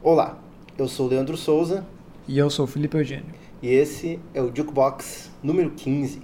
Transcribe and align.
Olá, 0.00 0.38
eu 0.78 0.86
sou 0.86 1.06
o 1.06 1.08
Leandro 1.08 1.36
Souza 1.36 1.84
E 2.28 2.38
eu 2.38 2.48
sou 2.48 2.66
o 2.66 2.68
Felipe 2.68 2.96
Eugênio. 2.96 3.34
e 3.60 3.68
esse 3.68 4.20
é 4.32 4.40
o 4.40 4.54
Jukebox 4.54 5.28
número 5.42 5.70
15. 5.70 6.20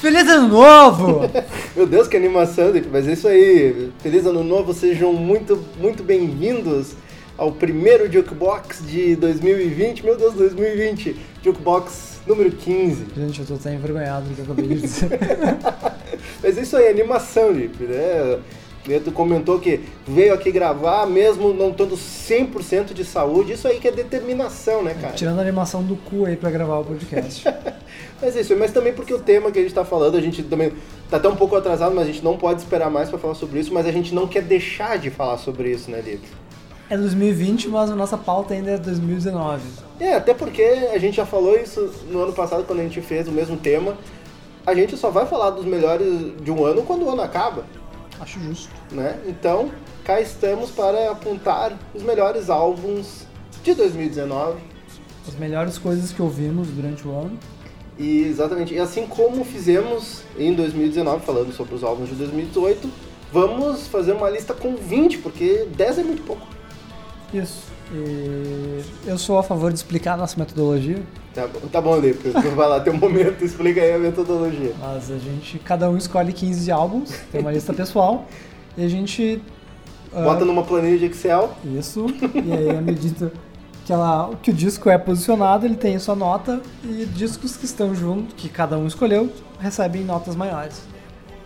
Feliz 0.00 0.26
Ano 0.26 0.48
Novo! 0.48 1.20
Meu 1.76 1.86
Deus, 1.86 2.08
que 2.08 2.16
animação, 2.16 2.72
mas 2.90 3.06
é 3.06 3.12
isso 3.12 3.28
aí. 3.28 3.90
Feliz 3.98 4.24
ano 4.24 4.44
novo, 4.44 4.72
sejam 4.72 5.12
muito, 5.12 5.62
muito 5.78 6.02
bem-vindos 6.02 6.94
ao 7.36 7.52
primeiro 7.52 8.10
Jukebox 8.10 8.86
de 8.86 9.16
2020. 9.16 10.04
Meu 10.04 10.16
Deus, 10.16 10.34
2020, 10.34 11.16
Jukebox 11.42 12.20
número 12.26 12.50
15. 12.50 13.06
Gente, 13.16 13.40
eu 13.40 13.46
tô 13.46 13.54
até 13.54 13.74
envergonhado 13.74 14.28
do 14.28 14.34
que 14.34 14.40
eu 14.40 14.44
acabei 14.44 14.66
de 14.68 14.80
dizer. 14.80 15.18
Mas 16.42 16.56
isso 16.56 16.76
aí, 16.76 16.88
animação, 16.88 17.52
Dick, 17.52 17.82
né? 17.84 18.40
Tu 19.02 19.10
comentou 19.12 19.58
que 19.58 19.80
veio 20.06 20.34
aqui 20.34 20.52
gravar 20.52 21.06
mesmo 21.06 21.54
não 21.54 21.70
estando 21.70 21.96
100% 21.96 22.92
de 22.92 23.02
saúde. 23.02 23.54
Isso 23.54 23.66
aí 23.66 23.80
que 23.80 23.88
é 23.88 23.90
determinação, 23.90 24.82
né, 24.82 24.94
cara? 25.00 25.14
Tirando 25.14 25.38
a 25.38 25.42
animação 25.42 25.82
do 25.82 25.96
cu 25.96 26.26
aí 26.26 26.36
pra 26.36 26.50
gravar 26.50 26.80
o 26.80 26.84
podcast. 26.84 27.44
Mas 28.20 28.36
é 28.36 28.40
isso, 28.40 28.56
mas 28.56 28.72
também 28.72 28.92
porque 28.92 29.12
o 29.12 29.18
tema 29.18 29.50
que 29.50 29.58
a 29.58 29.62
gente 29.62 29.74
tá 29.74 29.84
falando, 29.84 30.16
a 30.16 30.20
gente 30.20 30.42
também 30.44 30.72
tá 31.10 31.18
até 31.18 31.28
um 31.28 31.36
pouco 31.36 31.56
atrasado, 31.56 31.94
mas 31.94 32.04
a 32.04 32.06
gente 32.06 32.24
não 32.24 32.38
pode 32.38 32.60
esperar 32.60 32.88
mais 32.88 33.10
pra 33.10 33.18
falar 33.18 33.34
sobre 33.34 33.60
isso, 33.60 33.74
mas 33.74 33.86
a 33.86 33.92
gente 33.92 34.14
não 34.14 34.26
quer 34.26 34.42
deixar 34.42 34.98
de 34.98 35.10
falar 35.10 35.36
sobre 35.36 35.70
isso, 35.70 35.90
né, 35.90 36.00
Lipe? 36.00 36.26
É 36.90 36.96
2020, 36.96 37.68
mas 37.68 37.90
a 37.90 37.94
nossa 37.94 38.18
pauta 38.18 38.52
ainda 38.52 38.72
é 38.72 38.76
2019. 38.76 39.62
É, 39.98 40.14
até 40.14 40.34
porque 40.34 40.62
a 40.62 40.98
gente 40.98 41.16
já 41.16 41.24
falou 41.24 41.58
isso 41.58 41.90
no 42.10 42.22
ano 42.22 42.32
passado, 42.32 42.64
quando 42.64 42.80
a 42.80 42.82
gente 42.82 43.00
fez 43.00 43.26
o 43.26 43.32
mesmo 43.32 43.56
tema. 43.56 43.96
A 44.66 44.74
gente 44.74 44.96
só 44.96 45.10
vai 45.10 45.26
falar 45.26 45.50
dos 45.50 45.64
melhores 45.64 46.32
de 46.42 46.50
um 46.50 46.64
ano 46.64 46.82
quando 46.82 47.04
o 47.04 47.10
ano 47.10 47.22
acaba, 47.22 47.64
Acho 48.20 48.40
justo. 48.40 48.70
né? 48.90 49.18
Então, 49.26 49.70
cá 50.04 50.20
estamos 50.20 50.70
para 50.70 51.10
apontar 51.10 51.72
os 51.94 52.02
melhores 52.02 52.48
álbuns 52.48 53.26
de 53.62 53.74
2019. 53.74 54.58
As 55.26 55.34
melhores 55.34 55.78
coisas 55.78 56.12
que 56.12 56.20
ouvimos 56.22 56.68
durante 56.68 57.06
o 57.06 57.10
ano. 57.10 57.38
E 57.98 58.22
exatamente, 58.22 58.74
e 58.74 58.78
assim 58.78 59.06
como 59.06 59.44
fizemos 59.44 60.22
em 60.36 60.52
2019, 60.52 61.24
falando 61.24 61.52
sobre 61.52 61.74
os 61.74 61.84
álbuns 61.84 62.08
de 62.08 62.14
2018, 62.16 62.90
vamos 63.32 63.86
fazer 63.86 64.12
uma 64.12 64.28
lista 64.28 64.52
com 64.52 64.74
20, 64.74 65.18
porque 65.18 65.66
10 65.76 65.98
é 65.98 66.02
muito 66.02 66.22
pouco. 66.22 66.46
Isso. 67.34 67.64
E 67.92 68.82
eu 69.06 69.18
sou 69.18 69.38
a 69.38 69.42
favor 69.42 69.70
de 69.70 69.76
explicar 69.78 70.14
a 70.14 70.16
nossa 70.16 70.38
metodologia, 70.38 71.02
Tá 71.34 71.48
bom, 71.48 71.60
tá 71.66 71.80
bom 71.80 71.98
Lipe, 71.98 72.28
vai 72.30 72.68
lá, 72.68 72.78
tem 72.80 72.92
um 72.92 72.96
momento, 72.96 73.44
explica 73.44 73.80
aí 73.82 73.92
a 73.92 73.98
metodologia. 73.98 74.72
mas 74.80 75.10
a 75.10 75.18
gente, 75.18 75.58
cada 75.58 75.90
um 75.90 75.96
escolhe 75.96 76.32
15 76.32 76.70
álbuns, 76.70 77.10
tem 77.32 77.40
uma 77.40 77.50
lista 77.52 77.74
pessoal, 77.74 78.26
e 78.76 78.84
a 78.84 78.88
gente. 78.88 79.42
ah, 80.14 80.22
Bota 80.22 80.44
numa 80.44 80.62
planilha 80.62 80.96
de 80.98 81.06
Excel, 81.06 81.52
Isso, 81.64 82.06
e 82.44 82.52
aí 82.52 82.70
à 82.70 82.80
medida 82.80 83.32
que, 83.84 83.92
ela, 83.92 84.30
que 84.42 84.50
o 84.50 84.54
disco 84.54 84.88
é 84.88 84.96
posicionado, 84.96 85.66
ele 85.66 85.74
tem 85.76 85.98
sua 85.98 86.14
nota, 86.14 86.60
e 86.84 87.04
discos 87.04 87.56
que 87.56 87.64
estão 87.64 87.94
junto, 87.94 88.34
que 88.36 88.48
cada 88.48 88.78
um 88.78 88.86
escolheu, 88.86 89.28
recebem 89.58 90.04
notas 90.04 90.36
maiores. 90.36 90.80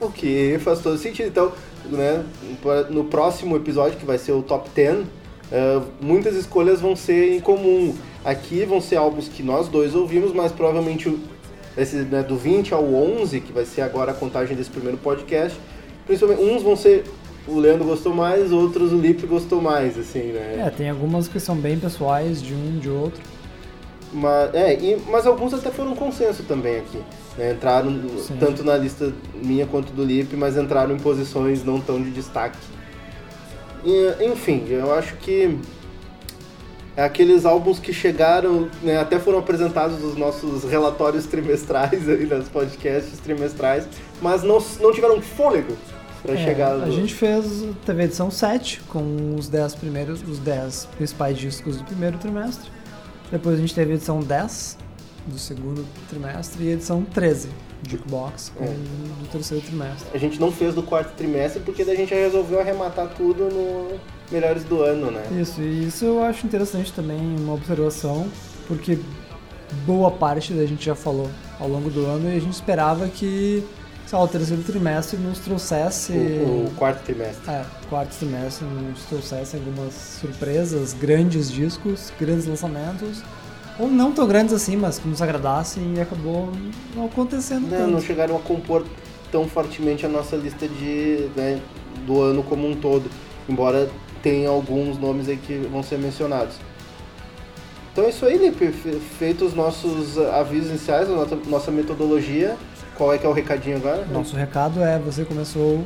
o 0.01 0.11
que 0.11 0.59
faz 0.61 0.81
todo 0.81 0.97
sentido. 0.99 1.29
Então, 1.29 1.51
né, 1.87 2.23
no 2.91 3.05
próximo 3.05 3.57
episódio, 3.57 3.99
que 3.99 4.05
vai 4.05 4.19
ser 4.19 4.33
o 4.33 4.43
Top 4.43 4.69
10, 4.75 5.07
eh, 5.53 5.81
muitas 6.01 6.35
escolhas 6.37 6.81
vão 6.81 6.95
ser 6.97 7.35
em 7.37 7.41
comum. 7.41 7.95
Aqui 8.25 8.65
vão 8.65 8.81
ser 8.81 8.97
álbuns 8.97 9.29
que 9.29 9.43
nós 9.43 9.69
dois 9.69 9.95
ouvimos, 9.95 10.33
mas 10.33 10.53
provavelmente 10.53 11.17
esse, 11.77 11.97
né, 11.97 12.23
do 12.23 12.37
20 12.37 12.75
ao 12.75 12.85
11, 12.85 13.41
que 13.41 13.53
vai 13.53 13.65
ser 13.65 13.83
agora 13.83 14.11
a 14.11 14.15
contagem 14.15 14.57
desse 14.57 14.71
primeiro 14.71 14.99
podcast, 14.99 15.59
principalmente 16.07 16.43
uns 16.43 16.63
vão 16.63 16.77
ser 16.77 17.05
o 17.47 17.59
Leandro 17.59 17.87
gostou 17.87 18.15
mais, 18.15 18.53
outros 18.53 18.93
o 18.93 18.97
Lipe 18.99 19.27
gostou 19.27 19.63
mais, 19.63 19.99
assim, 19.99 20.33
né? 20.33 20.65
É, 20.67 20.71
tem 20.71 20.91
algumas 20.91 21.29
que 21.29 21.41
são 21.41 21.57
bem 21.57 21.79
pessoais, 21.79 22.43
de 22.43 22.53
um, 22.53 22.79
de 22.79 22.91
outro. 22.91 23.23
Mas, 24.13 24.55
é, 24.55 24.75
e- 24.75 25.01
mas 25.09 25.27
alguns 25.27 25.55
até 25.55 25.71
foram 25.71 25.95
consenso 25.95 26.43
também 26.43 26.77
aqui. 26.79 26.99
né? 27.39 27.53
Entraram 27.53 27.93
Sim. 28.19 28.37
tanto 28.41 28.65
na 28.65 28.77
lista 28.77 29.13
minha 29.43 29.65
quanto 29.67 29.93
do 29.93 30.05
Lipe, 30.05 30.35
mas 30.37 30.57
entraram 30.57 30.95
em 30.95 30.99
posições 30.99 31.65
não 31.65 31.81
tão 31.81 32.03
de 32.03 32.11
destaque. 32.11 32.59
E, 33.85 34.25
enfim, 34.25 34.67
eu 34.69 34.93
acho 34.95 35.17
que 35.17 35.59
é 36.97 37.05
aqueles 37.05 37.45
álbuns 37.45 37.79
que 37.79 37.93
chegaram, 37.93 38.69
né, 38.83 38.99
até 38.99 39.21
foram 39.21 39.39
apresentados 39.39 40.01
nos 40.01 40.17
nossos 40.17 40.65
relatórios 40.65 41.27
trimestrais 41.27 42.09
aí, 42.09 42.27
nos 42.27 42.49
podcasts 42.49 43.19
trimestrais, 43.21 43.87
mas 44.21 44.43
não, 44.43 44.59
não 44.81 44.93
tiveram 44.93 45.23
fôlego 45.23 45.77
para 46.23 46.35
É, 46.35 46.45
chegar 46.45 46.73
a 46.83 46.91
gente 46.91 47.15
fez, 47.15 47.65
teve 47.87 48.03
a 48.03 48.05
edição 48.05 48.31
7, 48.31 48.81
com 48.89 49.37
os 49.39 49.49
10 49.49 49.77
primeiros, 49.77 50.23
os 50.29 50.41
10 50.41 50.89
principais 50.97 51.39
discos 51.39 51.77
do 51.77 51.85
primeiro 51.85 52.19
trimestre. 52.19 52.69
Depois 53.31 53.57
a 53.57 53.61
gente 53.61 53.75
teve 53.75 53.93
a 53.93 53.95
edição 53.95 54.19
10 54.21 54.79
do 55.27 55.39
segundo 55.39 55.87
trimestre 56.09 56.65
e 56.65 56.71
a 56.71 56.73
edição 56.73 57.05
13, 57.05 57.49
Jukebox, 57.89 58.53
com, 58.57 58.65
É. 58.65 58.69
do 58.69 59.29
terceiro 59.31 59.65
trimestre. 59.65 60.09
A 60.15 60.19
gente 60.19 60.41
não 60.41 60.51
fez 60.51 60.75
do 60.75 60.83
quarto 60.83 61.15
trimestre 61.17 61.61
porque 61.61 61.83
a 61.83 61.95
gente 61.95 62.11
já 62.11 62.17
resolveu 62.17 62.61
arrematar 62.61 63.09
tudo 63.17 63.45
no 63.45 63.99
Melhores 64.31 64.65
do 64.65 64.83
Ano, 64.83 65.11
né? 65.11 65.23
Isso, 65.41 65.61
e 65.61 65.87
isso 65.87 66.05
eu 66.05 66.23
acho 66.23 66.47
interessante 66.47 66.93
também, 66.93 67.19
uma 67.39 67.55
observação, 67.55 68.29
porque 68.67 68.99
boa 69.87 70.11
parte 70.11 70.53
da 70.53 70.67
gente 70.67 70.85
já 70.85 70.95
falou 70.95 71.31
ao 71.59 71.69
longo 71.69 71.91
do 71.91 72.05
ano 72.07 72.29
e 72.31 72.37
a 72.37 72.41
gente 72.41 72.53
esperava 72.53 73.09
que, 73.09 73.63
sei 74.07 74.19
lá, 74.19 74.25
o 74.25 74.29
terceiro 74.29 74.63
trimestre 74.63 75.17
nos 75.19 75.39
trouxesse. 75.39 76.13
O, 76.13 76.67
o 76.67 76.73
quarto 76.77 77.03
trimestre. 77.05 77.51
É, 77.51 77.65
quarto 77.89 78.15
trimestre 78.19 78.67
nos 78.67 79.03
trouxesse 79.05 79.57
algumas 79.57 79.93
surpresas, 79.95 80.93
grandes 80.93 81.51
discos, 81.51 82.13
grandes 82.21 82.47
lançamentos, 82.47 83.23
ou 83.79 83.89
não 83.89 84.13
tão 84.13 84.27
grandes 84.27 84.53
assim, 84.55 84.77
mas 84.77 84.99
que 84.99 85.07
nos 85.09 85.23
agradassem 85.23 85.95
e 85.97 86.01
acabou 86.01 86.51
não 86.97 87.07
acontecendo 87.07 87.63
Não, 87.71 87.79
tanto. 87.79 87.91
não 87.93 88.01
chegaram 88.01 88.37
a 88.37 88.41
compor 88.41 88.85
tão 89.31 89.47
fortemente 89.47 90.05
a 90.05 90.09
nossa 90.09 90.37
lista 90.37 90.67
de, 90.67 91.29
né, 91.37 91.61
do 92.07 92.21
ano 92.21 92.43
como 92.43 92.69
um 92.69 92.75
todo, 92.75 93.11
embora 93.49 93.89
tenha 94.23 94.49
alguns 94.49 94.99
nomes 94.99 95.29
aí 95.29 95.37
que 95.37 95.55
vão 95.71 95.83
ser 95.83 95.99
mencionados. 95.99 96.55
Então 97.93 98.05
é 98.05 98.11
isso 98.11 98.25
aí, 98.27 98.39
Lipe. 98.39 98.69
Fe- 98.73 99.01
Feitos 99.19 99.49
os 99.49 99.55
nossos 99.55 100.19
avisos 100.19 100.71
iniciais, 100.71 101.11
a 101.11 101.15
nossa, 101.15 101.37
nossa 101.47 101.71
metodologia. 101.71 102.57
Qual 102.97 103.13
é 103.13 103.19
que 103.19 103.27
é 103.27 103.29
o 103.29 103.33
recadinho 103.33 103.77
agora? 103.77 104.05
Nosso 104.07 104.35
recado 104.37 104.83
é, 104.83 104.99
você 104.99 105.25
começou 105.25 105.83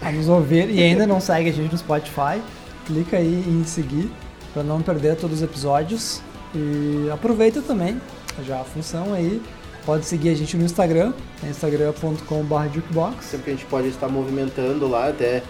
a 0.00 0.10
nos 0.12 0.28
ouvir 0.28 0.68
e 0.70 0.82
ainda 0.82 1.06
não 1.06 1.20
segue 1.20 1.50
a 1.50 1.52
gente 1.52 1.72
no 1.72 1.78
Spotify, 1.78 2.40
clica 2.86 3.16
aí 3.18 3.44
em 3.46 3.64
seguir 3.64 4.10
para 4.52 4.62
não 4.62 4.80
perder 4.82 5.16
todos 5.16 5.38
os 5.38 5.42
episódios 5.42 6.20
e 6.56 7.10
aproveita 7.10 7.60
também 7.60 8.00
já 8.44 8.60
a 8.60 8.64
função 8.64 9.14
aí, 9.14 9.40
pode 9.84 10.04
seguir 10.04 10.30
a 10.30 10.34
gente 10.34 10.56
no 10.56 10.64
Instagram, 10.64 11.12
é 11.44 11.48
instagram.com.br 11.48 12.74
jukebox. 12.74 13.24
Sempre 13.24 13.52
a 13.52 13.54
gente 13.54 13.66
pode 13.66 13.88
estar 13.88 14.08
movimentando 14.08 14.88
lá, 14.88 15.08
até 15.08 15.42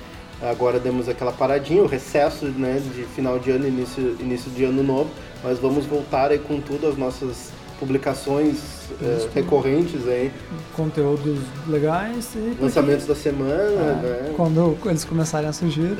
agora 0.42 0.78
demos 0.78 1.08
aquela 1.08 1.32
paradinha, 1.32 1.82
o 1.82 1.86
recesso 1.86 2.46
né, 2.46 2.80
de 2.94 3.04
final 3.04 3.38
de 3.38 3.50
ano, 3.50 3.66
início, 3.66 4.16
início 4.20 4.50
de 4.50 4.64
ano 4.64 4.82
novo, 4.82 5.10
mas 5.42 5.58
vamos 5.58 5.86
voltar 5.86 6.30
aí 6.30 6.38
com 6.38 6.60
tudo, 6.60 6.86
as 6.86 6.96
nossas 6.96 7.50
publicações 7.78 8.56
Isso. 9.00 9.28
recorrentes 9.34 10.06
aí, 10.08 10.32
conteúdos 10.74 11.40
legais 11.66 12.34
e 12.34 12.56
lançamentos 12.60 13.06
da 13.06 13.14
semana, 13.14 13.52
é, 13.52 14.02
né? 14.02 14.34
quando 14.36 14.76
eles 14.86 15.04
começarem 15.04 15.48
a 15.48 15.52
surgir. 15.52 15.96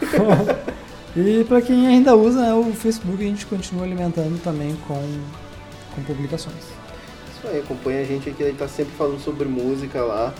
e 1.16 1.44
para 1.44 1.60
quem 1.60 1.86
ainda 1.86 2.14
usa 2.14 2.40
né, 2.40 2.54
o 2.54 2.72
Facebook, 2.72 3.22
a 3.22 3.26
gente 3.26 3.46
continua 3.46 3.84
alimentando 3.84 4.40
também 4.42 4.76
com, 4.86 5.00
com 5.94 6.02
publicações. 6.02 6.56
Isso 7.36 7.46
aí, 7.46 7.60
acompanha 7.60 8.00
a 8.00 8.04
gente 8.04 8.28
aqui, 8.28 8.42
a 8.42 8.46
gente 8.46 8.58
tá 8.58 8.68
sempre 8.68 8.94
falando 8.94 9.20
sobre 9.20 9.46
música 9.48 10.02
lá. 10.02 10.34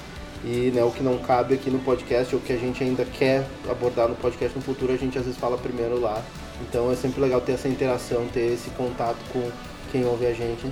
E 0.44 0.70
né, 0.73 0.85
o 0.85 0.91
que 0.91 1.03
não 1.03 1.19
cabe 1.19 1.55
aqui 1.55 1.69
no 1.69 1.81
podcast, 1.81 2.35
ou 2.35 2.41
o 2.41 2.44
que 2.44 2.53
a 2.53 2.56
gente 2.56 2.82
ainda 2.82 3.05
quer 3.05 3.44
abordar 3.69 4.09
no 4.09 4.15
podcast 4.15 4.56
no 4.56 4.62
futuro, 4.62 4.93
a 4.93 4.97
gente 4.97 5.19
às 5.19 5.25
vezes 5.25 5.38
fala 5.38 5.59
primeiro 5.59 6.00
lá. 6.00 6.23
Então 6.61 6.91
é 6.91 6.94
sempre 6.94 7.21
legal 7.21 7.41
ter 7.41 7.53
essa 7.53 7.69
interação, 7.69 8.26
ter 8.29 8.53
esse 8.53 8.71
contato 8.71 9.19
com 9.32 9.50
quem 9.91 10.05
ouve 10.05 10.26
a 10.26 10.32
gente. 10.32 10.71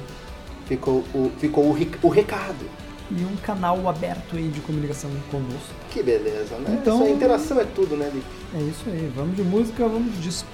Ficou 0.67 1.05
o, 1.15 1.31
ficou 1.39 1.65
o, 1.65 1.77
o 2.03 2.09
recado. 2.09 2.65
E 3.11 3.25
um 3.25 3.37
canal 3.37 3.89
aberto 3.89 4.37
aí 4.37 4.49
de 4.49 4.61
comunicação 4.61 5.11
conosco. 5.31 5.73
Que 5.91 6.03
beleza, 6.03 6.57
né? 6.59 6.79
Então- 6.81 7.03
Essa 7.03 7.11
interação 7.11 7.61
é 7.61 7.65
tudo, 7.65 7.97
né, 7.97 8.11
Lipe? 8.13 8.27
É 8.55 8.61
isso 8.63 8.83
aí, 8.87 9.13
vamos 9.15 9.37
de 9.37 9.43
música, 9.43 9.87
vamos 9.87 10.13
de 10.15 10.21
disco. 10.23 10.49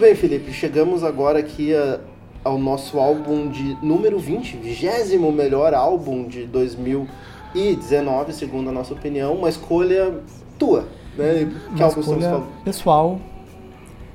Bem, 0.00 0.14
Felipe. 0.14 0.52
Chegamos 0.52 1.04
agora 1.04 1.38
aqui 1.38 1.74
a, 1.74 2.00
ao 2.42 2.58
nosso 2.58 2.98
álbum 2.98 3.48
de 3.48 3.76
número 3.84 4.18
20, 4.18 4.56
vigésimo 4.56 5.30
melhor 5.30 5.74
álbum 5.74 6.26
de 6.26 6.46
2019, 6.46 8.32
segundo 8.32 8.70
a 8.70 8.72
nossa 8.72 8.94
opinião. 8.94 9.34
Uma 9.34 9.48
escolha 9.48 10.20
tua, 10.58 10.88
né? 11.16 11.44
Que 11.44 11.44
Uma 11.44 11.84
álbum 11.84 12.00
estamos 12.00 12.06
escolha 12.06 12.30
falando? 12.30 12.64
pessoal. 12.64 13.20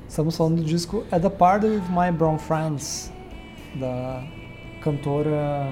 Estamos 0.08 0.36
falando 0.36 0.56
do 0.56 0.64
disco 0.64 1.04
At 1.10 1.22
the 1.22 1.30
Party 1.30 1.66
with 1.66 1.82
My 1.90 2.12
Brown 2.12 2.38
Friends, 2.38 3.12
da 3.74 4.22
cantora 4.80 5.68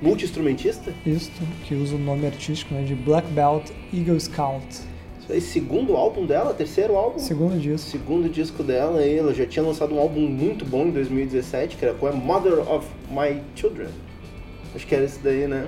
Multi-instrumentista? 0.00 0.92
isto, 1.04 1.40
que 1.64 1.74
usa 1.74 1.96
o 1.96 1.98
nome 1.98 2.26
artístico 2.26 2.74
né, 2.74 2.82
de 2.82 2.94
Black 2.94 3.26
Belt 3.32 3.70
Eagle 3.92 4.20
Scout. 4.20 4.82
Isso 5.24 5.32
aí, 5.32 5.40
segundo 5.40 5.96
álbum 5.96 6.26
dela, 6.26 6.52
terceiro 6.52 6.96
álbum? 6.96 7.18
Segundo 7.18 7.58
disco. 7.58 7.90
Segundo 7.90 8.28
disco 8.28 8.62
dela, 8.62 9.00
aí, 9.00 9.18
ela 9.18 9.32
já 9.32 9.46
tinha 9.46 9.64
lançado 9.64 9.94
um 9.94 9.98
álbum 9.98 10.20
muito 10.20 10.66
bom 10.66 10.84
em 10.84 10.90
2017, 10.90 11.78
que 11.78 11.84
era 11.84 11.94
com 11.94 12.06
a 12.06 12.12
Mother 12.12 12.70
of 12.70 12.86
My 13.08 13.40
Children. 13.56 13.88
Acho 14.74 14.86
que 14.86 14.94
era 14.94 15.04
esse 15.04 15.20
daí, 15.20 15.46
né? 15.46 15.66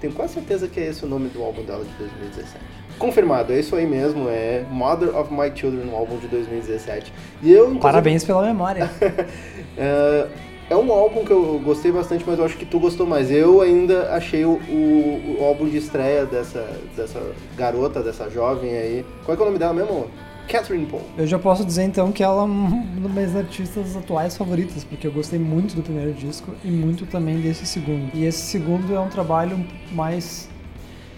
Tenho 0.00 0.12
quase 0.12 0.34
certeza 0.34 0.66
que 0.66 0.80
é 0.80 0.88
esse 0.88 1.04
o 1.04 1.08
nome 1.08 1.28
do 1.28 1.40
álbum 1.44 1.62
dela 1.62 1.84
de 1.84 1.92
2017. 1.92 2.58
Confirmado, 2.98 3.52
é 3.52 3.60
isso 3.60 3.76
aí 3.76 3.86
mesmo, 3.86 4.28
é 4.28 4.66
Mother 4.68 5.16
of 5.16 5.32
My 5.32 5.52
Children, 5.54 5.92
o 5.92 5.96
álbum 5.96 6.18
de 6.18 6.26
2017. 6.26 7.12
E 7.40 7.52
eu, 7.52 7.66
inclusive, 7.66 7.80
Parabéns 7.80 8.24
pela 8.24 8.44
memória. 8.44 8.90
é, 9.78 10.26
é 10.70 10.76
um 10.76 10.92
álbum 10.92 11.24
que 11.24 11.30
eu 11.30 11.60
gostei 11.64 11.90
bastante, 11.90 12.24
mas 12.26 12.38
eu 12.38 12.44
acho 12.44 12.56
que 12.56 12.66
tu 12.66 12.78
gostou 12.78 13.06
mais. 13.06 13.30
Eu 13.30 13.60
ainda 13.62 14.12
achei 14.14 14.44
o, 14.44 14.52
o- 14.68 15.36
o 15.40 15.44
álbum 15.44 15.66
de 15.68 15.76
estreia 15.78 16.26
dessa, 16.26 16.66
dessa 16.96 17.20
garota, 17.56 18.02
dessa 18.02 18.28
jovem 18.30 18.70
aí. 18.70 19.06
Qual 19.24 19.36
é, 19.36 19.40
é 19.40 19.42
o 19.42 19.46
nome 19.46 19.58
dela 19.58 19.72
mesmo? 19.72 20.06
Catherine 20.48 20.86
Paul. 20.86 21.02
Eu 21.18 21.26
já 21.26 21.38
posso 21.38 21.62
dizer 21.64 21.82
então 21.82 22.10
que 22.10 22.22
ela 22.22 22.40
é 22.42 22.44
uma 22.46 22.82
das 23.02 23.12
minhas 23.12 23.36
artistas 23.36 23.94
atuais 23.96 24.34
favoritas, 24.36 24.82
porque 24.82 25.06
eu 25.06 25.12
gostei 25.12 25.38
muito 25.38 25.74
do 25.76 25.82
primeiro 25.82 26.12
disco 26.14 26.52
e 26.64 26.68
muito 26.70 27.04
também 27.06 27.38
desse 27.40 27.66
segundo. 27.66 28.10
E 28.14 28.24
esse 28.24 28.38
segundo 28.40 28.94
é 28.94 28.98
um 29.00 29.08
trabalho 29.10 29.62
mais. 29.92 30.48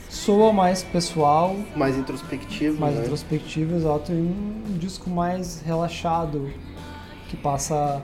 soa 0.08 0.52
mais 0.52 0.82
pessoal, 0.82 1.54
Mais 1.76 1.96
introspectivo, 1.96 2.80
mais 2.80 2.96
né? 2.96 3.02
introspectivo, 3.02 3.76
exato, 3.76 4.10
e 4.10 4.16
um 4.16 4.76
disco 4.78 5.08
mais 5.08 5.60
relaxado, 5.64 6.50
que 7.28 7.36
passa 7.36 8.02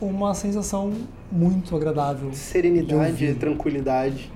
uma 0.00 0.34
sensação 0.34 0.92
muito 1.30 1.74
agradável. 1.76 2.30
de 2.30 2.36
Serenidade, 2.36 3.34
tranquilidade. 3.34 4.30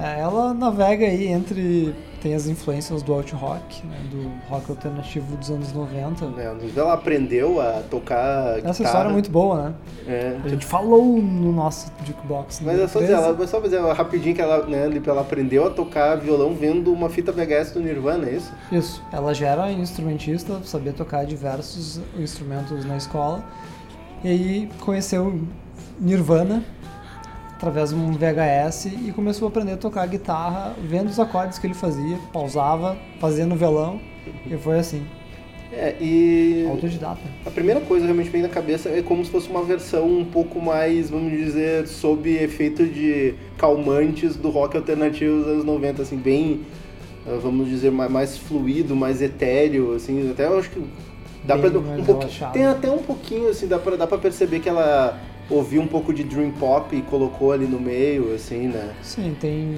É, 0.00 0.20
ela 0.20 0.54
navega 0.54 1.04
aí 1.04 1.26
entre. 1.26 1.92
tem 2.22 2.32
as 2.32 2.46
influências 2.46 3.02
do 3.02 3.12
alt 3.12 3.32
rock, 3.32 3.84
né, 3.84 3.96
do 4.10 4.30
rock 4.48 4.70
alternativo 4.70 5.36
dos 5.36 5.50
anos 5.50 5.72
90. 5.72 6.26
Né? 6.26 6.56
Ela 6.76 6.92
aprendeu 6.92 7.60
a 7.60 7.82
tocar 7.90 8.54
guitarra. 8.54 8.70
Essa 8.70 8.82
história 8.84 9.08
é 9.08 9.12
muito 9.12 9.28
boa, 9.28 9.62
né? 9.62 9.74
É. 10.06 10.36
A 10.44 10.48
gente 10.48 10.64
falou 10.64 11.20
no 11.20 11.52
nosso 11.52 11.90
jukebox. 12.04 12.60
Mas 12.64 12.76
né? 12.76 12.84
é 12.84 12.88
só 12.88 13.00
dizer, 13.00 13.14
13. 13.14 13.28
ela, 13.28 13.36
mas 13.36 13.50
só 13.50 13.60
dizer 13.60 13.80
rapidinho 13.80 14.36
que 14.36 14.40
ela, 14.40 14.64
né, 14.66 14.88
ela 15.04 15.20
aprendeu 15.20 15.66
a 15.66 15.70
tocar 15.70 16.14
violão 16.14 16.54
vendo 16.54 16.92
uma 16.92 17.10
fita 17.10 17.32
VHS 17.32 17.72
do 17.72 17.80
Nirvana, 17.80 18.28
é 18.28 18.34
isso? 18.34 18.52
Isso. 18.70 19.02
Ela 19.12 19.34
já 19.34 19.48
era 19.48 19.72
instrumentista, 19.72 20.60
sabia 20.62 20.92
tocar 20.92 21.26
diversos 21.26 22.00
instrumentos 22.16 22.84
na 22.84 22.96
escola. 22.96 23.42
E 24.24 24.28
aí 24.28 24.68
conheceu 24.80 25.40
Nirvana 26.00 26.64
através 27.54 27.90
de 27.90 27.96
um 27.96 28.12
VHS 28.12 28.86
e 28.86 29.12
começou 29.12 29.46
a 29.46 29.48
aprender 29.48 29.72
a 29.72 29.76
tocar 29.76 30.06
guitarra, 30.06 30.74
vendo 30.80 31.08
os 31.08 31.18
acordes 31.18 31.58
que 31.58 31.66
ele 31.66 31.74
fazia, 31.74 32.16
pausava, 32.32 32.96
fazia 33.20 33.44
no 33.46 33.56
violão 33.56 34.00
e 34.46 34.56
foi 34.56 34.78
assim, 34.78 35.04
É, 35.72 35.94
e 36.00 36.66
autodidata. 36.70 37.20
a 37.44 37.50
primeira 37.50 37.80
coisa 37.80 38.02
que 38.02 38.06
realmente 38.06 38.30
vem 38.30 38.42
na 38.42 38.48
cabeça 38.48 38.88
é 38.88 39.02
como 39.02 39.24
se 39.24 39.30
fosse 39.30 39.48
uma 39.48 39.62
versão 39.62 40.06
um 40.06 40.24
pouco 40.24 40.60
mais, 40.60 41.10
vamos 41.10 41.32
dizer, 41.32 41.86
sob 41.88 42.30
efeito 42.30 42.86
de 42.86 43.34
calmantes 43.58 44.36
do 44.36 44.50
rock 44.50 44.76
alternativo 44.76 45.38
dos 45.38 45.46
anos 45.48 45.64
90, 45.64 46.02
assim, 46.02 46.16
bem, 46.16 46.60
ah, 47.26 47.38
vamos 47.42 47.68
dizer, 47.68 47.90
mais, 47.90 48.10
mais 48.10 48.38
fluido, 48.38 48.94
mais 48.94 49.20
etéreo, 49.20 49.94
assim, 49.94 50.30
até 50.30 50.46
eu 50.46 50.58
acho 50.58 50.70
que 50.70 50.82
dá 51.48 51.56
Bem 51.56 51.70
pra... 51.70 51.80
Um 51.80 52.04
pouquinho, 52.04 52.50
tem 52.52 52.66
até 52.66 52.90
um 52.90 52.98
pouquinho, 52.98 53.48
assim, 53.48 53.66
dá 53.66 53.78
pra, 53.78 53.96
dá 53.96 54.06
pra 54.06 54.18
perceber 54.18 54.60
que 54.60 54.68
ela 54.68 55.18
ouviu 55.50 55.80
um 55.80 55.86
pouco 55.86 56.12
de 56.12 56.22
dream 56.22 56.50
pop 56.52 56.94
e 56.94 57.00
colocou 57.02 57.52
ali 57.52 57.66
no 57.66 57.80
meio, 57.80 58.34
assim, 58.34 58.68
né? 58.68 58.94
Sim, 59.02 59.34
tem, 59.40 59.74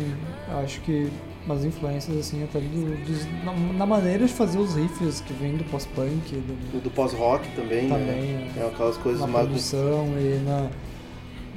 acho 0.62 0.80
que 0.80 1.08
umas 1.46 1.64
influências 1.64 2.16
assim 2.18 2.42
até 2.42 2.58
do, 2.60 3.04
dos, 3.04 3.24
na, 3.44 3.52
na 3.78 3.86
maneira 3.86 4.26
de 4.26 4.32
fazer 4.32 4.58
os 4.58 4.74
riffs 4.74 5.20
que 5.20 5.32
vem 5.32 5.56
do 5.56 5.64
pós-punk, 5.64 6.32
do, 6.34 6.72
Do, 6.72 6.80
do 6.82 6.90
pós-rock 6.90 7.48
também, 7.54 7.88
Também, 7.88 8.04
né? 8.06 8.48
é. 8.56 8.60
É 8.60 8.66
aquelas 8.66 8.96
coisas 8.96 9.20
na 9.20 9.26
mais... 9.28 9.46
produção 9.46 10.06
e 10.18 10.42
na 10.44 10.68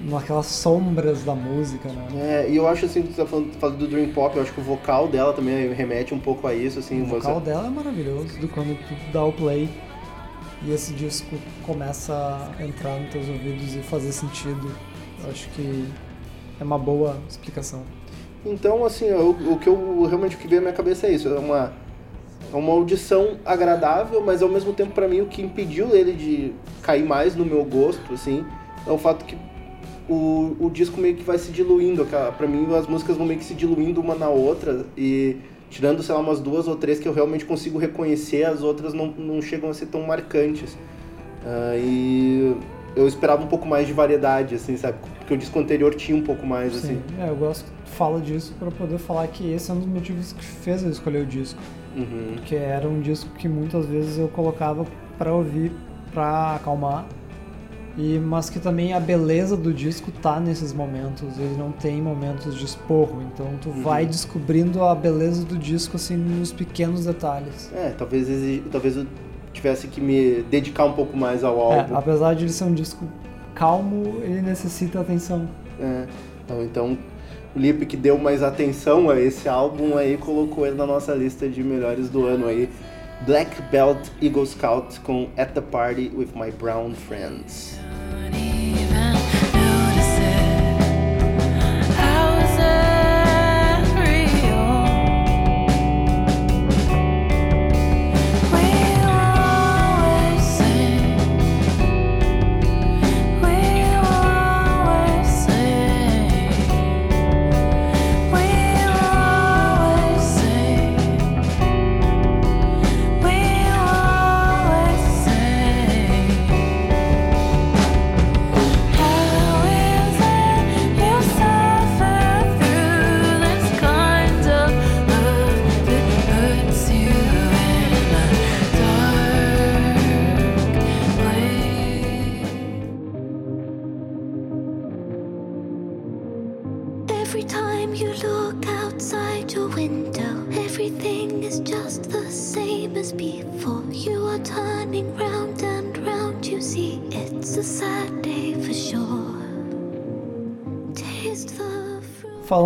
naquelas 0.05 0.47
sombras 0.47 1.23
da 1.23 1.33
música, 1.33 1.87
né? 1.87 2.07
É, 2.45 2.49
e 2.49 2.57
eu 2.57 2.67
acho 2.67 2.85
assim, 2.85 3.01
você 3.03 3.21
tá 3.21 3.25
falando, 3.25 3.53
falando 3.57 3.77
do 3.77 3.87
Dream 3.87 4.09
Pop, 4.09 4.35
eu 4.35 4.41
acho 4.41 4.51
que 4.51 4.59
o 4.59 4.63
vocal 4.63 5.07
dela 5.07 5.31
também 5.33 5.71
remete 5.73 6.13
um 6.13 6.19
pouco 6.19 6.45
a 6.47 6.53
isso, 6.53 6.79
assim. 6.79 7.01
O 7.03 7.05
vocal 7.05 7.35
você- 7.35 7.45
dela 7.45 7.67
é 7.67 7.69
maravilhoso, 7.69 8.37
do 8.39 8.47
quando 8.49 8.75
tu 8.87 8.93
dá 9.13 9.23
o 9.23 9.31
play 9.31 9.69
e 10.65 10.71
esse 10.71 10.93
disco 10.93 11.35
começa 11.65 12.13
a 12.57 12.63
entrar 12.65 12.99
nos 12.99 13.11
teus 13.11 13.27
ouvidos 13.27 13.75
e 13.75 13.79
fazer 13.79 14.11
sentido. 14.11 14.71
Eu 15.23 15.29
acho 15.29 15.49
que 15.49 15.85
é 16.59 16.63
uma 16.63 16.77
boa 16.77 17.17
explicação. 17.29 17.83
Então, 18.45 18.85
assim, 18.85 19.05
eu- 19.05 19.29
o 19.31 19.57
que 19.57 19.67
eu 19.67 20.05
realmente 20.05 20.35
que 20.37 20.47
veio 20.47 20.59
à 20.59 20.63
minha 20.63 20.73
cabeça 20.73 21.07
é 21.07 21.11
isso, 21.13 21.27
é 21.29 21.39
uma, 21.39 21.73
é 22.51 22.55
uma 22.55 22.73
audição 22.73 23.37
agradável, 23.45 24.21
mas 24.21 24.41
ao 24.41 24.49
mesmo 24.49 24.73
tempo 24.73 24.91
pra 24.93 25.07
mim 25.07 25.21
o 25.21 25.27
que 25.27 25.41
impediu 25.41 25.95
ele 25.95 26.13
de 26.13 26.53
cair 26.81 27.05
mais 27.05 27.35
no 27.35 27.45
meu 27.45 27.63
gosto, 27.63 28.13
assim, 28.13 28.45
é 28.85 28.91
o 28.91 28.97
fato 28.97 29.23
que 29.25 29.37
o, 30.09 30.57
o 30.59 30.69
disco 30.69 30.99
meio 30.99 31.15
que 31.15 31.23
vai 31.23 31.37
se 31.37 31.51
diluindo, 31.51 32.05
pra 32.37 32.45
mim 32.47 32.67
as 32.75 32.85
músicas 32.87 33.15
vão 33.15 33.25
meio 33.25 33.39
que 33.39 33.45
se 33.45 33.53
diluindo 33.53 34.01
uma 34.01 34.15
na 34.15 34.27
outra 34.27 34.85
e 34.97 35.37
tirando, 35.73 36.03
sei 36.03 36.13
lá, 36.13 36.21
umas 36.21 36.39
duas 36.39 36.67
ou 36.67 36.75
três 36.75 36.99
que 36.99 37.07
eu 37.07 37.13
realmente 37.13 37.45
consigo 37.45 37.79
reconhecer, 37.79 38.45
as 38.45 38.61
outras 38.61 38.93
não, 38.93 39.07
não 39.07 39.41
chegam 39.41 39.69
a 39.71 39.73
ser 39.73 39.87
tão 39.87 40.03
marcantes. 40.03 40.77
Ah, 41.43 41.75
e 41.75 42.55
eu 42.95 43.07
esperava 43.07 43.43
um 43.43 43.47
pouco 43.47 43.67
mais 43.67 43.87
de 43.87 43.93
variedade, 43.93 44.53
assim, 44.53 44.77
sabe? 44.77 44.99
Porque 45.17 45.33
o 45.33 45.37
disco 45.37 45.59
anterior 45.59 45.95
tinha 45.95 46.15
um 46.15 46.21
pouco 46.21 46.45
mais, 46.45 46.75
assim. 46.75 46.95
Sim, 46.95 47.01
é, 47.19 47.27
eu 47.27 47.35
gosto 47.35 47.65
fala 47.93 48.19
disso 48.19 48.53
para 48.59 48.71
poder 48.71 48.97
falar 48.97 49.27
que 49.27 49.51
esse 49.51 49.69
é 49.69 49.73
um 49.73 49.77
dos 49.77 49.87
motivos 49.87 50.33
que 50.33 50.43
fez 50.43 50.83
eu 50.83 50.89
escolher 50.89 51.23
o 51.23 51.25
disco. 51.25 51.59
Uhum. 51.95 52.33
Porque 52.35 52.55
era 52.55 52.87
um 52.87 52.99
disco 52.99 53.29
que 53.35 53.47
muitas 53.47 53.85
vezes 53.85 54.17
eu 54.17 54.27
colocava 54.27 54.85
para 55.17 55.33
ouvir, 55.33 55.71
para 56.13 56.55
acalmar. 56.55 57.05
E, 57.95 58.17
mas 58.17 58.49
que 58.49 58.59
também 58.59 58.93
a 58.93 58.99
beleza 58.99 59.55
do 59.55 59.71
disco 59.71 60.11
tá 60.11 60.39
nesses 60.39 60.73
momentos, 60.73 61.37
ele 61.37 61.55
não 61.57 61.71
tem 61.71 62.01
momentos 62.01 62.55
de 62.55 62.65
esporro, 62.65 63.21
então 63.21 63.47
tu 63.61 63.69
vai 63.69 64.03
descobrindo 64.05 64.83
a 64.83 64.95
beleza 64.95 65.45
do 65.45 65.55
disco 65.57 65.95
assim 65.95 66.17
nos 66.17 66.51
pequenos 66.51 67.05
detalhes. 67.05 67.69
É, 67.75 67.89
talvez, 67.95 68.27
talvez 68.71 68.97
eu 68.97 69.05
tivesse 69.53 69.87
que 69.87 70.01
me 70.01 70.43
dedicar 70.49 70.85
um 70.85 70.93
pouco 70.93 71.15
mais 71.15 71.43
ao 71.43 71.55
É, 71.71 71.79
álbum. 71.81 71.95
apesar 71.95 72.33
de 72.33 72.45
ele 72.45 72.51
ser 72.51 72.63
um 72.63 72.73
disco 72.73 73.05
calmo, 73.53 74.21
ele 74.23 74.41
necessita 74.41 74.99
atenção. 74.99 75.47
É, 75.79 76.05
então, 76.43 76.63
então, 76.63 76.97
o 77.55 77.59
Lipe 77.59 77.85
que 77.85 77.95
deu 77.95 78.17
mais 78.17 78.41
atenção 78.41 79.11
a 79.11 79.19
esse 79.21 79.47
álbum 79.47 79.95
aí 79.95 80.17
colocou 80.17 80.65
ele 80.65 80.75
na 80.75 80.87
nossa 80.87 81.13
lista 81.13 81.47
de 81.47 81.63
melhores 81.63 82.09
do 82.09 82.25
ano 82.25 82.47
aí. 82.47 82.67
Black 83.25 83.71
Belt 83.71 84.11
Eagle 84.19 84.45
Scout 84.45 84.99
com 85.05 85.29
At 85.37 85.53
the 85.53 85.61
Party 85.61 86.09
with 86.09 86.35
My 86.35 86.51
Brown 86.51 86.93
Friends. 86.93 87.79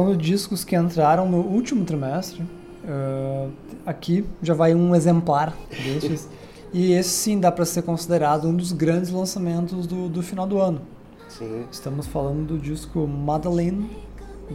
Falando 0.07 0.21
de 0.21 0.31
discos 0.31 0.63
que 0.63 0.75
entraram 0.75 1.29
no 1.29 1.39
último 1.39 1.83
trimestre, 1.83 2.41
eh, 2.87 3.47
aqui 3.85 4.23
já 4.41 4.53
vai 4.53 4.73
um 4.73 4.95
exemplar 4.95 5.53
destes. 5.69 6.29
e 6.73 6.93
esse 6.93 7.09
sim 7.09 7.39
dá 7.39 7.51
para 7.51 7.65
ser 7.65 7.81
considerado 7.81 8.47
um 8.47 8.55
dos 8.55 8.71
grandes 8.71 9.09
lançamentos 9.09 9.85
do, 9.85 10.07
do 10.07 10.23
final 10.23 10.47
do 10.47 10.59
ano. 10.59 10.81
Sim. 11.27 11.65
Estamos 11.69 12.07
falando 12.07 12.47
do 12.47 12.57
disco 12.57 13.05
Madeline, 13.05 13.89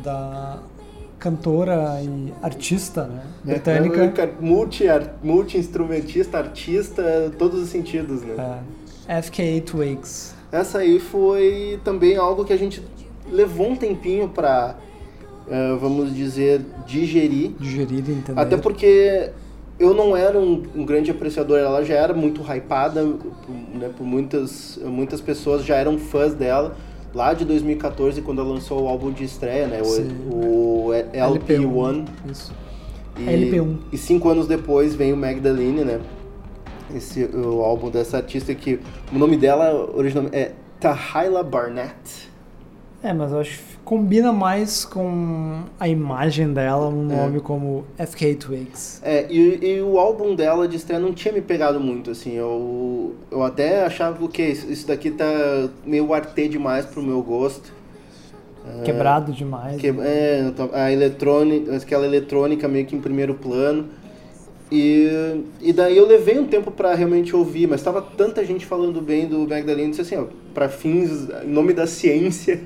da 0.03 0.63
cantora 1.19 2.01
e 2.03 2.33
artista 2.43 3.05
né, 3.05 3.23
britânica. 3.45 4.23
É, 4.23 4.33
multi, 4.41 4.85
multi-instrumentista, 5.23 6.39
artista, 6.39 7.31
todos 7.39 7.63
os 7.63 7.69
sentidos, 7.69 8.23
né? 8.23 8.63
É, 9.07 9.21
FKA 9.21 9.61
Twigs. 9.67 10.35
Essa 10.51 10.79
aí 10.79 10.99
foi 10.99 11.79
também 11.85 12.17
algo 12.17 12.43
que 12.43 12.55
a 12.55 12.59
gente 12.59 12.83
levou 13.31 13.71
um 13.71 13.77
tempinho 13.77 14.29
pra, 14.29 14.77
eh, 15.49 15.77
vamos 15.81 16.15
dizer, 16.15 16.61
digerir. 16.87 17.53
Digerir 17.59 18.05
e 18.09 18.13
entender. 18.13 18.41
Até 18.41 18.57
porque 18.57 19.31
eu 19.79 19.95
não 19.95 20.17
era 20.17 20.39
um, 20.39 20.63
um 20.75 20.85
grande 20.85 21.11
apreciador, 21.11 21.59
ela 21.59 21.85
já 21.85 21.95
era 21.95 22.15
muito 22.15 22.41
hypada, 22.43 23.05
né, 23.05 23.91
por 23.97 24.05
muitas, 24.05 24.79
muitas 24.85 25.21
pessoas 25.21 25.65
já 25.65 25.77
eram 25.77 25.99
fãs 25.99 26.35
dela. 26.35 26.77
Lá 27.15 27.35
de 27.35 27.45
2014, 27.45 28.23
quando 28.23 28.41
ela 28.41 28.55
lançou 28.55 28.85
o 28.85 28.89
álbum 28.89 29.11
de 29.13 29.25
estreia, 29.25 29.67
né? 29.67 29.85
Sim. 29.85 30.09
O, 30.31 30.87
o 30.87 30.91
LP1. 30.91 32.07
Isso. 32.31 32.53
E, 33.19 33.25
LP1. 33.25 33.77
E 33.93 33.99
cinco 33.99 34.31
anos 34.31 34.47
depois 34.47 34.95
vem 34.95 35.13
o 35.13 35.17
Magdalene, 35.17 35.85
né? 35.85 36.01
Esse 36.95 37.25
o 37.25 37.61
álbum 37.61 37.91
dessa 37.91 38.17
artista 38.19 38.55
que 38.55 38.81
o 39.13 39.19
nome 39.19 39.37
dela 39.37 39.91
originalmente 39.95 40.37
é 40.37 40.53
Tahila 40.81 41.43
Barnett. 41.43 42.32
É, 43.03 43.13
mas 43.13 43.33
eu 43.33 43.41
acho 43.41 43.59
que 43.59 43.65
combina 43.85 44.33
mais 44.33 44.85
com 44.85 45.63
a 45.81 45.89
imagem 45.89 46.53
dela 46.53 46.89
um 46.89 47.11
É. 47.11 47.17
nome 47.17 47.41
como 47.41 47.85
FKA 47.99 48.35
Twigs. 48.37 49.01
É, 49.03 49.27
e, 49.29 49.59
e 49.77 49.83
o 49.83 49.99
álbum 49.99 50.37
dela 50.37 50.69
de 50.69 50.77
estreia 50.77 51.01
não 51.01 51.13
tinha 51.13 51.35
me 51.35 51.41
pegado 51.41 51.81
muito, 51.81 52.11
assim, 52.13 52.33
eu, 52.35 53.15
eu 53.31 53.43
até 53.43 53.85
achava 53.85 54.29
que 54.29 54.43
isso 54.43 54.87
daqui 54.87 55.11
tá 55.11 55.69
meio 55.85 56.15
artê 56.15 56.47
demais 56.47 56.87
pro 56.87 57.03
meu 57.03 57.21
gosto. 57.23 57.73
É, 58.65 58.83
Quebrado 58.85 59.33
demais. 59.33 59.81
Que, 59.81 59.89
é, 59.89 60.53
a 60.73 60.93
eletrônica, 60.93 61.75
aquela 61.77 62.07
eletrônica 62.07 62.69
meio 62.69 62.87
que 62.87 62.95
em 62.95 63.01
primeiro 63.01 63.35
plano. 63.35 63.87
E, 64.71 65.43
e 65.61 65.73
daí 65.73 65.97
eu 65.99 66.07
levei 66.07 66.39
um 66.39 66.47
tempo 66.47 66.71
pra 66.71 66.95
realmente 66.95 67.35
ouvir, 67.37 67.67
mas 67.67 67.83
tava 67.83 68.01
tanta 68.01 68.43
gente 68.45 68.65
falando 68.65 69.03
bem 69.03 69.27
do 69.27 69.41
Magdalene, 69.47 69.91
disse 69.91 70.01
assim, 70.01 70.17
ó, 70.17 70.25
pra 70.55 70.69
fins, 70.69 71.29
em 71.45 71.49
nome 71.49 71.75
da 71.75 71.87
ciência, 71.87 72.59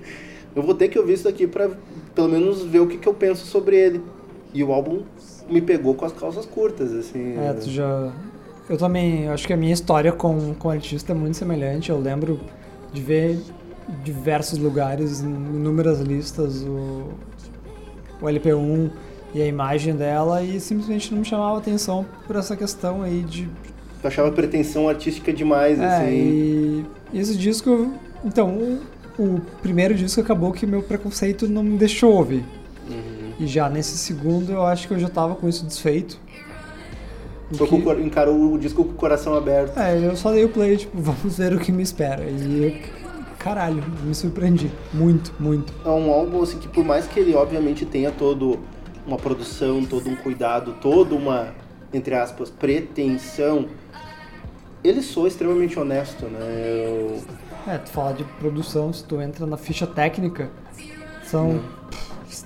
eu 0.56 0.62
vou 0.62 0.74
ter 0.74 0.88
que 0.88 0.98
ouvir 0.98 1.12
isso 1.12 1.24
daqui 1.24 1.46
pra 1.46 1.70
pelo 2.14 2.28
menos 2.28 2.62
ver 2.64 2.80
o 2.80 2.86
que, 2.86 2.96
que 2.96 3.06
eu 3.06 3.14
penso 3.14 3.46
sobre 3.46 3.76
ele. 3.76 4.00
E 4.54 4.64
o 4.64 4.72
álbum 4.72 5.02
me 5.48 5.60
pegou 5.60 5.94
com 5.94 6.04
as 6.06 6.12
calças 6.12 6.46
curtas, 6.46 6.92
assim. 6.92 7.36
É, 7.38 7.52
tu 7.52 7.68
já. 7.70 8.10
Eu 8.68 8.76
também, 8.76 9.28
acho 9.28 9.46
que 9.46 9.52
a 9.52 9.56
minha 9.56 9.72
história 9.72 10.10
com, 10.12 10.54
com 10.54 10.70
artista 10.70 11.12
é 11.12 11.14
muito 11.14 11.36
semelhante. 11.36 11.90
Eu 11.90 12.00
lembro 12.00 12.40
de 12.92 13.00
ver 13.02 13.38
em 13.88 14.02
diversos 14.02 14.58
lugares, 14.58 15.20
em 15.20 15.28
inúmeras 15.28 16.00
listas, 16.00 16.62
o, 16.62 17.10
o 18.20 18.24
LP1 18.24 18.90
e 19.34 19.42
a 19.42 19.46
imagem 19.46 19.94
dela, 19.94 20.42
e 20.42 20.58
simplesmente 20.58 21.12
não 21.12 21.18
me 21.20 21.24
chamava 21.24 21.58
atenção 21.58 22.06
por 22.26 22.34
essa 22.36 22.56
questão 22.56 23.02
aí 23.02 23.22
de. 23.22 23.42
Eu 24.02 24.08
achava 24.08 24.32
pretensão 24.32 24.88
artística 24.88 25.32
demais, 25.32 25.78
É, 25.78 25.84
assim. 25.84 26.86
e 27.12 27.18
esse 27.18 27.36
disco. 27.36 27.92
Então, 28.24 28.78
o, 29.18 29.40
primeiro 29.62 29.94
disco 29.94 30.20
acabou 30.20 30.52
que 30.52 30.66
meu 30.66 30.82
preconceito 30.82 31.48
não 31.48 31.62
me 31.62 31.76
deixou 31.76 32.14
ouvir. 32.14 32.44
Uhum. 32.88 33.32
E 33.40 33.46
já 33.46 33.68
nesse 33.68 33.96
segundo 33.96 34.52
eu 34.52 34.64
acho 34.64 34.86
que 34.88 34.94
eu 34.94 34.98
já 34.98 35.08
tava 35.08 35.34
com 35.34 35.48
isso 35.48 35.64
desfeito. 35.64 36.18
Que- 37.50 38.02
encarou 38.02 38.54
o 38.54 38.58
disco 38.58 38.84
com 38.84 38.90
o 38.90 38.94
coração 38.94 39.34
aberto. 39.34 39.78
É, 39.78 39.96
eu 40.04 40.16
só 40.16 40.32
dei 40.32 40.44
o 40.44 40.48
play, 40.48 40.76
tipo, 40.76 40.98
vamos 41.00 41.38
ver 41.38 41.52
o 41.54 41.58
que 41.58 41.70
me 41.70 41.82
espera. 41.82 42.24
E 42.24 42.64
eu, 42.64 42.74
caralho, 43.38 43.82
me 44.04 44.14
surpreendi. 44.14 44.70
Muito, 44.92 45.32
muito. 45.38 45.72
É 45.84 45.88
um 45.88 46.10
álbum 46.10 46.42
assim 46.42 46.58
que 46.58 46.68
por 46.68 46.84
mais 46.84 47.06
que 47.06 47.20
ele 47.20 47.34
obviamente 47.34 47.84
tenha 47.86 48.10
todo 48.10 48.58
uma 49.06 49.16
produção, 49.16 49.84
todo 49.84 50.08
um 50.10 50.16
cuidado, 50.16 50.74
toda 50.80 51.14
uma 51.14 51.54
entre 51.92 52.14
aspas 52.14 52.50
pretensão, 52.50 53.66
ele 54.82 55.02
soa 55.02 55.28
extremamente 55.28 55.78
honesto, 55.78 56.26
né? 56.26 56.40
Eu- 56.40 57.20
É, 57.66 57.78
tu 57.78 57.90
fala 57.90 58.12
de 58.14 58.24
produção, 58.38 58.92
se 58.92 59.02
tu 59.04 59.20
entra 59.20 59.44
na 59.46 59.56
ficha 59.56 59.86
técnica, 59.86 60.50
são, 61.24 61.60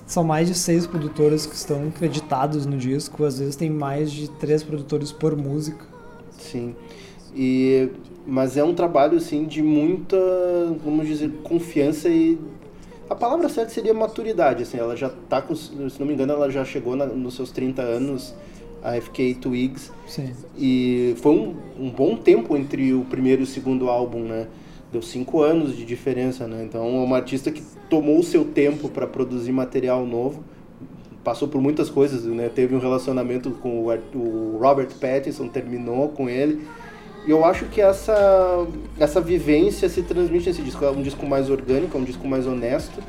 são 0.07 0.23
mais 0.23 0.47
de 0.47 0.55
seis 0.55 0.87
produtores 0.87 1.45
que 1.45 1.55
estão 1.55 1.91
creditados 1.91 2.65
no 2.65 2.77
disco. 2.77 3.23
Às 3.23 3.37
vezes 3.39 3.55
tem 3.55 3.69
mais 3.69 4.11
de 4.11 4.29
três 4.29 4.63
produtores 4.63 5.11
por 5.11 5.35
música. 5.35 5.85
sim. 6.37 6.75
E 7.35 7.89
mas 8.27 8.55
é 8.55 8.63
um 8.63 8.73
trabalho 8.75 9.17
assim 9.17 9.45
de 9.45 9.63
muita, 9.63 10.15
vamos 10.85 11.07
dizer, 11.07 11.31
confiança 11.43 12.07
e 12.07 12.37
a 13.09 13.15
palavra 13.15 13.49
certa 13.49 13.71
seria 13.71 13.93
maturidade, 13.95 14.61
assim, 14.63 14.77
ela 14.77 14.95
já 14.95 15.09
tá 15.27 15.41
com, 15.41 15.55
se 15.55 15.71
não 15.99 16.05
me 16.05 16.13
engano, 16.13 16.31
ela 16.33 16.49
já 16.51 16.63
chegou 16.63 16.95
na- 16.95 17.07
nos 17.07 17.33
seus 17.35 17.49
30 17.51 17.81
anos, 17.81 18.35
a 18.83 18.95
FK 18.95 19.33
Twigs. 19.35 19.91
Sim. 20.07 20.33
E 20.57 21.15
foi 21.17 21.31
um, 21.31 21.55
um 21.79 21.89
bom 21.89 22.15
tempo 22.15 22.55
entre 22.55 22.93
o 22.93 23.03
primeiro 23.05 23.41
e 23.41 23.43
o 23.43 23.47
segundo 23.47 23.89
álbum, 23.89 24.19
né? 24.23 24.45
Deu 24.91 25.01
cinco 25.01 25.41
anos 25.41 25.75
de 25.75 25.85
diferença, 25.85 26.47
né? 26.47 26.63
Então 26.63 26.85
é 26.85 27.03
uma 27.03 27.17
artista 27.17 27.51
que 27.51 27.61
tomou 27.89 28.19
o 28.19 28.23
seu 28.23 28.43
tempo 28.43 28.89
para 28.89 29.07
produzir 29.07 29.51
material 29.51 30.05
novo, 30.05 30.43
passou 31.23 31.47
por 31.47 31.61
muitas 31.61 31.89
coisas, 31.89 32.23
né? 32.25 32.49
Teve 32.49 32.75
um 32.75 32.79
relacionamento 32.79 33.51
com 33.51 33.85
o, 33.85 34.57
Robert 34.59 34.89
Pattinson, 34.99 35.47
terminou 35.47 36.09
com 36.09 36.29
ele. 36.29 36.67
E 37.25 37.31
eu 37.31 37.45
acho 37.45 37.65
que 37.65 37.79
essa, 37.79 38.67
essa 38.99 39.21
vivência 39.21 39.87
se 39.87 40.01
transmite 40.01 40.47
nesse 40.47 40.61
disco. 40.61 40.83
É 40.83 40.89
um 40.89 41.03
disco 41.03 41.25
mais 41.25 41.49
orgânico, 41.49 41.97
é 41.97 42.01
um 42.01 42.03
disco 42.03 42.27
mais 42.27 42.47
honesto, 42.47 42.99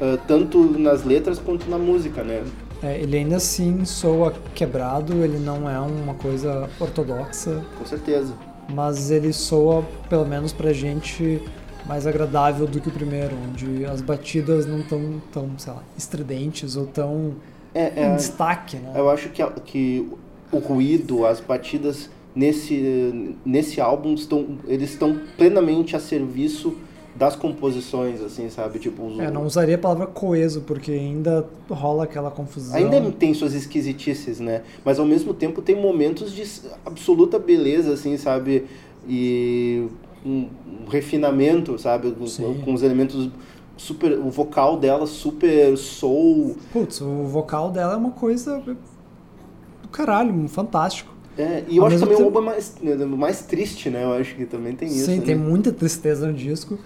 ah, 0.00 0.18
tanto 0.26 0.58
nas 0.78 1.04
letras 1.04 1.38
quanto 1.38 1.70
na 1.70 1.78
música, 1.78 2.24
né? 2.24 2.42
É, 2.82 3.00
ele 3.00 3.16
ainda 3.16 3.36
assim 3.36 3.84
soa 3.84 4.34
quebrado, 4.54 5.22
ele 5.22 5.38
não 5.38 5.70
é 5.70 5.78
uma 5.78 6.14
coisa 6.14 6.68
ortodoxa, 6.80 7.64
Com 7.78 7.86
certeza. 7.86 8.34
Mas 8.68 9.10
ele 9.10 9.32
soa, 9.32 9.84
pelo 10.08 10.26
menos 10.26 10.52
pra 10.52 10.72
gente, 10.72 11.42
mais 11.86 12.06
agradável 12.06 12.66
do 12.66 12.80
que 12.80 12.88
o 12.88 12.92
primeiro, 12.92 13.36
onde 13.48 13.84
as 13.84 14.00
batidas 14.00 14.66
não 14.66 14.80
estão 14.80 15.20
tão, 15.32 15.50
sei 15.58 15.72
lá, 15.72 15.82
estridentes 15.96 16.76
ou 16.76 16.86
tão 16.86 17.34
É, 17.74 17.88
em 18.00 18.12
é, 18.12 18.16
destaque, 18.16 18.76
né? 18.76 18.92
Eu 18.94 19.10
acho 19.10 19.28
que, 19.30 19.44
que 19.64 20.08
o 20.50 20.58
ruído, 20.58 21.26
as 21.26 21.40
batidas 21.40 22.10
nesse, 22.34 23.36
nesse 23.44 23.80
álbum 23.80 24.14
estão, 24.14 24.58
eles 24.66 24.90
estão 24.90 25.20
plenamente 25.36 25.96
a 25.96 26.00
serviço 26.00 26.76
das 27.14 27.36
composições, 27.36 28.20
assim, 28.22 28.48
sabe? 28.48 28.78
Tipo, 28.78 29.04
os- 29.06 29.18
É, 29.18 29.30
não 29.30 29.44
usaria 29.44 29.74
a 29.74 29.78
palavra 29.78 30.06
coeso, 30.06 30.62
porque 30.62 30.90
ainda 30.92 31.46
rola 31.70 32.04
aquela 32.04 32.30
confusão. 32.30 32.74
ainda 32.76 33.00
tem 33.12 33.34
suas 33.34 33.52
esquisitices, 33.54 34.40
né? 34.40 34.62
Mas 34.84 34.98
ao 34.98 35.04
mesmo 35.06 35.34
tempo 35.34 35.60
tem 35.60 35.76
momentos 35.80 36.32
de 36.32 36.42
absoluta 36.86 37.38
beleza, 37.38 37.92
assim, 37.92 38.16
sabe? 38.16 38.64
E 39.06 39.86
um, 40.24 40.48
um 40.84 40.88
refinamento, 40.88 41.78
sabe? 41.78 42.10
Com, 42.12 42.26
Sim. 42.26 42.60
com 42.64 42.72
os 42.72 42.82
elementos 42.82 43.28
super, 43.76 44.12
o 44.18 44.30
vocal 44.30 44.78
dela 44.78 45.06
super 45.06 45.76
soul. 45.76 46.56
Putz, 46.72 47.00
o 47.02 47.24
vocal 47.24 47.70
dela 47.70 47.92
é 47.94 47.96
uma 47.96 48.12
coisa 48.12 48.58
do 48.60 49.88
caralho, 49.90 50.48
fantástico. 50.48 51.12
É, 51.36 51.64
e 51.68 51.78
eu 51.78 51.82
Ao 51.82 51.88
acho 51.88 51.98
também 51.98 52.14
o 52.14 52.18
tempo- 52.18 52.28
álbum 52.38 52.40
é 52.50 52.52
mais, 52.52 52.74
mais 53.16 53.42
triste, 53.42 53.88
né? 53.90 54.04
Eu 54.04 54.12
acho 54.12 54.34
que 54.34 54.44
também 54.44 54.74
tem 54.76 54.88
isso. 54.88 55.06
Sim, 55.06 55.18
né? 55.18 55.24
tem 55.24 55.34
muita 55.34 55.72
tristeza 55.72 56.26
no 56.26 56.32
disco. 56.34 56.78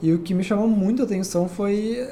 E 0.00 0.12
o 0.12 0.18
que 0.20 0.32
me 0.34 0.44
chamou 0.44 0.68
muito 0.68 1.02
a 1.02 1.04
atenção 1.04 1.48
foi 1.48 2.08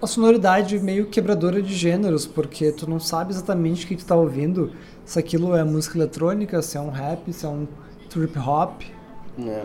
a 0.00 0.06
sonoridade 0.06 0.78
meio 0.80 1.06
quebradora 1.06 1.62
de 1.62 1.74
gêneros, 1.74 2.26
porque 2.26 2.72
tu 2.72 2.88
não 2.88 2.98
sabe 2.98 3.32
exatamente 3.32 3.84
o 3.84 3.88
que 3.88 3.96
tu 3.96 4.04
tá 4.04 4.16
ouvindo, 4.16 4.72
se 5.04 5.18
aquilo 5.18 5.54
é 5.54 5.62
música 5.62 5.96
eletrônica, 5.98 6.60
se 6.62 6.76
é 6.76 6.80
um 6.80 6.90
rap, 6.90 7.32
se 7.32 7.44
é 7.46 7.48
um 7.48 7.66
trip 8.08 8.38
hop. 8.38 8.82
né? 9.38 9.64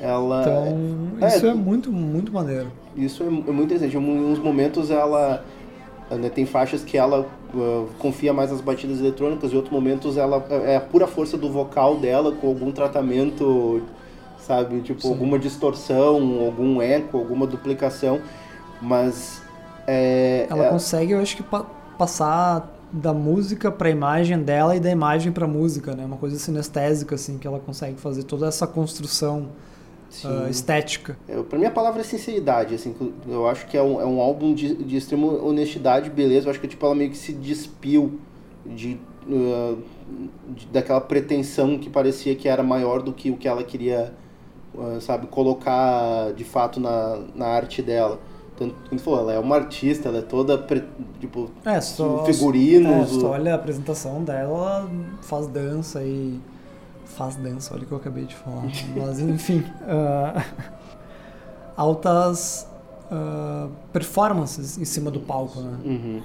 Ela, 0.00 0.42
Então, 0.42 1.18
é, 1.20 1.28
isso 1.28 1.46
é 1.46 1.54
muito, 1.54 1.90
muito 1.92 2.32
maneiro. 2.32 2.72
isso 2.96 3.22
é, 3.22 3.26
é 3.26 3.30
muito 3.30 3.64
interessante. 3.64 3.96
Em 3.96 4.00
uns 4.00 4.38
momentos 4.38 4.90
ela 4.90 5.44
né, 6.10 6.28
tem 6.30 6.46
faixas 6.46 6.84
que 6.84 6.96
ela 6.96 7.26
uh, 7.52 7.88
confia 7.98 8.32
mais 8.32 8.50
nas 8.50 8.60
batidas 8.60 9.00
eletrônicas, 9.00 9.52
em 9.52 9.56
outros 9.56 9.72
momentos 9.72 10.16
ela 10.16 10.44
é 10.50 10.76
a 10.76 10.80
pura 10.80 11.06
força 11.06 11.36
do 11.36 11.50
vocal 11.50 11.96
dela 11.98 12.32
com 12.32 12.46
algum 12.46 12.70
tratamento, 12.72 13.82
sabe, 14.48 14.80
tipo 14.80 15.02
Sim. 15.02 15.10
alguma 15.10 15.38
distorção, 15.38 16.40
algum 16.46 16.80
eco, 16.82 17.18
alguma 17.18 17.46
duplicação, 17.46 18.20
mas 18.80 19.42
é, 19.86 20.46
Ela 20.50 20.66
é- 20.66 20.70
consegue, 20.70 21.12
eu 21.12 21.20
acho 21.20 21.36
que, 21.36 21.42
pa- 21.42 21.66
passar 21.98 22.74
da 22.92 23.12
música 23.12 23.70
pra 23.70 23.90
imagem 23.90 24.42
dela 24.42 24.74
e 24.74 24.80
da 24.80 24.90
imagem 24.90 25.30
pra 25.30 25.46
música, 25.46 25.94
né? 25.94 26.04
Uma 26.06 26.16
coisa 26.16 26.38
sinestésica, 26.38 27.14
assim, 27.14 27.38
que 27.38 27.46
ela 27.46 27.60
consegue 27.60 27.98
fazer 28.00 28.22
toda 28.24 28.46
essa 28.48 28.66
construção 28.66 29.48
ah, 30.24 30.48
estética. 30.48 31.18
É, 31.28 31.40
pra 31.42 31.58
mim 31.58 31.66
a 31.66 31.70
palavra 31.70 32.00
é 32.00 32.04
sinceridade, 32.04 32.74
assim, 32.74 32.94
eu 33.28 33.46
acho 33.46 33.66
que 33.66 33.76
é 33.76 33.82
um, 33.82 34.00
é 34.00 34.06
um 34.06 34.20
álbum 34.20 34.54
de, 34.54 34.74
de 34.74 34.96
extrema 34.96 35.26
honestidade, 35.26 36.08
beleza, 36.08 36.46
eu 36.46 36.50
acho 36.50 36.60
que 36.60 36.68
tipo, 36.68 36.84
ela 36.86 36.94
meio 36.94 37.10
que 37.10 37.18
se 37.18 37.32
despiu 37.32 38.18
de, 38.64 38.98
uh, 39.26 39.78
de- 40.48 40.66
daquela 40.68 41.00
pretensão 41.00 41.78
que 41.78 41.90
parecia 41.90 42.34
que 42.34 42.48
era 42.48 42.62
maior 42.62 43.02
do 43.02 43.12
que 43.12 43.30
o 43.30 43.36
que 43.36 43.46
ela 43.46 43.62
queria, 43.62 44.14
uh, 44.14 44.27
sabe, 45.00 45.26
colocar 45.26 46.32
de 46.32 46.44
fato 46.44 46.80
na, 46.80 47.18
na 47.34 47.46
arte 47.46 47.82
dela. 47.82 48.18
Tanto 48.56 48.74
como 48.88 49.00
falou, 49.00 49.20
ela 49.20 49.32
é 49.34 49.38
uma 49.38 49.54
artista, 49.54 50.08
ela 50.08 50.18
é 50.18 50.22
toda, 50.22 50.58
tipo, 51.20 51.48
É, 51.64 51.80
só, 51.80 52.24
figurinos, 52.24 53.22
É, 53.22 53.26
olha 53.26 53.52
a 53.52 53.54
apresentação 53.54 54.24
dela, 54.24 54.40
ela 54.42 54.90
faz 55.22 55.46
dança 55.46 56.02
e. 56.02 56.40
Faz 57.04 57.36
dança, 57.36 57.74
olha 57.74 57.84
o 57.84 57.86
que 57.86 57.92
eu 57.92 57.98
acabei 57.98 58.24
de 58.24 58.34
falar. 58.34 58.64
Mas 58.96 59.18
enfim. 59.20 59.64
ah, 59.86 60.44
altas 61.76 62.68
ah, 63.10 63.68
performances 63.92 64.76
em 64.76 64.84
cima 64.84 65.10
do 65.10 65.20
palco, 65.20 65.60
né? 65.60 65.78
Uhum. 65.84 66.22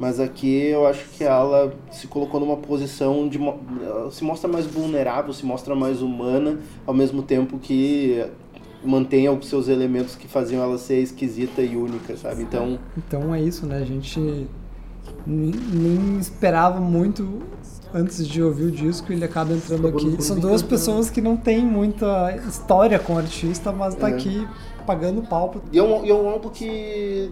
Mas 0.00 0.18
aqui 0.18 0.68
eu 0.68 0.86
acho 0.86 1.04
que 1.10 1.22
ela 1.22 1.74
se 1.92 2.06
colocou 2.06 2.40
numa 2.40 2.56
posição 2.56 3.28
de. 3.28 3.38
se 4.10 4.24
mostra 4.24 4.50
mais 4.50 4.64
vulnerável, 4.64 5.30
se 5.34 5.44
mostra 5.44 5.74
mais 5.74 6.00
humana, 6.00 6.58
ao 6.86 6.94
mesmo 6.94 7.22
tempo 7.22 7.58
que 7.58 8.24
mantém 8.82 9.28
os 9.28 9.46
seus 9.46 9.68
elementos 9.68 10.16
que 10.16 10.26
faziam 10.26 10.62
ela 10.62 10.78
ser 10.78 11.02
esquisita 11.02 11.60
e 11.60 11.76
única, 11.76 12.16
sabe? 12.16 12.42
Então. 12.42 12.78
Então 12.96 13.34
é 13.34 13.42
isso, 13.42 13.66
né? 13.66 13.76
A 13.76 13.84
gente 13.84 14.18
nem 15.26 15.50
nem 15.70 16.18
esperava 16.18 16.80
muito 16.80 17.42
antes 17.92 18.26
de 18.26 18.42
ouvir 18.42 18.64
o 18.64 18.70
disco 18.70 19.12
e 19.12 19.16
ele 19.16 19.24
acaba 19.26 19.52
entrando 19.52 19.86
aqui. 19.88 20.22
São 20.22 20.38
duas 20.38 20.62
pessoas 20.62 21.10
que 21.10 21.20
não 21.20 21.36
têm 21.36 21.62
muita 21.62 22.34
história 22.48 22.98
com 22.98 23.14
o 23.14 23.18
artista, 23.18 23.70
mas 23.70 23.94
tá 23.94 24.08
É. 24.08 24.14
aqui 24.14 24.48
pagando 24.86 25.20
pau 25.20 25.50
pra 25.50 25.60
E 25.70 25.78
é 25.78 25.82
um, 25.82 26.06
é 26.06 26.14
um 26.14 26.26
álbum 26.30 26.48
que. 26.48 27.30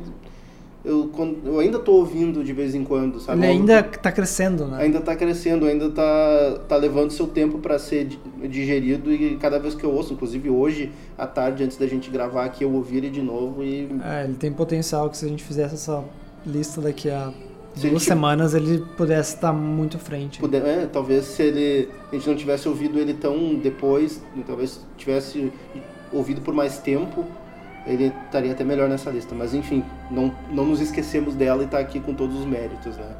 Eu, 0.88 1.10
eu 1.44 1.58
ainda 1.60 1.78
tô 1.78 1.92
ouvindo 1.92 2.42
de 2.42 2.52
vez 2.54 2.74
em 2.74 2.82
quando, 2.82 3.20
sabe? 3.20 3.40
Ele 3.40 3.46
ainda 3.46 3.82
que 3.82 3.98
tá 3.98 4.10
crescendo, 4.10 4.66
né? 4.66 4.78
ainda 4.82 5.00
tá 5.00 5.14
crescendo, 5.14 5.66
ainda 5.66 5.90
tá, 5.90 6.60
tá 6.66 6.76
levando 6.76 7.10
seu 7.10 7.26
tempo 7.26 7.58
para 7.58 7.78
ser 7.78 8.06
di- 8.06 8.18
digerido 8.48 9.12
e 9.12 9.36
cada 9.36 9.58
vez 9.58 9.74
que 9.74 9.84
eu 9.84 9.90
ouço, 9.92 10.14
inclusive 10.14 10.48
hoje 10.48 10.90
à 11.18 11.26
tarde, 11.26 11.62
antes 11.62 11.76
da 11.76 11.86
gente 11.86 12.08
gravar 12.10 12.46
aqui, 12.46 12.64
eu 12.64 12.72
ouvi 12.72 12.96
ele 12.96 13.10
de 13.10 13.20
novo 13.20 13.62
e 13.62 13.86
É, 14.02 14.24
ele 14.24 14.34
tem 14.34 14.50
potencial 14.50 15.10
que 15.10 15.18
se 15.18 15.26
a 15.26 15.28
gente 15.28 15.44
fizesse 15.44 15.74
essa 15.74 16.02
lista 16.46 16.80
daqui 16.80 17.10
a 17.10 17.32
Se 17.74 17.82
duas 17.82 17.92
gente- 17.92 18.04
semanas, 18.04 18.54
ele 18.54 18.82
pudesse 18.96 19.34
estar 19.34 19.52
muito 19.52 19.98
à 19.98 20.00
frente. 20.00 20.40
Puder, 20.40 20.64
é, 20.64 20.86
talvez 20.86 21.26
se 21.26 21.42
ele 21.42 21.88
a 22.10 22.14
gente 22.14 22.26
não 22.30 22.34
tivesse 22.36 22.66
ouvido 22.66 22.98
ele 22.98 23.12
tão 23.12 23.54
depois, 23.56 24.22
talvez 24.46 24.80
tivesse 24.96 25.52
ouvido 26.10 26.40
por 26.40 26.54
mais 26.54 26.78
tempo, 26.78 27.26
ele 27.88 28.12
estaria 28.26 28.52
até 28.52 28.62
melhor 28.62 28.88
nessa 28.88 29.10
lista. 29.10 29.34
Mas 29.34 29.54
enfim, 29.54 29.82
não, 30.10 30.32
não 30.50 30.66
nos 30.66 30.80
esquecemos 30.80 31.34
dela 31.34 31.64
e 31.64 31.66
tá 31.66 31.78
aqui 31.78 31.98
com 31.98 32.14
todos 32.14 32.38
os 32.38 32.44
méritos, 32.44 32.96
né? 32.96 33.10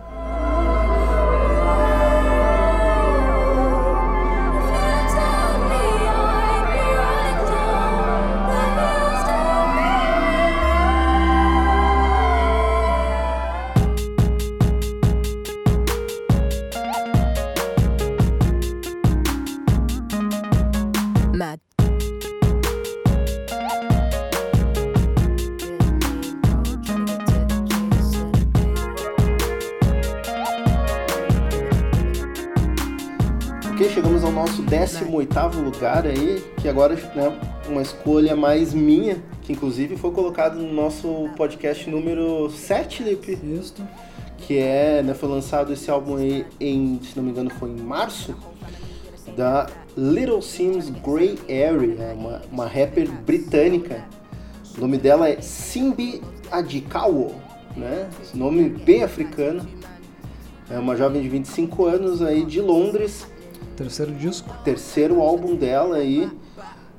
18º 35.26 35.62
lugar 35.62 36.07
aí, 36.07 36.42
que 36.61 36.68
agora 36.68 36.94
né, 37.14 37.38
uma 37.68 37.83
escolha 37.83 38.37
mais 38.37 38.72
minha, 38.72 39.22
que 39.42 39.52
inclusive 39.52 39.96
foi 39.96 40.11
colocado 40.11 40.57
no 40.57 40.72
nosso 40.72 41.28
podcast 41.37 41.88
número 41.88 42.50
7, 42.50 43.02
Lipe. 43.02 43.38
Isso. 43.42 43.74
que 44.38 44.59
é, 44.59 45.02
né, 45.02 45.14
foi 45.14 45.28
lançado 45.28 45.72
esse 45.72 45.90
álbum 45.90 46.16
aí 46.16 46.46
em, 46.61 47.00
se 47.02 47.16
não 47.16 47.24
me 47.24 47.31
engano, 47.31 47.50
foi 47.50 47.70
em 47.70 47.81
março, 47.81 48.35
da 49.37 49.66
Little 49.96 50.40
Sims 50.40 50.90
Grey 50.90 51.38
Area, 51.48 52.14
uma, 52.14 52.42
uma 52.50 52.66
rapper 52.66 53.11
britânica. 53.11 54.04
O 54.76 54.81
nome 54.81 54.96
dela 54.96 55.28
é 55.28 55.40
Simbi 55.40 56.22
Adikawo, 56.50 57.35
né? 57.76 58.09
Esse 58.22 58.37
nome 58.37 58.68
bem 58.68 59.02
africano. 59.02 59.66
É 60.70 60.78
uma 60.78 60.96
jovem 60.96 61.22
de 61.22 61.28
25 61.28 61.87
anos 61.87 62.22
aí 62.22 62.44
de 62.44 62.61
Londres, 62.61 63.26
Terceiro 63.79 64.12
disco. 64.12 64.55
terceiro 64.64 65.21
álbum 65.23 65.55
dela 65.55 65.97
aí. 65.97 66.29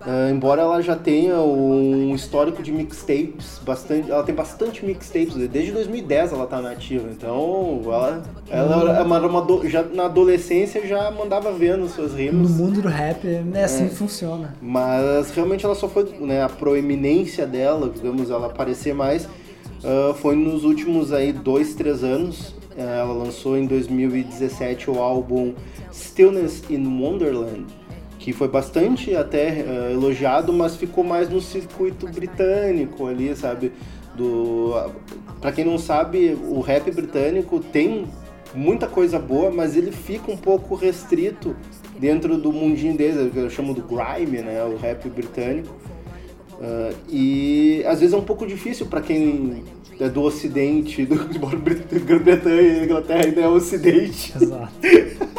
Ah, 0.01 0.29
embora 0.31 0.61
ela 0.61 0.81
já 0.81 0.95
tenha 0.95 1.35
um 1.41 2.15
histórico 2.15 2.63
de 2.63 2.71
mixtapes, 2.71 3.59
bastante, 3.65 4.09
ela 4.09 4.23
tem 4.23 4.33
bastante 4.33 4.85
mixtapes, 4.85 5.35
desde 5.35 5.73
2010 5.73 6.31
ela 6.31 6.47
tá 6.47 6.61
nativa, 6.61 7.09
então 7.11 7.81
ela, 7.83 8.23
ela 8.49 8.93
era 8.93 9.03
uma, 9.03 9.19
uma 9.41 9.69
já 9.69 9.83
na 9.83 10.05
adolescência 10.05 10.87
já 10.87 11.11
mandava 11.11 11.51
vendo 11.51 11.85
suas 11.89 12.13
No 12.13 12.17
rimas, 12.17 12.51
mundo 12.51 12.81
do 12.81 12.87
rap, 12.87 13.27
é 13.53 13.63
assim 13.63 13.89
que 13.89 13.95
funciona. 13.95 14.55
mas 14.61 15.31
realmente 15.31 15.65
ela 15.65 15.75
só 15.75 15.89
foi, 15.89 16.05
né, 16.21 16.43
a 16.43 16.49
proeminência 16.49 17.45
dela, 17.45 17.91
digamos, 17.93 18.29
ela 18.29 18.47
aparecer 18.47 18.93
mais, 18.93 19.27
ah, 19.83 20.13
foi 20.13 20.33
nos 20.33 20.63
últimos 20.63 21.11
aí 21.11 21.33
dois, 21.33 21.75
três 21.75 22.05
anos. 22.05 22.57
Ah, 22.79 22.99
ela 22.99 23.13
lançou 23.13 23.57
em 23.57 23.65
2017 23.65 24.89
o 24.89 24.99
álbum 24.99 25.53
Stillness 25.91 26.63
in 26.69 26.85
Wonderland, 27.01 27.65
que 28.17 28.31
foi 28.31 28.47
bastante 28.47 29.13
até 29.15 29.65
ah, 29.67 29.91
elogiado, 29.91 30.53
mas 30.53 30.77
ficou 30.77 31.03
mais 31.03 31.29
no 31.29 31.41
circuito 31.41 32.07
britânico 32.07 33.05
ali, 33.07 33.35
sabe? 33.35 33.73
Do, 34.15 34.73
para 35.41 35.51
quem 35.51 35.65
não 35.65 35.77
sabe, 35.77 36.37
o 36.47 36.61
rap 36.61 36.89
britânico 36.91 37.59
tem 37.59 38.07
muita 38.53 38.87
coisa 38.87 39.19
boa, 39.19 39.51
mas 39.51 39.75
ele 39.75 39.91
fica 39.91 40.31
um 40.31 40.37
pouco 40.37 40.73
restrito 40.73 41.55
dentro 41.99 42.37
do 42.37 42.51
mundinho 42.51 42.95
deles, 42.95 43.31
que 43.31 43.37
eu 43.37 43.49
chamo 43.49 43.73
do 43.73 43.81
grime, 43.81 44.41
né? 44.41 44.63
O 44.63 44.77
rap 44.77 45.09
britânico. 45.09 45.75
Ah, 46.61 46.93
e 47.09 47.83
às 47.85 47.99
vezes 47.99 48.13
é 48.13 48.17
um 48.17 48.23
pouco 48.23 48.47
difícil 48.47 48.85
para 48.85 49.01
quem 49.01 49.63
é 49.99 50.09
do 50.09 50.21
Ocidente, 50.21 51.05
do 51.05 51.15
Brit- 51.57 51.99
Grã-Bretanha 51.99 52.61
e 52.61 52.83
Inglaterra 52.85 53.25
ainda 53.25 53.41
é 53.41 53.47
o 53.47 53.51
Ocidente. 53.53 54.33
Exato. 54.41 54.71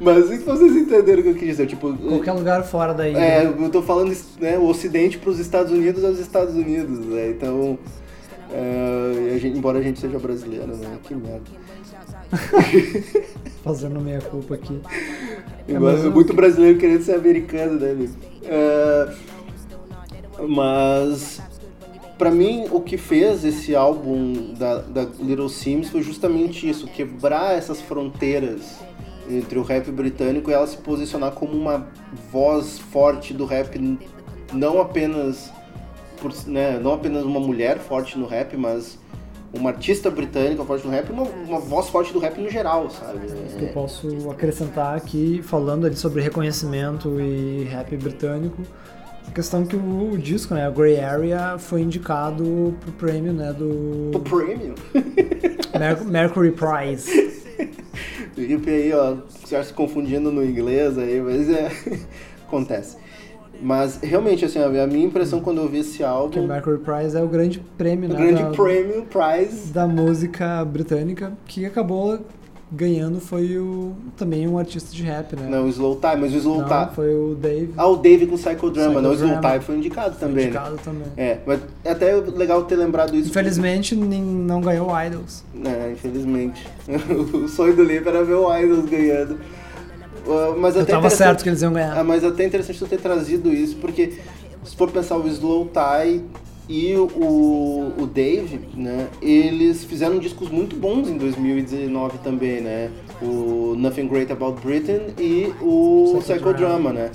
Mas 0.00 0.30
e 0.32 0.38
vocês 0.38 0.74
entenderam 0.76 1.20
o 1.20 1.22
que 1.22 1.28
eu 1.28 1.34
quis 1.34 1.48
dizer? 1.48 1.66
Tipo, 1.68 1.96
Qualquer 1.96 2.32
lugar 2.32 2.64
fora 2.64 2.92
daí. 2.92 3.14
é, 3.14 3.44
né? 3.44 3.54
eu 3.56 3.70
tô 3.70 3.80
falando 3.82 4.12
né, 4.40 4.58
o 4.58 4.64
Ocidente 4.66 5.16
para 5.18 5.30
os 5.30 5.38
Estados 5.38 5.70
Unidos 5.72 6.04
aos 6.04 6.18
Estados 6.18 6.54
Unidos, 6.56 6.98
né? 7.06 7.30
Então, 7.30 7.78
é, 8.52 9.32
a 9.34 9.38
gente- 9.38 9.56
embora 9.56 9.78
a 9.78 9.82
gente 9.82 10.00
seja 10.00 10.18
brasileiro, 10.18 10.76
né? 10.76 10.98
Que 11.04 11.14
merda. 11.14 11.42
Fazendo 13.62 14.00
meia 14.00 14.20
culpa 14.20 14.54
aqui. 14.56 14.80
Embora 15.68 15.96
eu- 15.98 16.10
muito 16.10 16.34
brasileiro 16.34 16.78
querendo 16.80 17.02
ser 17.02 17.14
americano, 17.14 17.78
né, 17.78 17.92
amigo? 17.92 18.14
É, 18.44 19.08
mas 20.48 21.40
pra 22.22 22.30
mim 22.30 22.66
o 22.70 22.80
que 22.80 22.96
fez 22.96 23.44
esse 23.44 23.74
álbum 23.74 24.54
da, 24.54 24.78
da 24.78 25.02
Little 25.18 25.48
Sims 25.48 25.90
foi 25.90 26.02
justamente 26.02 26.68
isso, 26.68 26.86
quebrar 26.86 27.58
essas 27.58 27.80
fronteiras 27.80 28.78
entre 29.28 29.58
o 29.58 29.62
rap 29.64 29.90
britânico 29.90 30.48
e 30.48 30.54
ela 30.54 30.68
se 30.68 30.76
posicionar 30.76 31.32
como 31.32 31.52
uma 31.52 31.88
voz 32.30 32.78
forte 32.78 33.34
do 33.34 33.44
rap, 33.44 33.76
não 34.52 34.80
apenas 34.80 35.52
por, 36.20 36.32
né, 36.46 36.78
não 36.78 36.94
apenas 36.94 37.24
uma 37.24 37.40
mulher 37.40 37.80
forte 37.80 38.16
no 38.16 38.26
rap, 38.26 38.56
mas 38.56 38.96
uma 39.52 39.70
artista 39.70 40.08
britânica 40.08 40.64
forte 40.64 40.86
no 40.86 40.92
rap, 40.92 41.10
uma, 41.10 41.24
uma 41.24 41.58
voz 41.58 41.88
forte 41.88 42.12
do 42.12 42.20
rap 42.20 42.40
no 42.40 42.48
geral, 42.48 42.88
sabe? 42.88 43.26
que 43.58 43.64
eu 43.64 43.72
posso 43.72 44.30
acrescentar 44.30 44.96
aqui, 44.96 45.42
falando 45.42 45.86
ali 45.86 45.96
sobre 45.96 46.22
reconhecimento 46.22 47.20
e 47.20 47.64
rap 47.64 47.96
britânico, 47.96 48.62
a 49.26 49.30
questão 49.30 49.64
que 49.64 49.76
o, 49.76 50.12
o 50.12 50.18
disco, 50.18 50.54
né, 50.54 50.66
a 50.66 50.70
Grey 50.70 51.00
Area, 51.00 51.56
foi 51.58 51.80
indicado 51.82 52.74
pro 52.80 52.92
prêmio, 52.92 53.32
né, 53.32 53.52
do 53.52 54.10
O 54.14 54.20
Premium. 54.20 54.74
Mer- 55.78 56.04
Mercury 56.04 56.52
Prize. 56.52 57.10
Felipe 58.34 58.70
aí, 58.70 58.92
ó, 58.92 59.16
já 59.48 59.62
se 59.62 59.72
confundindo 59.72 60.30
no 60.30 60.44
inglês 60.44 60.96
aí, 60.98 61.20
mas 61.20 61.48
é. 61.50 61.70
acontece. 62.46 62.96
Mas 63.60 63.98
realmente, 64.02 64.44
assim, 64.44 64.58
a 64.58 64.86
minha 64.88 65.06
impressão 65.06 65.40
quando 65.40 65.58
eu 65.60 65.68
vi 65.68 65.78
esse 65.80 65.98
Que 65.98 66.02
o 66.02 66.06
álbum. 66.08 66.46
Mercury 66.48 66.78
Prize 66.78 67.16
é 67.16 67.22
o 67.22 67.28
grande 67.28 67.60
prêmio, 67.78 68.10
O 68.10 68.12
né, 68.12 68.18
grande 68.18 68.42
da, 68.42 68.50
Premium 68.50 69.04
Prize. 69.04 69.72
da 69.72 69.86
música 69.86 70.64
britânica, 70.64 71.32
que 71.46 71.64
acabou 71.64 72.18
ganhando 72.74 73.20
foi 73.20 73.58
o 73.58 73.92
também 74.16 74.48
um 74.48 74.56
artista 74.58 74.94
de 74.96 75.02
rap, 75.02 75.36
né? 75.36 75.46
Não, 75.48 75.66
o 75.66 75.68
Slow 75.68 75.96
Time, 76.00 76.16
mas 76.22 76.32
o 76.32 76.36
Slow 76.38 76.62
Não, 76.62 76.68
Time. 76.68 76.88
foi 76.94 77.14
o 77.14 77.34
Dave. 77.34 77.74
Ah, 77.76 77.86
o 77.86 77.96
Dave 77.96 78.26
com 78.26 78.36
Psychodrama, 78.36 79.02
não, 79.02 79.10
o 79.10 79.14
Slow. 79.14 79.40
Time 79.40 79.60
foi 79.60 79.76
indicado 79.76 80.14
foi 80.14 80.20
também. 80.28 80.44
né? 80.44 80.50
indicado 80.50 80.78
também. 80.82 81.06
É, 81.16 81.38
mas 81.46 81.60
é 81.84 81.90
até 81.90 82.14
legal 82.14 82.62
ter 82.64 82.76
lembrado 82.76 83.14
isso. 83.14 83.28
Infelizmente 83.28 83.94
nem- 83.94 84.22
não 84.22 84.60
ganhou 84.62 84.90
o 84.90 85.00
Idols. 85.00 85.44
É, 85.64 85.92
infelizmente. 85.92 86.66
o 87.34 87.46
sonho 87.46 87.76
do 87.76 87.84
Lipe 87.84 88.08
era 88.08 88.24
ver 88.24 88.34
o 88.34 88.56
Idols 88.58 88.88
ganhando. 88.88 89.38
Uh, 90.26 90.58
mas 90.58 90.74
Eu 90.76 90.82
até 90.82 90.92
tava 90.92 91.10
certo 91.10 91.42
que 91.42 91.48
eles 91.48 91.60
iam 91.62 91.72
ganhar. 91.72 91.98
Ah, 91.98 92.04
mas 92.04 92.24
até 92.24 92.44
interessante 92.46 92.78
tu 92.78 92.86
ter 92.86 93.00
trazido 93.00 93.52
isso, 93.52 93.76
porque 93.76 94.14
se 94.64 94.76
for 94.76 94.90
pensar 94.90 95.16
o 95.16 95.26
Slow 95.28 95.66
Tie 95.68 96.22
e 96.72 96.96
o, 96.96 97.92
o 97.98 98.06
Dave, 98.06 98.58
né, 98.74 99.06
eles 99.20 99.84
fizeram 99.84 100.18
discos 100.18 100.48
muito 100.48 100.74
bons 100.74 101.06
em 101.06 101.18
2019 101.18 102.16
também, 102.24 102.62
né? 102.62 102.90
O 103.20 103.74
Nothing 103.76 104.08
Great 104.08 104.32
About 104.32 104.58
Britain 104.62 105.12
e 105.18 105.52
o 105.60 106.16
Psychodrama. 106.20 106.90
Né? 106.90 107.10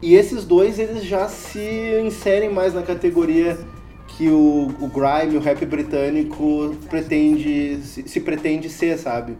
E 0.00 0.14
esses 0.14 0.44
dois, 0.44 0.78
eles 0.78 1.02
já 1.02 1.28
se 1.28 1.58
inserem 2.06 2.50
mais 2.50 2.72
na 2.72 2.82
categoria 2.82 3.58
que 4.06 4.28
o, 4.28 4.68
o 4.80 4.86
grime, 4.86 5.36
o 5.36 5.40
rap 5.40 5.66
britânico 5.66 6.76
pretende, 6.88 7.78
se, 7.82 8.06
se 8.06 8.20
pretende 8.20 8.70
ser, 8.70 8.96
sabe? 8.96 9.36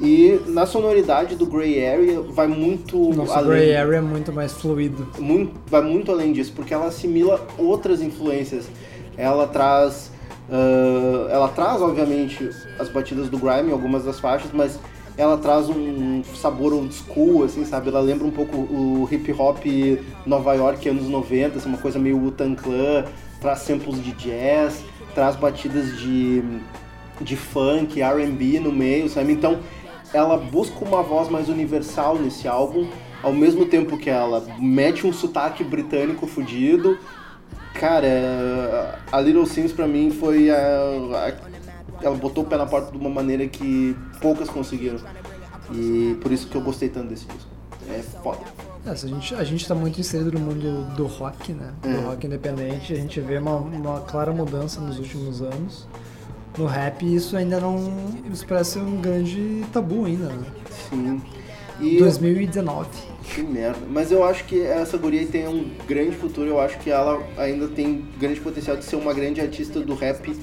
E 0.00 0.40
na 0.46 0.66
sonoridade 0.66 1.36
do 1.36 1.46
Grey 1.46 1.84
Area 1.86 2.20
vai 2.20 2.46
muito 2.48 2.98
Nossa, 3.14 3.32
o 3.32 3.34
além 3.34 3.50
Grey 3.50 3.76
Area 3.76 3.98
é 3.98 4.00
muito 4.00 4.32
mais 4.32 4.52
fluido. 4.52 5.06
muito, 5.18 5.52
vai 5.66 5.82
muito 5.82 6.10
além 6.10 6.32
disso, 6.32 6.52
porque 6.54 6.74
ela 6.74 6.86
assimila 6.86 7.40
outras 7.56 8.02
influências. 8.02 8.68
Ela 9.16 9.46
traz, 9.46 10.10
ah, 10.50 11.28
ela 11.30 11.48
traz 11.48 11.80
obviamente 11.80 12.50
as 12.78 12.88
batidas 12.88 13.28
do 13.28 13.38
grime 13.38 13.70
em 13.70 13.72
algumas 13.72 14.04
das 14.04 14.18
faixas, 14.18 14.50
mas 14.52 14.78
ela 15.16 15.36
traz 15.36 15.68
um 15.68 16.22
sabor 16.34 16.72
old 16.72 16.92
school, 16.94 17.44
assim, 17.44 17.64
sabe? 17.64 17.90
Ela 17.90 18.00
lembra 18.00 18.26
um 18.26 18.30
pouco 18.30 18.56
o 18.56 19.06
hip 19.10 19.30
hop 19.32 19.62
Nova 20.26 20.54
York 20.54 20.88
anos 20.88 21.06
90, 21.06 21.58
assim, 21.58 21.68
uma 21.68 21.78
coisa 21.78 21.98
meio 21.98 22.16
Wu-Tang 22.18 22.56
Clan, 22.56 23.04
traz 23.40 23.60
samples 23.60 24.02
de 24.02 24.12
jazz, 24.12 24.82
traz 25.14 25.36
batidas 25.36 25.98
de, 25.98 26.42
de 27.20 27.36
funk, 27.36 28.00
R&B 28.00 28.58
no 28.58 28.72
meio, 28.72 29.08
sabe? 29.10 29.32
Então, 29.32 29.58
ela 30.12 30.36
busca 30.36 30.84
uma 30.84 31.02
voz 31.02 31.28
mais 31.28 31.48
universal 31.48 32.18
nesse 32.18 32.46
álbum, 32.48 32.86
ao 33.22 33.32
mesmo 33.32 33.66
tempo 33.66 33.96
que 33.96 34.10
ela 34.10 34.44
mete 34.58 35.06
um 35.06 35.12
sotaque 35.12 35.62
britânico 35.64 36.26
fudido. 36.26 36.98
Cara, 37.74 38.98
a 39.10 39.20
Little 39.20 39.46
Sims 39.46 39.72
pra 39.72 39.86
mim 39.86 40.10
foi 40.10 40.50
a, 40.50 40.56
a- 40.56 41.32
ela 42.02 42.16
botou 42.16 42.44
o 42.44 42.46
pé 42.46 42.56
na 42.56 42.66
porta 42.66 42.90
de 42.92 42.98
uma 42.98 43.08
maneira 43.10 43.46
que 43.46 43.96
poucas 44.20 44.48
conseguiram. 44.48 44.98
E 45.72 46.16
por 46.20 46.30
isso 46.32 46.48
que 46.48 46.56
eu 46.56 46.60
gostei 46.60 46.88
tanto 46.88 47.08
desse 47.08 47.24
disco. 47.26 47.48
É 47.88 48.00
foda. 48.22 48.40
É, 48.84 48.90
a, 48.90 48.94
gente, 48.94 49.34
a 49.34 49.44
gente 49.44 49.66
tá 49.66 49.74
muito 49.74 50.00
inserido 50.00 50.32
no 50.32 50.40
mundo 50.40 50.84
do 50.96 51.06
rock, 51.06 51.52
né? 51.52 51.72
Do 51.80 51.88
É. 51.88 52.00
rock 52.02 52.26
independente. 52.26 52.92
A 52.92 52.96
gente 52.96 53.20
vê 53.20 53.38
uma, 53.38 53.56
uma 53.56 54.00
clara 54.00 54.32
mudança 54.32 54.80
nos 54.80 54.98
últimos 54.98 55.40
anos. 55.40 55.86
No 56.56 56.66
rap, 56.66 57.02
isso 57.02 57.36
ainda 57.36 57.58
não. 57.58 57.92
Isso 58.30 58.46
parece 58.46 58.78
um 58.78 59.00
grande 59.00 59.64
tabu 59.72 60.04
ainda, 60.04 60.26
né? 60.28 60.44
Sim. 60.90 61.20
E 61.80 61.98
2019. 61.98 62.88
Que 63.24 63.42
merda. 63.42 63.80
Mas 63.90 64.12
eu 64.12 64.22
acho 64.22 64.44
que 64.44 64.60
essa 64.60 64.98
guria 64.98 65.26
tem 65.26 65.48
um 65.48 65.70
grande 65.88 66.14
futuro. 66.16 66.48
Eu 66.48 66.60
acho 66.60 66.78
que 66.78 66.90
ela 66.90 67.22
ainda 67.38 67.66
tem 67.68 68.04
grande 68.18 68.40
potencial 68.40 68.76
de 68.76 68.84
ser 68.84 68.96
uma 68.96 69.14
grande 69.14 69.40
artista 69.40 69.80
do 69.80 69.94
rap. 69.94 70.36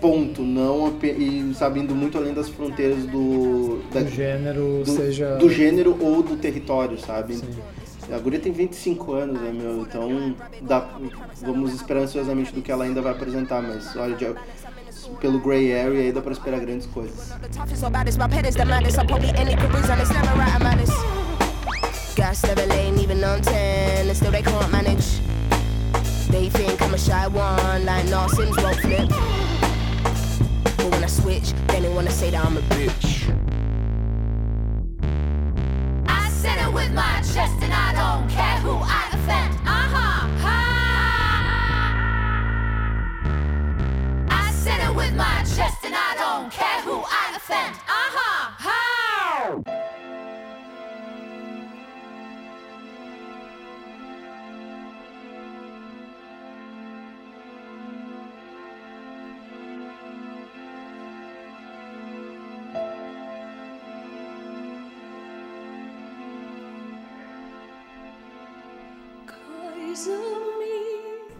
Ponto. 0.00 0.42
Não 0.42 0.96
e 1.02 1.52
sabe, 1.54 1.80
indo 1.80 1.94
muito 1.94 2.16
além 2.18 2.32
das 2.32 2.48
fronteiras 2.48 3.04
do. 3.06 3.80
da- 3.92 4.00
Do 4.00 4.08
gênero, 4.10 4.82
do, 4.84 4.90
seja. 4.90 5.36
do 5.36 5.50
gênero 5.50 5.96
ou 6.00 6.22
do 6.22 6.36
território, 6.36 6.98
sabe? 6.98 7.34
Sim. 7.36 7.48
A 8.12 8.18
guria 8.18 8.38
tem 8.40 8.52
25 8.52 9.12
anos, 9.12 9.40
né, 9.40 9.52
meu? 9.52 9.82
Então 9.82 10.34
dá, 10.60 10.88
vamos 11.40 11.72
esperar 11.72 12.00
ansiosamente 12.02 12.52
do 12.52 12.60
que 12.60 12.70
ela 12.70 12.84
ainda 12.84 13.00
vai 13.00 13.12
apresentar, 13.12 13.62
mas 13.62 13.94
olha, 13.96 14.34
pelo 15.20 15.38
Grey 15.40 15.72
Area 15.72 16.00
aí 16.02 16.12
dá 16.12 16.20
pra 16.20 16.32
esperar 16.32 16.60
grandes 16.60 16.86
coisas. 16.86 17.32
Gas 22.14 22.42
never 22.42 22.66
lane, 22.66 23.00
even 23.02 23.24
on 23.24 23.40
10, 23.40 24.06
and 24.06 24.14
still 24.14 24.30
they 24.30 24.42
can't 24.42 24.70
manage. 24.70 25.22
They 26.30 26.50
think 26.50 26.80
I'm 26.82 26.92
a 26.92 26.98
shy 26.98 27.26
one, 27.26 27.86
like 27.86 28.06
no 28.10 28.28
Sims 28.28 28.54
won't 28.62 28.76
flip. 28.80 29.08
But 30.76 30.90
when 30.90 31.02
I 31.02 31.06
switch, 31.06 31.54
then 31.68 31.82
they 31.82 31.88
wanna 31.88 32.10
say 32.10 32.30
that 32.30 32.44
I'm 32.44 32.58
a 32.58 32.60
bitch. 32.60 33.30
I 36.06 36.28
said 36.28 36.58
it 36.68 36.72
with 36.74 36.92
my 36.92 37.22
chest 37.22 37.62
and 37.62 37.72
I 37.72 37.94
don't 37.94 38.28
care 38.28 38.58
who 38.60 38.76
I 38.82 39.08
offend. 39.12 39.54
Uh-huh. 39.66 39.96
Ha. 39.96 40.21
With 44.94 45.14
my 45.16 45.38
chest 45.44 45.84
and 45.84 45.94
I 45.94 46.14
don't 46.18 46.52
care 46.52 46.82
who 46.82 47.02
I 47.02 47.32
offend. 47.34 47.74
Uh-huh. 47.88 48.50
How? 48.58 49.62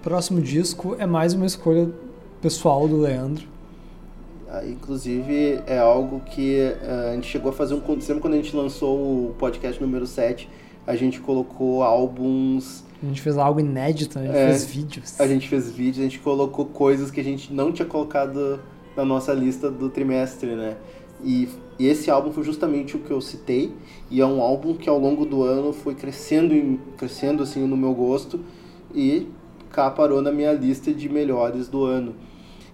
Próximo 0.02 0.40
disco 0.40 0.96
é 0.98 1.06
mais 1.06 1.34
uma 1.34 1.44
escolha 1.44 1.92
pessoal 2.42 2.86
do 2.88 2.98
Leandro. 2.98 3.46
Ah, 4.48 4.62
Inclusive, 4.66 5.60
é 5.66 5.78
algo 5.78 6.20
que 6.20 6.58
ah, 6.82 7.10
a 7.12 7.14
gente 7.14 7.28
chegou 7.28 7.50
a 7.50 7.52
fazer 7.54 7.74
um. 7.74 8.00
Sempre 8.00 8.20
quando 8.20 8.34
a 8.34 8.36
gente 8.36 8.54
lançou 8.54 8.98
o 9.30 9.34
podcast 9.38 9.80
número 9.80 10.06
7, 10.06 10.48
a 10.86 10.94
gente 10.96 11.20
colocou 11.20 11.82
álbuns, 11.82 12.84
A 13.02 13.06
gente 13.06 13.22
fez 13.22 13.38
algo 13.38 13.60
inédito, 13.60 14.18
a 14.18 14.22
gente 14.22 14.36
É, 14.36 14.48
fez 14.48 14.64
vídeos. 14.66 15.20
a 15.20 15.26
gente 15.26 15.48
fez 15.48 15.70
vídeos, 15.70 15.98
a 16.00 16.02
gente 16.02 16.18
colocou 16.18 16.66
coisas 16.66 17.10
que 17.10 17.20
a 17.20 17.24
gente 17.24 17.52
não 17.52 17.72
tinha 17.72 17.86
colocado 17.86 18.60
na 18.96 19.04
nossa 19.04 19.32
lista 19.32 19.70
do 19.70 19.88
trimestre, 19.88 20.54
né? 20.54 20.76
E, 21.24 21.48
e 21.78 21.86
esse 21.86 22.10
álbum 22.10 22.32
foi 22.32 22.42
justamente 22.42 22.96
o 22.96 22.98
que 22.98 23.10
eu 23.12 23.20
citei, 23.20 23.72
e 24.10 24.20
é 24.20 24.26
um 24.26 24.40
álbum 24.42 24.74
que 24.74 24.88
ao 24.88 24.98
longo 24.98 25.24
do 25.24 25.42
ano 25.44 25.72
foi 25.72 25.94
crescendo, 25.94 26.52
em- 26.52 26.78
crescendo 26.96 27.42
assim 27.44 27.64
no 27.66 27.76
meu 27.76 27.94
gosto, 27.94 28.40
e 28.94 29.28
cá 29.70 29.88
parou 29.90 30.20
na 30.20 30.30
minha 30.32 30.52
lista 30.52 30.92
de 30.92 31.08
melhores 31.08 31.68
do 31.68 31.84
ano. 31.84 32.14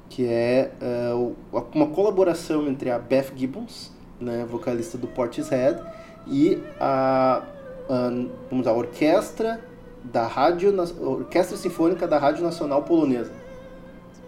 Que 0.09 0.27
é 0.27 0.71
o- 1.15 1.35
uma 1.75 1.87
colaboração 1.89 2.67
entre 2.69 2.91
a 2.91 2.99
Beth 2.99 3.33
Gibbons, 3.37 3.91
né, 4.21 4.47
vocalista 4.51 4.97
do 4.99 5.07
Portishead, 5.07 5.81
e 6.27 6.59
a, 6.81 7.43
a, 7.89 8.11
vamos 8.51 8.67
lá, 8.67 8.73
a 8.73 8.75
orquestra 8.75 9.61
da 10.05 10.27
rádio 10.27 10.75
orquestra 11.01 11.57
sinfônica 11.57 12.07
da 12.07 12.19
rádio 12.19 12.43
nacional 12.43 12.83
polonesa, 12.83 13.33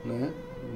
né? 0.05 0.31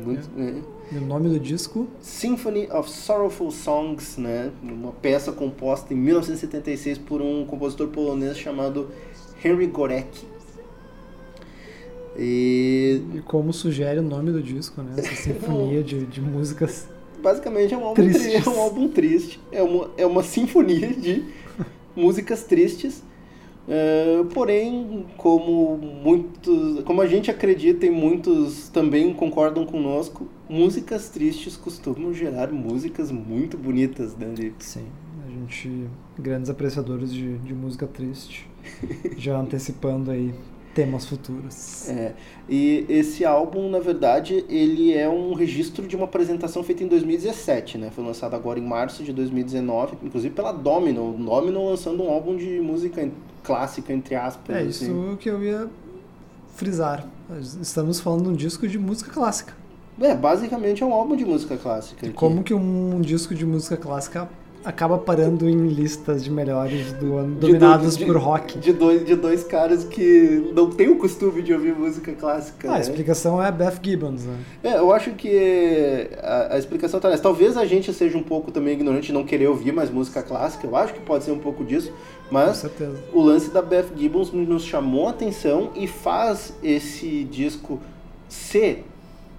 Muito, 0.04 0.28
é. 0.38 0.54
E 0.92 0.98
o 0.98 1.00
nome 1.02 1.28
do 1.28 1.38
disco? 1.38 1.86
Symphony 2.00 2.68
of 2.70 2.90
Sorrowful 2.90 3.50
Songs, 3.50 4.18
né? 4.18 4.50
Uma 4.62 4.92
peça 4.92 5.30
composta 5.32 5.94
em 5.94 5.96
1976 5.96 6.98
por 6.98 7.22
um 7.22 7.46
compositor 7.46 7.88
polonês 7.88 8.36
chamado 8.36 8.90
Henry 9.42 9.66
Gorecki. 9.66 10.26
E 12.18 13.00
E 13.14 13.20
como 13.22 13.52
sugere 13.52 13.98
o 13.98 14.02
nome 14.02 14.30
do 14.30 14.42
disco, 14.42 14.82
né? 14.82 14.92
Essa 14.96 15.14
sinfonia 15.14 15.82
de, 15.82 16.06
de 16.06 16.20
músicas. 16.20 16.88
basicamente 17.22 17.74
é 17.74 17.76
um 17.76 17.84
álbum, 17.84 17.94
tri- 18.02 18.12
Tristes. 18.12 18.46
é 18.46 18.50
um 18.50 18.60
álbum 18.60 18.88
triste. 18.88 19.40
É 19.52 19.62
uma, 19.62 19.90
é 19.96 20.06
uma 20.06 20.22
sinfonia 20.22 20.88
de 20.94 21.24
músicas 21.96 22.44
tristes. 22.44 23.02
É, 23.66 24.22
porém, 24.34 25.06
como 25.16 25.78
muitos, 25.78 26.82
como 26.84 27.00
a 27.00 27.06
gente 27.06 27.30
acredita 27.30 27.86
e 27.86 27.90
muitos 27.90 28.68
também 28.68 29.14
concordam 29.14 29.64
conosco, 29.64 30.28
músicas 30.46 31.08
tristes 31.08 31.56
costumam 31.56 32.12
gerar 32.12 32.52
músicas 32.52 33.10
muito 33.10 33.56
bonitas, 33.56 34.14
né? 34.16 34.34
Sim, 34.58 34.84
a 35.26 35.30
gente. 35.30 35.86
Grandes 36.18 36.50
apreciadores 36.50 37.10
de, 37.12 37.38
de 37.38 37.54
música 37.54 37.86
triste. 37.86 38.46
Já 39.16 39.38
antecipando 39.38 40.10
aí 40.10 40.34
temas 40.74 41.06
futuros. 41.06 41.88
É, 41.88 42.12
e 42.48 42.84
esse 42.88 43.24
álbum, 43.24 43.70
na 43.70 43.78
verdade, 43.78 44.44
ele 44.48 44.92
é 44.92 45.08
um 45.08 45.32
registro 45.32 45.86
de 45.86 45.94
uma 45.94 46.04
apresentação 46.04 46.62
feita 46.62 46.82
em 46.82 46.88
2017, 46.88 47.78
né? 47.78 47.90
Foi 47.94 48.04
lançado 48.04 48.34
agora 48.34 48.58
em 48.58 48.66
março 48.66 49.04
de 49.04 49.12
2019, 49.12 49.96
inclusive 50.02 50.34
pela 50.34 50.52
Domino. 50.52 51.12
Domino 51.12 51.64
lançando 51.70 52.02
um 52.02 52.10
álbum 52.10 52.36
de 52.36 52.60
música 52.60 53.08
clássica, 53.42 53.92
entre 53.92 54.16
aspas. 54.16 54.56
É 54.56 54.60
assim. 54.60 54.68
isso 54.68 55.16
que 55.18 55.30
eu 55.30 55.42
ia 55.42 55.68
frisar. 56.56 57.06
Estamos 57.60 58.00
falando 58.00 58.24
de 58.24 58.28
um 58.30 58.34
disco 58.34 58.66
de 58.66 58.78
música 58.78 59.10
clássica. 59.10 59.54
É, 60.00 60.14
basicamente 60.14 60.82
é 60.82 60.86
um 60.86 60.92
álbum 60.92 61.14
de 61.14 61.24
música 61.24 61.56
clássica. 61.56 62.10
Como 62.10 62.42
que 62.42 62.52
um 62.52 63.00
disco 63.00 63.34
de 63.34 63.46
música 63.46 63.76
clássica 63.76 64.28
acaba 64.64 64.96
parando 64.98 65.48
em 65.48 65.66
listas 65.68 66.24
de 66.24 66.30
melhores 66.30 66.92
do 66.94 67.16
ano, 67.16 67.34
de 67.34 67.40
dominados 67.40 67.82
dois- 67.82 67.96
de- 67.98 68.04
por 68.06 68.16
rock? 68.16 68.58
De 68.58 68.72
dois, 68.72 69.04
de 69.04 69.14
dois 69.14 69.44
caras 69.44 69.84
que 69.84 70.50
não 70.54 70.70
têm 70.70 70.88
o 70.88 70.96
costume 70.96 71.42
de 71.42 71.52
ouvir 71.52 71.74
música 71.74 72.12
clássica. 72.12 72.68
Ah, 72.68 72.72
a 72.72 72.74
né? 72.76 72.80
explicação 72.80 73.42
é 73.42 73.52
Beth 73.52 73.78
Gibbons, 73.82 74.24
né? 74.24 74.36
É, 74.62 74.78
eu 74.78 74.92
acho 74.92 75.10
que 75.12 76.08
a, 76.22 76.54
a 76.54 76.58
explicação 76.58 76.98
tá 76.98 77.08
nessa. 77.10 77.22
Talvez 77.22 77.56
a 77.56 77.66
gente 77.66 77.92
seja 77.92 78.16
um 78.16 78.22
pouco 78.22 78.50
também 78.50 78.74
ignorante 78.74 79.08
de 79.08 79.12
não 79.12 79.24
querer 79.24 79.48
ouvir 79.48 79.72
mais 79.72 79.90
música 79.90 80.22
clássica. 80.22 80.66
Eu 80.66 80.74
acho 80.76 80.94
que 80.94 81.00
pode 81.00 81.24
ser 81.24 81.32
um 81.32 81.38
pouco 81.38 81.62
disso. 81.64 81.92
Mas 82.30 82.64
o 83.12 83.20
lance 83.22 83.50
da 83.50 83.60
Beth 83.60 83.88
Gibbons 83.94 84.32
nos 84.32 84.64
chamou 84.64 85.06
a 85.08 85.10
atenção 85.10 85.70
e 85.76 85.86
faz 85.86 86.54
esse 86.62 87.22
disco 87.24 87.78
ser 88.28 88.84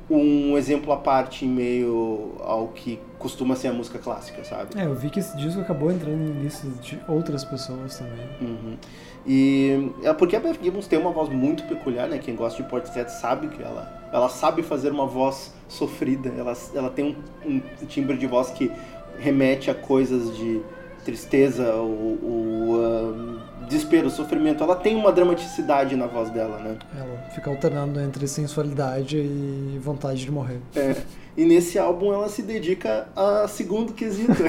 um 0.09 0.55
exemplo 0.55 0.93
à 0.93 0.97
parte 0.97 1.45
em 1.45 1.49
meio 1.49 2.33
ao 2.39 2.67
que 2.67 2.99
costuma 3.25 3.55
ser 3.55 3.69
a 3.69 3.73
música 3.73 3.97
clássica, 3.97 4.43
sabe? 4.43 4.79
É, 4.79 4.85
eu 4.85 4.93
vi 4.93 5.09
que 5.09 5.19
esse 5.19 5.35
disco 5.35 5.59
acabou 5.59 5.91
entrando 5.91 6.29
em 6.29 6.43
listas 6.43 6.79
de 6.79 6.99
outras 7.07 7.43
pessoas 7.43 7.97
também. 7.97 8.27
Uhum. 8.39 8.77
E 9.25 9.91
é 10.03 10.13
porque 10.13 10.35
a 10.35 10.39
Beth 10.39 10.59
Gibbons 10.61 10.85
tem 10.85 10.99
uma 10.99 11.09
voz 11.09 11.29
muito 11.29 11.63
peculiar, 11.63 12.07
né? 12.07 12.19
Quem 12.19 12.35
gosta 12.35 12.61
de 12.61 12.69
Portishead 12.69 13.11
sabe 13.11 13.47
que 13.47 13.63
ela, 13.63 14.09
ela 14.13 14.29
sabe 14.29 14.61
fazer 14.61 14.91
uma 14.91 15.07
voz 15.07 15.51
sofrida. 15.67 16.29
Ela, 16.37 16.53
ela 16.75 16.91
tem 16.91 17.17
um, 17.43 17.61
um 17.81 17.85
timbre 17.87 18.15
de 18.15 18.27
voz 18.27 18.51
que 18.51 18.71
remete 19.17 19.71
a 19.71 19.73
coisas 19.73 20.37
de 20.37 20.61
tristeza, 21.03 21.73
o, 21.77 22.19
o 22.21 22.75
ah, 22.79 23.44
desespero, 23.67 24.09
sofrimento. 24.09 24.63
Ela 24.63 24.75
tem 24.75 24.95
uma 24.95 25.11
dramaticidade 25.11 25.95
na 25.95 26.07
voz 26.07 26.29
dela, 26.29 26.59
né? 26.59 26.77
Ela 26.97 27.29
fica 27.33 27.49
alternando 27.49 27.99
entre 27.99 28.27
sensualidade 28.27 29.17
e 29.17 29.79
vontade 29.81 30.23
de 30.23 30.31
morrer. 30.31 30.59
É, 30.75 30.95
e 31.35 31.45
nesse 31.45 31.77
álbum 31.77 32.13
ela 32.13 32.29
se 32.29 32.41
dedica 32.41 33.07
a 33.15 33.47
segundo 33.47 33.93
quesito. 33.93 34.31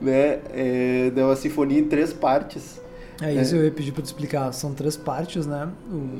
né? 0.00 0.40
É, 0.52 1.10
deu 1.14 1.26
uma 1.26 1.36
sinfonia 1.36 1.78
em 1.78 1.84
três 1.84 2.12
partes. 2.12 2.80
É 3.22 3.32
isso, 3.32 3.54
eu 3.54 3.64
ia 3.64 3.70
pedir 3.70 3.92
pra 3.92 4.02
te 4.02 4.06
explicar. 4.06 4.52
São 4.52 4.74
três 4.74 4.96
partes, 4.96 5.46
né? 5.46 5.68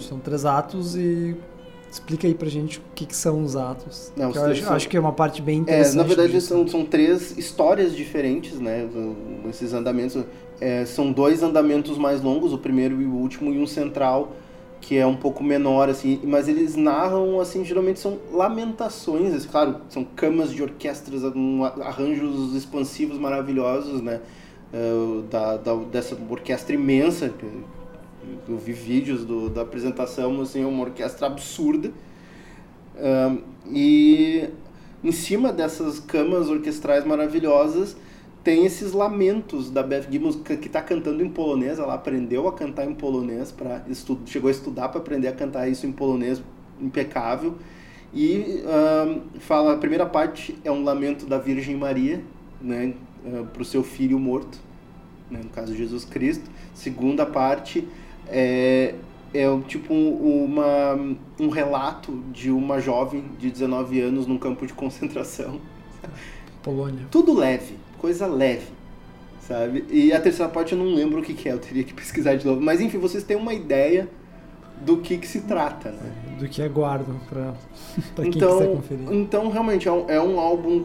São 0.01 0.19
três 0.19 0.45
atos 0.45 0.97
e 0.97 1.37
explica 1.95 2.27
aí 2.27 2.35
pra 2.35 2.49
gente 2.49 2.79
o 2.79 2.83
que, 2.95 3.07
que 3.07 3.15
são 3.17 3.43
os 3.43 3.55
atos. 3.57 4.13
Não, 4.17 4.31
Que 4.33 4.39
eu 4.39 4.45
acho, 4.45 4.63
são- 4.65 4.75
acho 4.75 4.89
que 4.89 4.97
é 4.97 5.01
uma 5.01 5.13
parte 5.13 5.41
bem 5.41 5.59
É, 5.59 5.61
interessante. 5.61 5.97
na 5.97 6.03
verdade 6.03 6.41
são, 6.41 6.67
são 6.67 6.85
três 6.85 7.37
histórias 7.39 7.95
diferentes, 7.95 8.59
né? 8.59 8.89
Esses 9.49 9.73
andamentos. 9.73 10.23
É, 10.61 10.85
são 10.85 11.11
dois 11.13 11.43
andamentos 11.43 11.97
mais 11.99 12.23
longos, 12.23 12.53
o 12.53 12.59
primeiro 12.59 13.01
e 13.01 13.07
o 13.07 13.13
último, 13.13 13.53
e 13.53 13.59
um 13.61 13.67
central 13.67 14.33
que 14.81 14.97
é 14.99 15.07
um 15.07 15.17
pouco 15.17 15.43
menor, 15.43 15.89
assim, 15.89 16.21
mas 16.25 16.47
eles 16.47 16.77
narram, 16.77 17.41
assim, 17.41 17.65
geralmente 17.65 17.99
são 17.99 18.19
lamentações, 18.31 19.33
assim, 19.33 19.49
claro, 19.49 19.77
são 19.89 20.05
camas 20.05 20.53
de 20.53 20.63
orquestras, 20.63 21.23
arranjos 21.83 22.55
expansivos 22.55 23.19
maravilhosos, 23.19 24.03
né? 24.03 24.21
É, 24.73 24.93
da, 25.31 25.57
da- 25.57 25.75
dessa 25.91 26.17
orquestra 26.29 26.75
imensa, 26.75 27.33
eu 28.49 28.59
vi 28.59 28.73
vídeos 28.73 29.25
do, 29.25 29.49
da 29.49 29.63
apresentação, 29.63 30.41
assim, 30.41 30.63
é 30.63 30.67
uma 30.67 30.83
orquestra 30.83 31.27
absurda. 31.27 31.93
Ahn, 32.97 33.39
e 33.67 34.49
em 35.03 35.13
cima 35.13 35.53
dessas 35.53 35.99
camas 35.99 36.49
orquestrais 36.49 37.05
maravilhosas 37.05 37.97
tem 38.43 38.67
esses 38.67 38.93
lamentos 38.93 39.71
da 39.71 39.83
Beth 39.83 40.07
Gibbons 40.11 40.37
que 40.37 40.53
está 40.67 40.83
cantando 40.83 41.25
em 41.25 41.29
polonês. 41.31 41.79
Ela 41.79 41.95
aprendeu 41.95 42.47
a 42.47 42.53
cantar 42.53 42.85
em 42.85 42.95
polonês, 42.95 43.55
estu, 43.89 44.19
chegou 44.27 44.49
a 44.49 44.51
estudar 44.51 44.91
para 44.91 45.01
aprender 45.01 45.29
a 45.29 45.33
cantar 45.33 45.69
isso 45.69 45.87
em 45.87 45.93
polonês 45.93 46.43
impecável. 46.81 47.55
E 48.13 48.63
ahn, 48.67 49.21
fala, 49.41 49.73
a 49.73 49.77
primeira 49.77 50.07
parte 50.07 50.57
é 50.63 50.71
um 50.71 50.85
lamento 50.85 51.27
da 51.27 51.39
Virgem 51.39 51.77
Maria, 51.77 52.23
né, 52.61 52.95
para 53.53 53.63
o 53.63 53.65
seu 53.65 53.83
filho 53.83 54.19
morto, 54.19 54.59
né, 55.31 55.41
no 55.43 55.49
caso 55.49 55.75
Jesus 55.75 56.05
Cristo. 56.05 56.49
Segunda 56.75 57.25
parte 57.25 57.89
é, 58.29 58.95
é 59.33 59.47
tipo 59.69 59.93
um- 59.93 60.45
uma, 60.45 61.17
um 61.41 61.49
relato 61.49 62.13
de 62.33 62.51
uma 62.51 62.81
jovem 62.81 63.25
de 63.39 63.51
19 63.51 64.01
anos 64.01 64.27
num 64.27 64.39
campo 64.39 64.67
de 64.67 64.73
concentração. 64.73 65.61
Polônia. 66.63 67.07
Tudo 67.11 67.35
leve, 67.35 67.77
coisa 67.99 68.27
leve, 68.27 68.67
sabe? 69.41 69.85
E 69.91 70.13
a 70.13 70.21
terceira 70.21 70.51
parte 70.51 70.73
eu 70.73 70.79
não 70.79 70.95
lembro 70.95 71.21
o 71.21 71.23
que, 71.23 71.35
que 71.35 71.49
é, 71.49 71.53
eu 71.53 71.59
teria 71.59 71.85
que 71.85 71.93
pesquisar 71.93 72.37
de 72.37 72.47
novo. 72.47 72.61
Mas 72.61 72.81
enfim, 72.81 72.99
vocês 72.99 73.23
têm 73.25 73.37
uma 73.37 73.53
ideia 73.53 74.09
do 74.85 74.99
que, 74.99 75.19
que 75.19 75.27
se 75.27 75.43
trata, 75.43 75.91
né? 75.91 76.13
Do 76.39 76.49
que 76.49 76.63
aguardo 76.63 77.15
pra, 77.29 77.55
pra 78.15 78.25
quem 78.25 78.33
quiser 78.33 78.47
Então, 78.47 78.77
conferir. 78.77 79.13
então 79.13 79.51
realmente 79.51 79.87
é 79.89 79.93
um, 79.93 80.09
é 80.11 80.21
um 80.21 80.41
álbum 80.41 80.85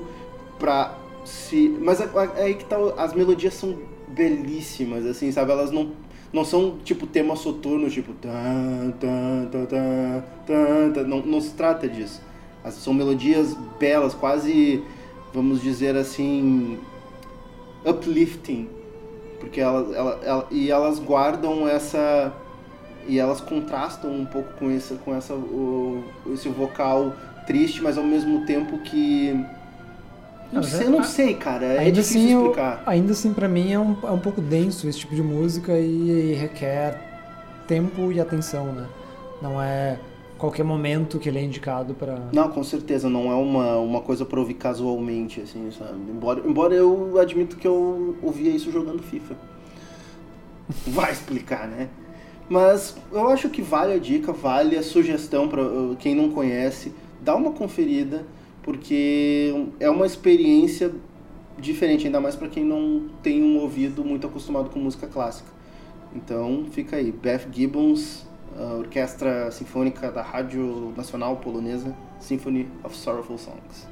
pra 0.59 0.95
se. 1.25 1.69
Mas 1.81 2.01
é, 2.01 2.09
é 2.37 2.43
aí 2.43 2.53
que 2.55 2.65
tá. 2.65 2.77
As 2.97 3.13
melodias 3.13 3.53
são 3.53 3.77
belíssimas, 4.09 5.05
assim, 5.05 5.31
sabe? 5.31 5.51
Elas 5.51 5.71
não, 5.71 5.91
não 6.31 6.43
são 6.45 6.77
tipo 6.83 7.07
tema 7.07 7.35
soturno, 7.35 7.89
tipo. 7.89 8.13
Tan, 8.13 8.91
tan, 8.99 9.47
tan, 9.51 9.65
tan, 10.45 10.91
tan. 10.93 11.03
Não, 11.03 11.21
não 11.21 11.41
se 11.41 11.51
trata 11.51 11.87
disso. 11.87 12.21
São 12.71 12.93
melodias 12.93 13.55
belas, 13.79 14.13
quase, 14.13 14.83
vamos 15.33 15.61
dizer 15.61 15.95
assim, 15.95 16.77
uplifting. 17.85 18.67
Porque 19.39 19.61
elas, 19.61 19.93
ela, 19.95 20.19
ela- 20.23 20.47
e 20.51 20.69
elas 20.69 20.99
guardam 20.99 21.67
essa. 21.67 22.33
E 23.07 23.17
elas 23.17 23.41
contrastam 23.41 24.11
um 24.11 24.25
pouco 24.25 24.53
com 24.59 24.69
esse, 24.69 24.93
com 24.95 25.15
essa, 25.15 25.33
o, 25.33 26.03
esse 26.31 26.47
vocal 26.49 27.13
triste, 27.47 27.81
mas 27.81 27.97
ao 27.97 28.03
mesmo 28.03 28.45
tempo 28.45 28.77
que. 28.79 29.33
Não 30.51 30.63
sei, 30.63 30.87
eu 30.87 30.91
não 30.91 30.99
a- 30.99 31.03
sei, 31.03 31.35
cara. 31.35 31.65
É 31.65 31.79
ainda 31.79 31.91
difícil 32.01 32.21
assim, 32.21 32.31
eu- 32.33 32.41
explicar. 32.41 32.83
ainda 32.85 33.11
assim, 33.11 33.33
pra 33.33 33.47
mim, 33.47 33.71
é 33.71 33.79
um, 33.79 33.95
é 34.03 34.11
um 34.11 34.19
pouco 34.19 34.41
denso 34.41 34.87
esse 34.89 34.99
tipo 34.99 35.13
de 35.15 35.21
música 35.21 35.77
e, 35.77 36.33
requer 36.33 36.99
tempo 37.67 38.11
e 38.11 38.19
atenção, 38.19 38.65
né? 38.73 38.87
Não 39.41 39.61
é 39.61 39.99
qualquer 40.37 40.63
momento 40.63 41.19
que 41.19 41.29
ele 41.29 41.37
é 41.37 41.43
indicado 41.43 41.93
pra... 41.93 42.17
Não, 42.33 42.49
com 42.49 42.63
certeza, 42.63 43.09
não 43.09 43.29
é 43.31 43.35
uma, 43.35 43.77
uma 43.77 44.01
coisa 44.01 44.25
pra 44.25 44.39
ouvir 44.39 44.55
casualmente, 44.55 45.41
assim, 45.41 45.69
sabe? 45.77 45.93
Embora, 46.09 46.41
embora 46.45 46.73
eu 46.73 47.19
admito 47.19 47.57
que 47.57 47.67
eu 47.67 48.15
ouvia 48.23 48.49
isso 48.49 48.71
jogando 48.71 49.03
FIFA. 49.03 49.35
Vai 50.87 51.11
explicar, 51.11 51.67
né? 51.67 51.89
Mas 52.49 52.95
eu 53.11 53.27
acho 53.29 53.49
que 53.49 53.61
vale 53.61 53.93
a 53.93 53.99
dica, 53.99 54.31
vale 54.33 54.75
a 54.75 54.81
sugestão 54.81 55.47
para 55.47 55.61
quem 55.99 56.15
não 56.15 56.31
conhece, 56.31 56.91
dá 57.21 57.35
uma 57.35 57.51
conferida, 57.51 58.25
porque 58.63 59.53
é 59.79 59.89
uma 59.89 60.05
experiência 60.05 60.91
diferente, 61.57 62.05
ainda 62.05 62.19
mais 62.21 62.35
para 62.35 62.47
quem 62.47 62.63
não 62.63 63.09
tem 63.21 63.43
um 63.43 63.59
ouvido 63.59 64.03
muito 64.03 64.25
acostumado 64.27 64.69
com 64.69 64.79
música 64.79 65.07
clássica. 65.07 65.49
Então 66.15 66.65
fica 66.71 66.95
aí, 66.95 67.11
Beth 67.11 67.47
Gibbons, 67.51 68.25
a 68.57 68.75
Orquestra 68.75 69.51
Sinfônica 69.51 70.11
da 70.11 70.21
Rádio 70.21 70.93
Nacional 70.95 71.37
Polonesa, 71.37 71.95
Symphony 72.19 72.67
of 72.83 72.95
Sorrowful 72.95 73.37
Songs. 73.37 73.87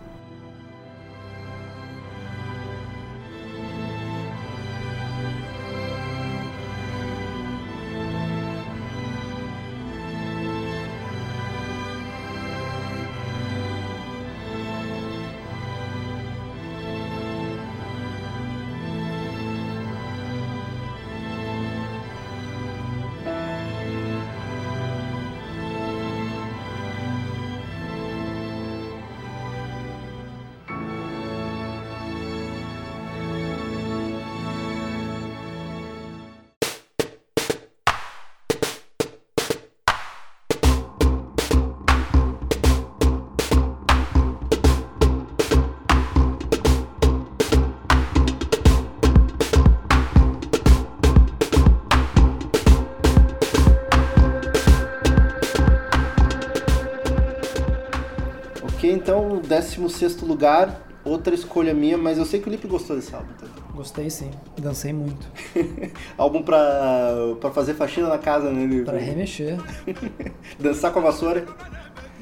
Então, 58.97 59.38
16 59.39 60.21
lugar, 60.21 60.81
outra 61.05 61.33
escolha 61.36 61.73
minha, 61.73 61.97
mas 61.97 62.17
eu 62.17 62.25
sei 62.25 62.39
que 62.39 62.49
o 62.49 62.51
Lipe 62.51 62.67
gostou 62.67 62.95
desse 62.95 63.13
álbum 63.13 63.31
também. 63.39 63.53
Gostei 63.75 64.10
sim, 64.10 64.31
dancei 64.57 64.91
muito. 64.91 65.27
álbum 66.17 66.41
pra, 66.41 67.13
pra 67.39 67.51
fazer 67.51 67.75
faxina 67.75 68.07
na 68.10 68.17
casa, 68.17 68.51
né? 68.51 68.65
Lipe? 68.65 68.86
Pra 68.86 68.97
remexer. 68.97 69.57
Dançar 70.60 70.91
com 70.91 70.99
a 70.99 71.03
vassoura. 71.03 71.45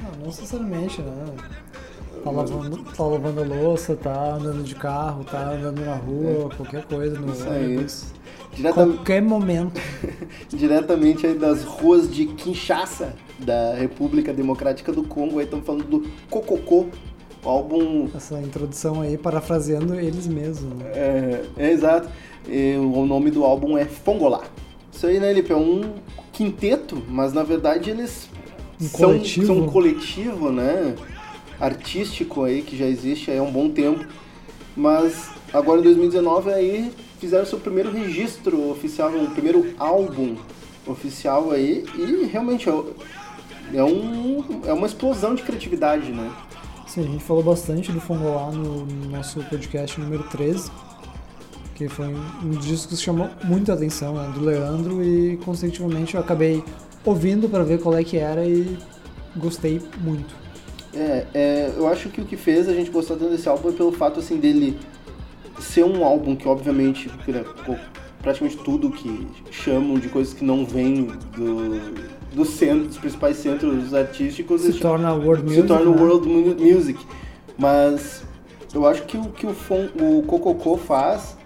Não, 0.04 0.12
Não 0.20 0.26
necessariamente, 0.28 1.02
né? 1.02 1.26
Tá 2.24 2.32
lavando, 2.32 2.78
tá 2.84 3.04
lavando 3.04 3.44
louça, 3.44 3.96
tá 3.96 4.34
andando 4.34 4.64
de 4.64 4.74
carro, 4.76 5.24
tá 5.24 5.52
andando 5.52 5.80
na 5.86 5.94
rua, 5.96 6.50
qualquer 6.58 6.84
coisa 6.86 7.20
no 7.20 7.32
Isso 7.32 7.48
ônibus. 7.48 8.06
Diretam- 8.54 8.94
Qualquer 8.94 9.22
momento. 9.22 9.80
diretamente 10.50 11.28
aí 11.28 11.36
das 11.36 11.64
ruas 11.64 12.10
de 12.14 12.26
Kinshasa, 12.26 13.14
da 13.40 13.74
República 13.74 14.34
Democrática 14.34 14.92
do 14.92 15.04
Congo. 15.04 15.40
Aí 15.40 15.46
estamos 15.46 15.66
falando 15.66 15.86
do 15.86 16.10
Cococô, 16.30 16.86
o 17.44 17.50
álbum 17.50 18.10
Essa 18.16 18.40
introdução 18.42 19.02
aí, 19.02 19.18
parafraseando 19.18 19.96
eles 19.96 20.28
mesmos. 20.28 20.74
Né? 20.78 20.86
É, 20.94 21.46
é 21.58 21.72
exato. 21.72 22.10
E 22.48 22.76
o 22.78 23.06
nome 23.06 23.32
do 23.32 23.44
álbum 23.44 23.78
é 23.78 23.86
Fongolá. 23.86 24.44
Isso 24.92 25.08
aí, 25.08 25.20
né, 25.20 25.34
Lipe? 25.34 25.52
É 25.52 25.56
um 25.56 25.96
quinteto, 26.32 27.02
mas 27.08 27.34
na 27.34 27.44
verdade 27.44 27.90
eles 27.90 28.30
Um 28.80 28.88
são, 28.88 29.00
coletivo. 29.10 29.48
são 29.48 29.58
um 29.58 29.68
coletivo, 29.68 30.52
né? 30.52 30.96
Artístico 31.60 32.44
aí, 32.44 32.62
que 32.62 32.78
já 32.78 32.86
existe 32.86 33.32
aí 33.32 33.38
há 33.38 33.44
um 33.44 33.52
bom 33.52 33.70
tempo. 33.70 34.06
Mas 34.76 35.30
agora 35.54 35.80
em 35.80 35.84
2019 35.84 36.52
aí 36.52 36.92
fizeram 37.20 37.46
seu 37.46 37.60
primeiro 37.60 37.92
registro 37.92 38.70
oficial, 38.70 39.10
o 39.10 39.32
primeiro 39.32 39.74
álbum 39.78 40.36
oficial 40.86 41.52
aí. 41.52 41.86
E 41.96 42.26
realmente 42.26 42.70
é, 42.70 42.74
é, 43.74 43.84
um, 43.84 44.44
é 44.66 44.74
uma 44.74 44.88
explosão 44.88 45.36
de 45.36 45.44
criatividade, 45.44 46.12
né? 46.12 46.32
Sim, 46.88 47.02
a 47.02 47.04
gente 47.08 47.24
falou 47.24 47.44
bastante 47.44 47.92
do 47.92 48.00
Fongolá 48.00 48.52
no, 48.52 48.86
no 48.86 49.10
nosso 49.10 49.44
podcast 49.46 50.00
número 50.00 50.24
13, 50.24 50.72
que 51.74 51.90
foi 51.90 52.08
um 52.08 52.50
dos 52.50 52.66
discos 52.66 53.00
que 53.00 53.04
chamou 53.04 53.30
muita 53.44 53.74
atenção, 53.74 54.14
né, 54.16 54.32
do 54.34 54.40
Leandro, 54.40 55.04
e 55.04 55.38
consequentemente 55.38 56.16
eu 56.16 56.22
acabei 56.22 56.64
ouvindo 57.04 57.50
para 57.50 57.64
ver 57.64 57.80
qual 57.82 57.98
é 57.98 58.04
que 58.04 58.18
era 58.18 58.46
e 58.46 58.78
gostei 59.36 59.82
muito. 60.00 60.34
É, 60.94 61.26
é, 61.34 61.74
eu 61.76 61.88
acho 61.88 62.08
que 62.10 62.22
o 62.22 62.26
que 62.26 62.38
fez 62.38 62.70
a 62.70 62.74
gente 62.74 62.90
gostar 62.90 63.16
tanto 63.16 63.32
desse 63.32 63.50
álbum 63.50 63.70
é 63.70 63.72
pelo 63.74 63.92
fato 63.92 64.20
assim 64.22 64.38
dele 64.38 64.80
ser 65.60 65.84
um 65.84 66.06
álbum 66.06 66.36
que 66.36 66.48
obviamente 66.48 67.10
co- 67.66 67.76
praticamente 68.22 68.58
tudo 68.58 68.90
que 68.90 69.28
chamam 69.52 70.00
de 70.00 70.08
coisas 70.08 70.34
que 70.34 70.46
não 70.46 70.66
vêm 70.66 71.08
do, 71.36 71.92
do 72.36 72.46
centro, 72.46 72.88
dos 72.88 72.98
principais 72.98 73.38
centros 73.38 73.94
artísticos 73.94 74.62
Se 74.62 74.74
torna 74.74 75.14
world 75.14 75.42
se 75.50 75.56
music, 75.62 75.68
torna 75.68 75.92
né? 75.92 76.02
world 76.02 76.28
mu- 76.28 76.56
music. 76.56 77.00
Mas 77.58 78.24
eu 78.74 78.86
acho 78.86 79.04
que 79.04 79.18
o 79.18 79.26
que 79.26 79.46
o, 79.48 79.54
Fon, 79.54 79.88
o 80.00 80.24
Cococô 80.24 80.78
faz 80.78 81.38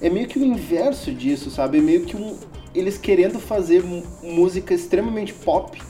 é 0.00 0.08
meio 0.08 0.26
que 0.28 0.38
o 0.38 0.44
inverso 0.44 1.10
disso, 1.12 1.50
sabe? 1.50 1.78
É 1.78 1.80
meio 1.80 2.02
que 2.04 2.16
um, 2.16 2.36
eles 2.74 2.96
querendo 2.96 3.38
fazer 3.40 3.82
música 4.22 4.72
extremamente 4.74 5.32
pop, 5.32 5.80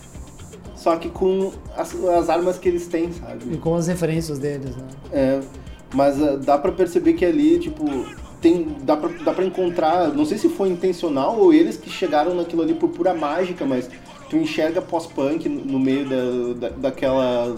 só 0.74 0.96
que 0.96 1.08
com 1.10 1.52
as, 1.76 1.94
as 2.04 2.28
armas 2.30 2.58
que 2.58 2.68
eles 2.68 2.86
têm, 2.86 3.12
sabe? 3.12 3.52
E 3.52 3.56
com 3.58 3.74
as 3.74 3.86
referências 3.86 4.38
deles, 4.38 4.74
né? 4.76 4.86
É, 5.12 5.40
mas 5.94 6.22
ah, 6.22 6.36
dá 6.36 6.56
pra 6.58 6.72
perceber 6.72 7.14
que 7.14 7.24
ali, 7.24 7.58
tipo, 7.58 7.84
tem, 8.40 8.76
dá, 8.82 8.96
pra, 8.96 9.08
dá 9.24 9.32
pra 9.32 9.44
encontrar, 9.44 10.08
não 10.14 10.24
sei 10.24 10.38
se 10.38 10.48
foi 10.48 10.68
intencional 10.68 11.38
ou 11.38 11.52
eles 11.52 11.76
que 11.76 11.90
chegaram 11.90 12.34
naquilo 12.34 12.62
ali 12.62 12.74
por 12.74 12.88
pura 12.90 13.14
mágica, 13.14 13.64
mas 13.64 13.88
tu 14.34 14.38
enxerga 14.38 14.82
pós-punk 14.82 15.48
no, 15.48 15.78
meio 15.78 16.08
da, 16.08 16.68
da, 16.68 16.76
daquela. 16.76 17.54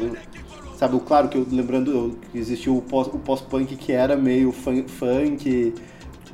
sabe, 0.77 1.01
claro 1.01 1.29
que 1.29 1.39
eu 1.39 1.47
lembrando 1.51 2.19
que 2.31 2.39
existiu 2.39 2.77
o 2.77 2.83
pós- 2.83 3.09
o 3.09 3.19
pós-punk 3.19 3.75
que 3.77 3.93
era 3.93 4.15
meio 4.17 4.53
fun- 4.53 4.87
funk, 4.87 5.75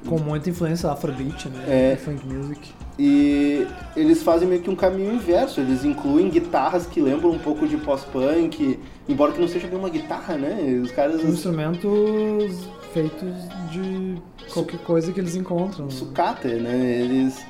Com 0.07 0.19
muita 0.19 0.51
influência 0.51 0.91
afrobeat, 0.91 1.49
né? 1.49 1.93
É. 1.93 1.97
Funk 1.97 2.27
music. 2.27 2.73
E 2.99 3.67
eles 3.97 4.23
fazem 4.23 4.47
meio 4.47 4.61
que 4.61 4.69
um 4.69 4.77
caminho 4.77 5.15
inverso, 5.15 5.61
eles 5.61 5.85
incluem 5.85 6.29
guitarras 6.29 6.87
que 6.87 7.01
lembram 7.01 7.31
um 7.31 7.39
pouco 7.39 7.67
de 7.67 7.77
pós-punk, 7.79 8.79
embora 9.09 9.33
que 9.33 9.41
não 9.41 9.49
seja 9.49 9.67
bem 9.69 9.79
uma 9.79 9.89
guitarra, 9.89 10.37
né? 10.37 10.81
Os 10.83 10.91
caras. 10.91 11.23
Instrumentos 11.25 12.69
feitos 12.93 13.33
de 13.71 14.17
qualquer 14.53 14.79
coisa 14.81 15.11
que 15.13 15.21
eles 15.21 15.35
encontram. 15.37 15.89
sucata, 15.89 16.49
né? 16.49 17.01
Eles, 17.01 17.41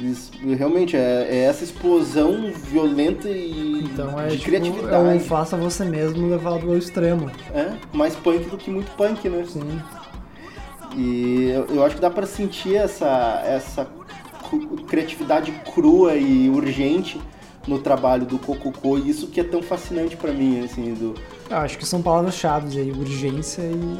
eles 0.00 0.30
realmente 0.58 0.96
é, 0.96 1.26
é 1.30 1.36
essa 1.44 1.62
explosão 1.64 2.52
violenta 2.64 3.28
e 3.28 3.82
Então 3.84 4.18
é 4.18 4.28
de 4.28 4.38
tipo, 4.38 4.44
criatividade. 4.46 4.94
é 4.94 4.98
um 4.98 5.20
faça 5.20 5.56
você 5.56 5.84
mesmo 5.84 6.28
levado 6.28 6.68
ao 6.68 6.76
extremo. 6.76 7.30
É, 7.54 7.72
mais 7.92 8.16
punk 8.16 8.48
do 8.48 8.56
que 8.56 8.70
muito 8.70 8.90
punk, 8.92 9.28
né? 9.28 9.44
Sim. 9.46 9.80
E 10.96 11.50
eu, 11.50 11.66
eu 11.76 11.84
acho 11.84 11.94
que 11.96 12.00
dá 12.00 12.10
pra 12.10 12.26
sentir 12.26 12.74
essa, 12.76 13.42
essa 13.46 13.86
criatividade 14.88 15.52
crua 15.72 16.14
e 16.16 16.48
urgente 16.50 17.20
no 17.68 17.78
trabalho 17.78 18.24
do 18.26 18.38
Cococô, 18.38 18.98
e 18.98 19.10
isso 19.10 19.28
que 19.28 19.38
é 19.38 19.44
tão 19.44 19.62
fascinante 19.62 20.16
pra 20.16 20.32
mim, 20.32 20.64
assim, 20.64 20.94
do 20.94 21.14
Eu 21.48 21.58
acho 21.58 21.78
que 21.78 21.86
são 21.86 22.00
palavras-chave 22.02 22.78
aí, 22.80 22.90
urgência 22.90 23.62
e 23.62 23.98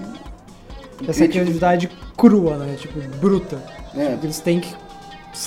essa 1.02 1.12
criativi- 1.18 1.28
criatividade 1.28 1.90
crua, 2.16 2.56
né? 2.56 2.74
Tipo, 2.76 2.98
bruta. 3.18 3.62
É. 3.94 4.12
Tipo, 4.12 4.26
eles 4.26 4.40
têm 4.40 4.60
que 4.60 4.74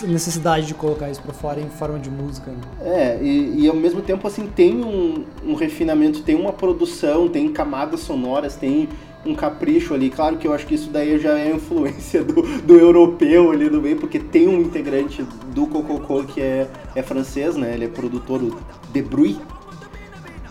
necessidade 0.03 0.65
de 0.65 0.73
colocar 0.73 1.09
isso 1.09 1.21
pra 1.21 1.33
fora 1.33 1.59
em 1.59 1.69
forma 1.69 1.99
de 1.99 2.09
música. 2.09 2.51
Né? 2.51 2.57
É, 2.81 3.19
e, 3.21 3.63
e 3.63 3.67
ao 3.67 3.75
mesmo 3.75 4.01
tempo, 4.01 4.27
assim, 4.27 4.47
tem 4.47 4.83
um, 4.83 5.25
um 5.45 5.53
refinamento, 5.53 6.21
tem 6.21 6.35
uma 6.35 6.53
produção, 6.53 7.27
tem 7.27 7.51
camadas 7.51 7.99
sonoras, 8.01 8.55
tem 8.55 8.89
um 9.25 9.35
capricho 9.35 9.93
ali. 9.93 10.09
Claro 10.09 10.37
que 10.37 10.47
eu 10.47 10.53
acho 10.53 10.65
que 10.65 10.75
isso 10.75 10.89
daí 10.89 11.19
já 11.19 11.37
é 11.37 11.51
influência 11.51 12.23
do, 12.23 12.41
do 12.61 12.75
europeu 12.75 13.51
ali 13.51 13.69
do 13.69 13.81
meio, 13.81 13.97
porque 13.97 14.19
tem 14.19 14.47
um 14.47 14.61
integrante 14.61 15.25
do 15.53 15.67
Cococô 15.67 16.23
que 16.23 16.41
é, 16.41 16.67
é 16.95 17.01
francês, 17.01 17.55
né? 17.55 17.73
Ele 17.73 17.85
é 17.85 17.87
produtor, 17.87 18.41
o 18.41 18.57
De 18.91 19.01
Bruy. 19.01 19.37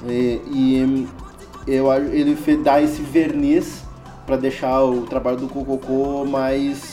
E, 0.07 0.41
e 0.51 1.09
eu, 1.67 1.93
ele 2.13 2.37
dá 2.57 2.83
esse 2.83 3.03
verniz 3.03 3.83
para 4.27 4.37
deixar 4.37 4.83
o 4.83 5.03
trabalho 5.03 5.37
do 5.37 5.49
Cococô 5.49 6.25
mais, 6.25 6.92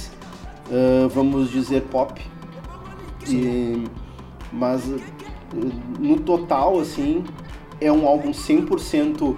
ah, 0.72 1.08
vamos 1.14 1.50
dizer, 1.50 1.82
pop. 1.84 2.22
E, 3.28 3.84
mas 4.52 4.84
eh, 4.90 4.98
no 6.00 6.20
total, 6.20 6.80
assim, 6.80 7.24
é 7.80 7.92
um 7.92 8.08
álbum 8.08 8.32
100% 8.32 9.36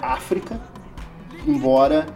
África, 0.00 0.60
embora 1.46 2.06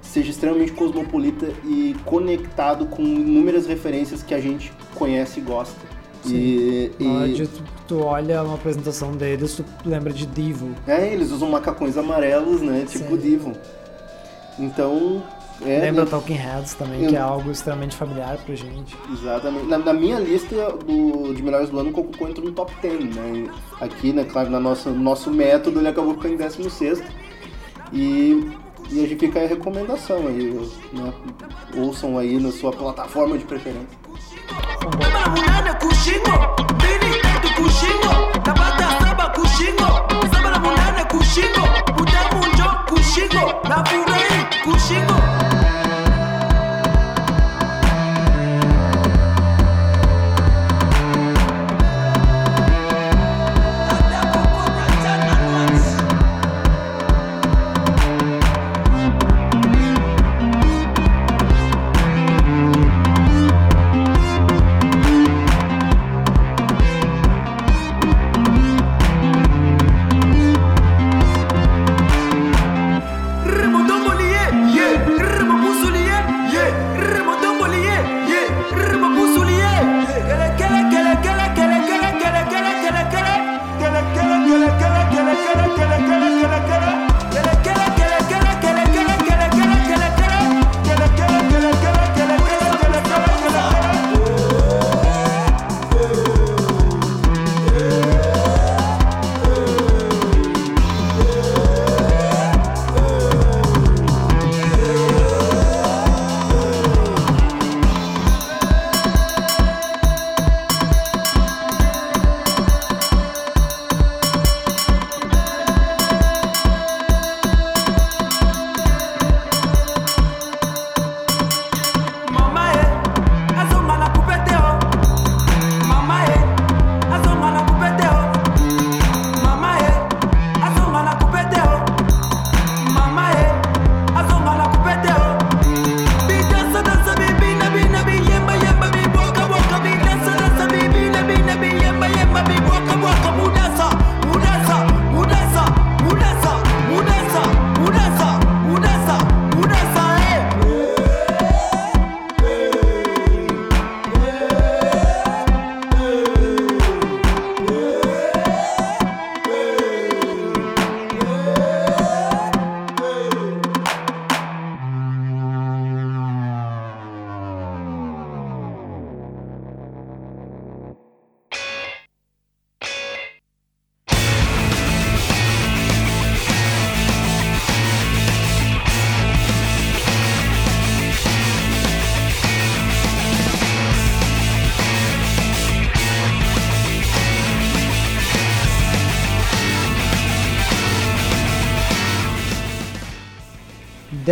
seja 0.00 0.30
extremamente 0.30 0.72
cosmopolita 0.72 1.52
e 1.64 1.96
conectado 2.04 2.86
com 2.86 3.02
inúmeras 3.02 3.66
referências 3.66 4.22
que 4.22 4.32
a 4.32 4.40
gente 4.40 4.72
conhece 4.94 5.40
e 5.40 5.42
gosta. 5.42 5.80
E, 6.26 6.90
Na 7.00 7.12
hora 7.12 7.28
e 7.28 7.34
de 7.34 7.46
tu, 7.46 7.62
tu 7.88 8.00
olha 8.00 8.42
uma 8.42 8.54
apresentação 8.54 9.12
deles, 9.12 9.56
tu 9.56 9.64
lembra 9.84 10.12
de 10.12 10.24
Divo. 10.24 10.70
é, 10.86 11.12
eles 11.12 11.30
usam 11.30 11.50
macacões 11.50 11.98
amarelos, 11.98 12.62
né? 12.62 12.86
Tipo 12.88 13.10
Sim. 13.16 13.18
Divo. 13.18 13.52
Então, 14.58 15.22
é. 15.62 15.80
lembra 15.80 16.04
né, 16.04 16.10
Talking 16.10 16.34
Heads 16.34 16.74
também, 16.74 17.02
Eu- 17.04 17.08
que 17.10 17.16
é 17.16 17.20
algo 17.20 17.50
extremamente 17.50 17.96
familiar 17.96 18.36
pra 18.38 18.54
gente. 18.54 18.96
Exatamente. 19.12 19.66
Na, 19.66 19.78
na 19.78 19.92
minha 19.92 20.18
lista 20.18 20.54
do, 20.84 21.32
de 21.34 21.42
melhores 21.42 21.70
do 21.70 21.78
ano, 21.78 21.90
o 21.90 21.92
Cococô 21.92 22.28
entrou 22.28 22.46
no 22.46 22.52
top 22.52 22.72
10, 22.82 23.14
né? 23.14 23.46
Aqui, 23.80 24.12
né, 24.12 24.24
claro, 24.24 24.50
no 24.50 24.60
nosso, 24.60 24.90
nosso 24.90 25.30
método, 25.30 25.80
ele 25.80 25.88
acabou 25.88 26.14
ficando 26.14 26.34
em 26.34 26.36
16 26.38 27.02
e, 27.92 28.50
e 28.90 29.04
a 29.04 29.06
gente 29.06 29.16
fica 29.16 29.38
aí 29.38 29.46
a 29.46 29.48
recomendação 29.48 30.26
aí, 30.26 30.52
né? 30.92 31.12
Ouçam 31.76 32.18
aí 32.18 32.38
na 32.38 32.50
sua 32.50 32.72
plataforma 32.72 33.38
de 33.38 33.44
preferência. 33.44 34.04
Na 43.66 43.74
kushingo, 44.64 45.43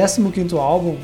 15 0.06 0.56
álbum 0.56 0.96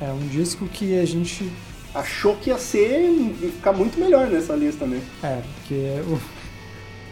é 0.00 0.10
um 0.10 0.26
disco 0.28 0.66
que 0.66 0.98
a 0.98 1.04
gente 1.04 1.50
Achou 1.92 2.36
que 2.36 2.50
ia 2.50 2.58
ser 2.58 3.08
ia 3.42 3.48
ficar 3.50 3.72
muito 3.72 3.98
melhor 3.98 4.28
nessa 4.28 4.54
lista, 4.54 4.86
né? 4.86 5.00
É, 5.24 5.40
porque 5.56 6.00
o- 6.08 6.20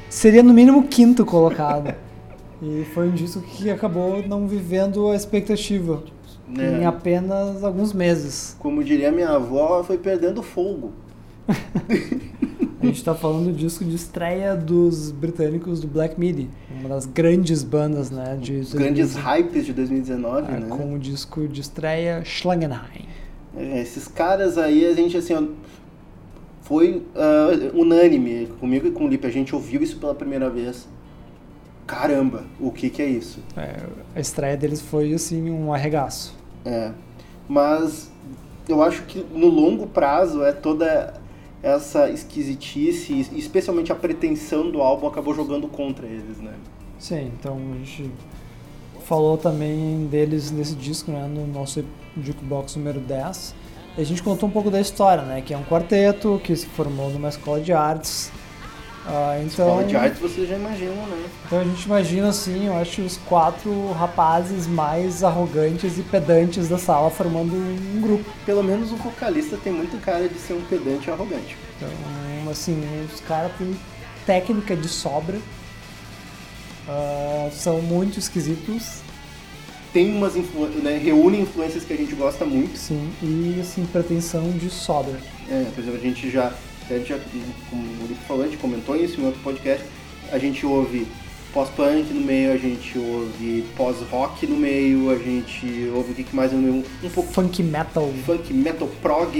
seria 0.08 0.42
no 0.42 0.54
mínimo 0.54 0.86
quinto 0.86 1.24
colocado. 1.26 1.92
e 2.62 2.84
foi 2.94 3.08
um 3.08 3.12
disco 3.12 3.40
que 3.40 3.70
acabou 3.70 4.22
não 4.26 4.46
vivendo 4.46 5.08
a 5.10 5.16
expectativa 5.16 6.02
É. 6.56 6.80
em 6.80 6.86
apenas 6.86 7.64
alguns 7.64 7.92
meses. 7.92 8.56
Como 8.60 8.82
diria 8.84 9.10
minha 9.10 9.30
avó, 9.30 9.82
foi 9.82 9.98
perdendo 9.98 10.42
fogo. 10.44 10.92
A 12.80 12.86
gente 12.86 13.02
tá 13.02 13.14
falando 13.14 13.46
do 13.46 13.52
disco 13.52 13.84
de 13.84 13.96
estreia 13.96 14.54
dos 14.54 15.10
britânicos 15.10 15.80
do 15.80 15.88
Black 15.88 16.18
Midi, 16.18 16.48
uma 16.78 16.88
das 16.88 17.06
grandes 17.06 17.64
bandas, 17.64 18.10
né, 18.10 18.38
de 18.40 18.58
Os 18.58 18.72
grandes 18.72 19.14
2019, 19.14 19.20
hypes 19.20 19.66
de 19.66 19.72
2019, 19.72 20.52
é, 20.52 20.60
né? 20.60 20.66
com 20.68 20.94
o 20.94 20.98
disco 20.98 21.48
de 21.48 21.60
estreia 21.60 22.24
Schlangenheim. 22.24 23.08
É, 23.56 23.80
Esses 23.80 24.06
caras 24.06 24.56
aí, 24.56 24.86
a 24.86 24.94
gente 24.94 25.16
assim, 25.16 25.56
foi 26.62 27.02
ah, 27.16 27.48
unânime 27.74 28.46
comigo 28.60 28.86
e 28.86 28.90
com 28.92 29.06
o 29.06 29.08
Lipe, 29.08 29.26
a 29.26 29.30
gente 29.30 29.54
ouviu 29.54 29.82
isso 29.82 29.98
pela 29.98 30.14
primeira 30.14 30.48
vez. 30.48 30.86
Caramba, 31.86 32.44
o 32.60 32.70
que 32.70 32.90
que 32.90 33.02
é 33.02 33.06
isso? 33.06 33.40
É, 33.56 33.86
a 34.14 34.20
estreia 34.20 34.56
deles 34.56 34.80
foi 34.80 35.12
assim 35.12 35.50
um 35.50 35.72
arregaço. 35.72 36.36
É, 36.64 36.92
mas 37.48 38.12
eu 38.68 38.82
acho 38.82 39.02
que 39.04 39.24
no 39.34 39.48
longo 39.48 39.86
prazo 39.86 40.44
é 40.44 40.52
toda 40.52 41.14
essa 41.62 42.08
esquisitice, 42.10 43.26
especialmente 43.32 43.90
a 43.90 43.94
pretensão 43.94 44.70
do 44.70 44.80
álbum 44.80 45.06
acabou 45.06 45.34
jogando 45.34 45.66
contra 45.68 46.06
eles, 46.06 46.38
né? 46.38 46.54
Sim, 46.98 47.32
então 47.38 47.56
a 47.72 47.78
gente 47.78 48.10
falou 49.04 49.36
também 49.36 50.06
deles 50.06 50.50
nesse 50.50 50.74
disco, 50.74 51.10
né, 51.10 51.26
no 51.26 51.46
nosso 51.46 51.84
Jukebox 52.20 52.76
número 52.76 53.00
10. 53.00 53.54
E 53.96 54.00
a 54.00 54.04
gente 54.04 54.22
contou 54.22 54.48
um 54.48 54.52
pouco 54.52 54.70
da 54.70 54.80
história, 54.80 55.24
né, 55.24 55.40
que 55.40 55.52
é 55.52 55.56
um 55.56 55.64
quarteto 55.64 56.40
que 56.44 56.54
se 56.54 56.66
formou 56.66 57.10
numa 57.10 57.28
escola 57.28 57.60
de 57.60 57.72
artes. 57.72 58.30
Ah, 59.10 59.36
então, 59.38 59.66
Escola 59.68 59.84
de 59.84 59.96
artes 59.96 60.20
vocês 60.20 60.46
já 60.46 60.56
imaginam, 60.56 60.94
né? 60.94 61.26
então 61.46 61.60
a 61.60 61.64
gente 61.64 61.82
imagina 61.84 62.28
assim, 62.28 62.66
eu 62.66 62.76
acho 62.76 63.00
os 63.00 63.16
quatro 63.16 63.90
rapazes 63.92 64.66
mais 64.66 65.24
arrogantes 65.24 65.96
e 65.98 66.02
pedantes 66.02 66.68
da 66.68 66.76
sala 66.76 67.08
formando 67.10 67.54
um 67.54 68.00
grupo. 68.02 68.30
Pelo 68.44 68.62
menos 68.62 68.92
o 68.92 68.96
vocalista 68.96 69.56
tem 69.56 69.72
muito 69.72 69.98
cara 70.02 70.28
de 70.28 70.38
ser 70.38 70.52
um 70.52 70.60
pedante 70.60 71.10
arrogante. 71.10 71.56
Então, 71.76 72.50
assim, 72.52 72.78
os 73.10 73.20
caras 73.20 73.50
têm 73.56 73.74
técnica 74.26 74.76
de 74.76 74.88
sobra. 74.88 75.38
Ah, 76.86 77.48
são 77.52 77.80
muito 77.80 78.18
esquisitos, 78.18 79.00
Tem 79.92 80.14
umas 80.14 80.36
influ... 80.36 80.66
né, 80.82 80.98
reúne 80.98 81.40
influências 81.40 81.82
que 81.84 81.92
a 81.94 81.96
gente 81.96 82.14
gosta 82.14 82.44
muito. 82.44 82.76
sim, 82.78 83.10
e 83.22 83.58
assim, 83.60 83.86
pretensão 83.86 84.50
de 84.50 84.68
sobra. 84.68 85.18
É, 85.50 85.64
por 85.74 85.80
exemplo, 85.82 85.98
a 85.98 86.02
gente 86.02 86.30
já, 86.30 86.52
a 86.94 86.98
gente 86.98 87.08
já 87.08 87.18
como 87.70 87.82
o 87.82 88.06
Lipe 88.08 88.24
falou, 88.26 88.44
a 88.44 88.46
gente 88.48 88.58
comentou 88.58 88.96
isso 88.96 89.20
em 89.20 89.24
outro 89.26 89.40
podcast, 89.42 89.84
a 90.32 90.38
gente 90.38 90.64
ouve 90.66 91.06
pós-punk 91.52 92.12
no 92.12 92.20
meio, 92.20 92.52
a 92.52 92.56
gente 92.58 92.98
ouve 92.98 93.64
pós-rock 93.76 94.46
no 94.46 94.56
meio, 94.56 95.10
a 95.10 95.16
gente 95.16 95.90
ouve 95.94 96.12
o 96.12 96.14
que 96.14 96.36
mais 96.36 96.52
no 96.52 96.58
meio, 96.58 96.84
um 97.02 97.08
pouco 97.10 97.32
Funk 97.32 97.62
metal 97.62 98.12
funk, 98.26 98.52
metal 98.52 98.88
prog... 99.00 99.32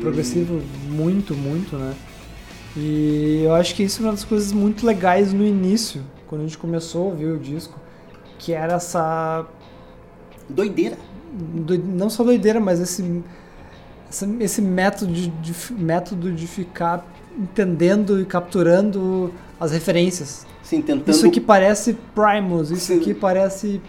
progressivo 0.00 0.62
muito, 0.88 1.34
muito, 1.34 1.76
né? 1.76 1.94
E 2.76 3.42
eu 3.44 3.54
acho 3.54 3.74
que 3.74 3.82
isso 3.82 4.00
é 4.02 4.04
uma 4.06 4.12
das 4.12 4.24
coisas 4.24 4.52
muito 4.52 4.86
legais 4.86 5.32
no 5.32 5.44
início, 5.44 6.02
quando 6.28 6.42
a 6.42 6.44
gente 6.44 6.58
começou 6.58 7.02
a 7.02 7.10
ouvir 7.10 7.26
o 7.26 7.38
disco, 7.38 7.78
que 8.38 8.52
era 8.52 8.74
essa 8.74 9.46
Doideira. 10.48 10.96
doi- 11.32 11.82
não 11.84 12.08
só 12.08 12.22
doideira, 12.22 12.60
mas 12.60 12.78
esse 12.80 13.02
essa- 14.08 14.28
esse 14.40 14.62
método 14.62 15.12
de, 15.12 15.28
de 15.28 15.54
método 15.72 16.32
de 16.32 16.46
ficar 16.46 17.06
entendendo 17.38 18.20
e 18.20 18.24
capturando 18.24 19.32
as 19.60 19.72
referências. 19.72 20.46
Assim, 20.62 20.82
tentando... 20.82 21.10
Isso 21.14 21.26
aqui 21.26 21.40
parece 21.40 21.96
Primus, 22.14 22.70
isso 22.70 22.86
Sim. 22.86 22.98
aqui 22.98 23.14
parece 23.14 23.80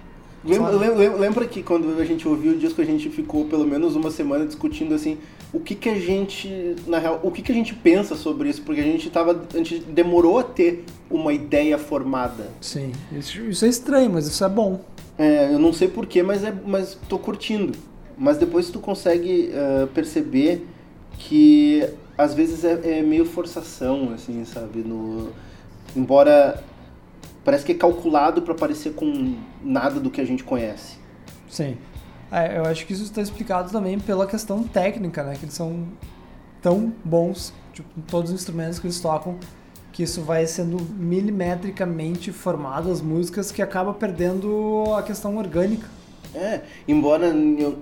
lembra, 0.44 1.16
lembra 1.16 1.46
que 1.46 1.62
quando 1.64 2.00
a 2.00 2.06
gente 2.06 2.28
ouviu 2.28 2.54
o 2.54 2.58
disco, 2.58 2.82
a 2.82 2.86
gente 2.86 3.10
ficou 3.10 3.46
pelo 3.46 3.66
menos 3.66 3.96
uma 3.96 4.12
semana 4.12 4.46
discutindo 4.46 4.94
assim, 4.94 5.18
o 5.52 5.60
que 5.60 5.76
que 5.76 5.90
a 5.90 5.96
gente, 6.00 6.76
na 6.86 7.00
real, 7.00 7.20
o 7.24 7.32
que 7.32 7.42
que 7.42 7.52
a 7.52 7.56
gente 7.56 7.74
pensa 7.74 8.16
sobre 8.16 8.50
isso, 8.50 8.62
porque 8.62 8.82
a 8.82 8.84
gente 8.84 9.10
tava, 9.10 9.42
a 9.54 9.58
gente 9.58 9.80
demorou 9.80 10.40
a 10.40 10.44
ter 10.44 10.86
uma 11.10 11.34
ideia 11.34 11.78
formada. 11.78 12.50
sim, 12.62 12.92
isso, 13.12 13.42
isso 13.42 13.66
é 13.66 13.68
estranho, 13.68 14.12
mas 14.12 14.28
isso 14.28 14.44
é 14.44 14.50
bom. 14.50 14.82
É, 15.18 15.52
eu 15.54 15.60
não 15.60 15.74
sei 15.74 15.88
porquê, 15.88 16.22
mas, 16.22 16.44
é, 16.44 16.54
mas 16.66 16.98
tô 17.10 17.18
curtindo. 17.18 17.74
Mas 18.18 18.38
depois 18.38 18.70
tu 18.70 18.80
consegue 18.80 19.52
eh, 19.54 19.88
perceber 19.94 20.68
que 21.20 21.88
às 22.18 22.34
vezes 22.34 22.64
é, 22.64 23.00
é 23.00 23.02
meio 23.02 23.26
forçação, 23.26 24.12
assim, 24.14 24.44
sabe? 24.44 24.80
No, 24.80 25.30
embora 25.96 26.64
parece 27.46 27.64
que 27.64 27.72
é 27.72 27.76
calculado 27.76 28.42
para 28.42 28.56
parecer 28.56 28.94
com 28.94 29.36
nada 29.64 30.00
do 30.00 30.10
que 30.10 30.20
a 30.20 30.26
gente 30.26 30.44
conhece. 30.44 30.98
Sim. 31.50 31.78
É, 32.32 32.58
eu 32.58 32.66
acho 32.66 32.86
que 32.86 32.94
isso 32.94 33.04
está 33.04 33.22
explicado 33.22 33.72
também 33.72 33.98
pela 34.00 34.28
questão 34.28 34.64
técnica, 34.64 35.24
né? 35.24 35.36
Que 35.36 35.46
eles 35.46 35.54
são 35.54 35.88
tão 36.62 36.92
bons, 37.06 37.54
tipo, 37.72 37.88
todos 38.08 38.32
os 38.32 38.40
instrumentos 38.42 38.80
que 38.80 38.88
eles 38.88 39.00
tocam, 39.00 39.38
que 39.94 40.04
isso 40.04 40.22
vai 40.24 40.46
sendo 40.46 40.78
milimetricamente 40.96 42.32
formado 42.32 42.92
as 42.92 43.02
músicas 43.02 43.52
que 43.52 43.62
acaba 43.62 43.94
perdendo 43.94 44.84
a 44.98 45.04
questão 45.04 45.38
orgânica. 45.38 45.88
É, 46.36 46.62
embora 46.88 47.28
eu- 47.28 47.78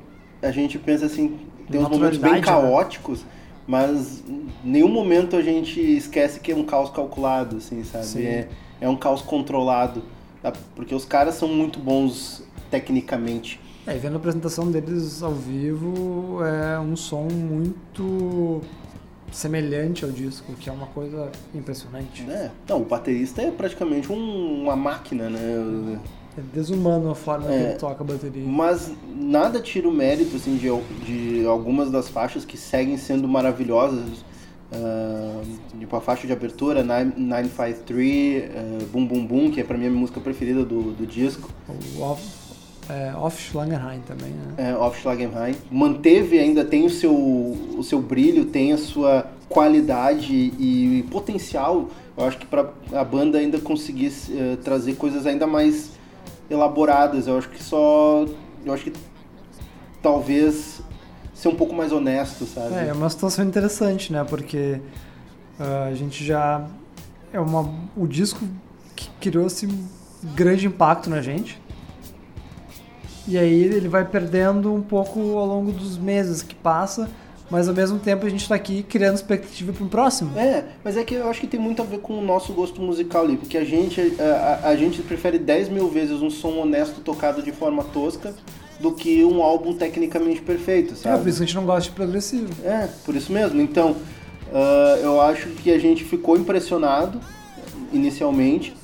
a 0.45 0.51
gente 0.51 0.77
pense 0.77 1.03
assim, 1.03 1.39
tem 1.69 1.81
uns 1.81 1.89
momentos 1.89 2.17
bem 2.19 2.33
né? 2.33 2.41
caóticos, 2.41 3.25
mas 3.67 4.23
em 4.27 4.47
nenhum 4.63 4.87
momento 4.89 5.35
a 5.35 5.41
gente 5.41 5.79
esquece 5.79 6.39
que 6.39 6.51
é 6.51 6.55
um 6.55 6.63
caos 6.63 6.89
calculado, 6.91 7.57
assim, 7.57 7.83
sabe? 7.83 8.25
É, 8.25 8.47
é 8.81 8.87
um 8.89 8.95
caos 8.95 9.21
controlado, 9.21 10.03
tá? 10.41 10.53
porque 10.75 10.93
os 10.93 11.05
caras 11.05 11.35
são 11.35 11.47
muito 11.47 11.79
bons 11.79 12.43
tecnicamente. 12.69 13.59
É, 13.87 13.95
e 13.95 13.99
vendo 13.99 14.13
a 14.13 14.17
apresentação 14.17 14.69
deles 14.71 15.21
ao 15.21 15.33
vivo, 15.33 16.39
é 16.43 16.79
um 16.79 16.95
som 16.95 17.27
muito 17.27 18.61
semelhante 19.31 20.05
ao 20.05 20.11
disco, 20.11 20.53
que 20.53 20.69
é 20.69 20.73
uma 20.73 20.87
coisa 20.87 21.31
impressionante. 21.53 22.23
Né? 22.23 22.51
Não, 22.67 22.81
o 22.81 22.85
baterista 22.85 23.41
é 23.41 23.51
praticamente 23.51 24.11
um- 24.11 24.63
uma 24.63 24.75
máquina, 24.75 25.29
né? 25.29 25.99
É 26.37 26.41
desumano 26.53 27.09
a 27.11 27.15
forma 27.15 27.47
que 27.47 27.53
É. 27.53 27.61
ele 27.69 27.73
toca 27.79 28.03
a 28.03 28.07
bateria. 28.07 28.43
Mas 28.45 28.91
nada 29.15 29.59
tira 29.59 29.87
o 29.87 29.91
mérito 29.93 30.35
assim, 30.35 30.57
de, 30.57 30.69
de 31.05 31.45
algumas 31.47 31.89
das 31.89 32.09
faixas 32.09 32.43
que 32.43 32.57
seguem 32.57 32.97
sendo 32.97 33.27
maravilhosas. 33.27 34.23
ah, 34.73 35.41
tipo 35.79 35.95
a 35.95 36.01
faixa 36.01 36.25
de 36.27 36.33
abertura, 36.33 36.81
Nine- 36.83 37.13
953, 37.17 38.43
uh, 38.81 38.85
Boom 38.87 39.05
Boom 39.05 39.25
Boom, 39.25 39.51
que 39.51 39.61
é 39.61 39.63
pra 39.63 39.77
mim 39.77 39.85
a 39.85 39.89
minha 39.89 39.99
música 40.01 40.19
preferida 40.19 40.65
do, 40.65 40.91
do 40.91 41.05
disco, 41.05 41.49
O 41.97 42.01
Off, 42.01 42.23
é, 42.89 43.13
Off 43.15 43.41
Schlangenheim 43.41 44.01
também, 44.05 44.31
né? 44.31 44.53
é, 44.57 44.71
Auf 44.71 44.99
Schlagenheim. 44.99 45.55
Manteve 45.71 46.37
ainda, 46.39 46.65
tem 46.65 46.85
o 46.85 46.89
seu, 46.89 47.13
o 47.13 47.81
seu 47.83 48.01
brilho, 48.01 48.45
tem 48.45 48.73
a 48.73 48.77
sua 48.77 49.27
qualidade 49.47 50.33
e 50.33 51.05
potencial. 51.11 51.89
Eu 52.17 52.25
acho 52.25 52.37
que 52.37 52.45
pra 52.45 52.69
a 52.93 53.03
banda 53.03 53.37
ainda 53.37 53.59
conseguir 53.59 54.11
eh, 54.31 54.57
trazer 54.63 54.95
coisas 54.95 55.25
ainda 55.25 55.45
mais 55.45 55.91
elaboradas. 56.49 57.27
Eu 57.27 57.37
acho 57.37 57.49
que 57.49 57.63
só. 57.63 58.25
Eu 58.65 58.73
acho 58.73 58.83
que 58.83 58.93
talvez 60.01 60.81
ser 61.33 61.49
um 61.49 61.55
pouco 61.55 61.73
mais 61.75 61.91
honesto, 61.91 62.45
sabe? 62.45 62.73
É, 62.75 62.87
é 62.87 62.93
uma 62.93 63.09
situação 63.09 63.45
interessante, 63.45 64.11
né? 64.11 64.23
Porque 64.23 64.79
ah, 65.59 65.87
a 65.91 65.93
gente 65.93 66.23
já. 66.23 66.65
É 67.33 67.39
uma, 67.39 67.69
o 67.97 68.07
disco 68.07 68.39
que 68.95 69.09
criou 69.19 69.47
esse 69.47 69.67
grande 70.23 70.67
impacto 70.67 71.09
na 71.09 71.21
gente. 71.21 71.61
E 73.27 73.37
aí 73.37 73.63
ele 73.63 73.89
vai 73.89 74.05
perdendo 74.05 74.73
um 74.73 74.81
pouco 74.81 75.19
ao 75.37 75.45
longo 75.45 75.71
dos 75.71 75.97
meses 75.97 76.43
que 76.43 76.53
passa, 76.53 77.09
mas 77.49 77.67
ao 77.69 77.75
mesmo 77.75 77.99
tempo 77.99 78.25
a 78.25 78.29
gente 78.29 78.47
tá 78.47 78.55
aqui 78.55 78.83
criando 78.83 79.15
expectativa 79.15 79.71
para 79.71 79.83
o 79.83 79.87
próximo. 79.89 80.37
É, 80.37 80.63
mas 80.83 80.97
é 80.97 81.03
que 81.03 81.13
eu 81.15 81.29
acho 81.29 81.39
que 81.41 81.47
tem 81.47 81.59
muito 81.59 81.81
a 81.81 81.85
ver 81.85 81.99
com 81.99 82.17
o 82.17 82.21
nosso 82.21 82.51
gosto 82.53 82.81
musical 82.81 83.23
ali, 83.23 83.37
porque 83.37 83.57
a 83.57 83.63
gente, 83.63 84.01
a, 84.19 84.67
a- 84.69 84.75
gente 84.75 85.01
prefere 85.01 85.37
10 85.37 85.69
mil 85.69 85.87
vezes 85.89 86.21
um 86.21 86.29
som 86.29 86.57
honesto 86.57 87.01
tocado 87.01 87.41
de 87.43 87.51
forma 87.51 87.83
tosca 87.83 88.33
do 88.79 88.91
que 88.91 89.23
um 89.23 89.41
álbum 89.41 89.73
tecnicamente 89.73 90.41
perfeito, 90.41 90.93
É, 90.93 90.97
sabe? 90.97 91.19
por 91.23 91.29
isso 91.29 91.37
que 91.37 91.43
a 91.43 91.47
gente 91.47 91.55
não 91.55 91.65
gosta 91.65 91.89
de 91.89 91.95
progressivo. 91.95 92.49
É, 92.63 92.89
por 93.05 93.15
isso 93.15 93.31
mesmo. 93.31 93.61
Então, 93.61 93.95
ah, 94.53 94.99
eu 95.01 95.21
acho 95.21 95.49
que 95.49 95.71
a 95.71 95.79
gente 95.79 96.03
ficou 96.03 96.35
impressionado 96.37 97.21
inicialmente. 97.93 98.75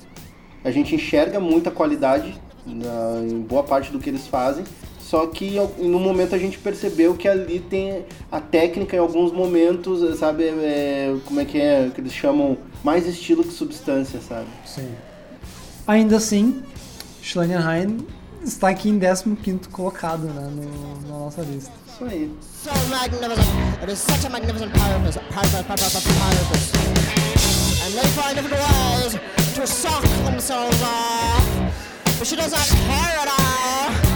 A 0.64 0.72
gente 0.72 0.94
enxerga 0.96 1.40
muita 1.40 1.72
qualidade 1.72 2.40
na- 2.66 3.22
em 3.28 3.42
boa 3.42 3.64
parte 3.64 3.92
do 3.92 4.00
que 4.00 4.10
eles 4.10 4.28
fazem. 4.28 4.64
Só 5.12 5.28
que 5.28 5.58
em 5.58 5.90
no 5.90 6.00
momento 6.00 6.34
a 6.34 6.38
gente 6.38 6.58
percebeu 6.58 7.16
que 7.16 7.28
ali 7.28 7.60
tem 7.60 8.06
a 8.32 8.40
técnica 8.40 8.96
em 8.96 9.00
alguns 9.00 9.34
momentos, 9.34 10.18
sabe? 10.18 10.46
é, 10.46 11.14
como 11.26 11.42
é 11.42 11.44
que 11.44 11.60
é? 11.60 11.92
Que 11.94 12.00
eles 12.00 12.14
chamam 12.14 12.58
mais 12.82 13.06
estilo 13.06 13.44
que 13.44 13.52
substância, 13.52 14.22
sabe? 14.22 14.48
Sim. 14.66 14.90
Ainda 15.86 16.16
assim, 16.16 16.64
Schlangenheim 17.22 18.08
está 18.42 18.70
aqui 18.70 18.88
em 18.88 18.98
15 18.98 19.68
colocado 19.70 20.24
né, 20.28 20.50
no, 20.50 21.10
na 21.10 21.26
nossa 21.26 21.42
lista. 21.42 21.74
Isso 21.94 22.06
aí. 22.06 22.32
So 22.64 22.70
magnificent. 22.90 23.46
It 23.82 23.92
is 23.92 24.00
such 24.00 24.26
a 24.26 24.30
magnificent 24.30 24.72
purpose. 24.72 25.20
Purpose, 25.20 25.64
purpose, 25.64 26.08
purpose. 26.08 26.72
And 27.84 27.94
they 28.00 28.08
find 28.16 28.34
different 28.34 28.64
ways 28.64 29.20
to 29.56 29.68
suck 29.68 30.04
themselves 30.24 30.82
off. 30.82 32.18
But 32.18 32.28
she 32.28 32.38
does 32.38 32.54
not 32.54 32.66
care 32.66 33.20
at 33.20 33.28
all. 33.28 34.11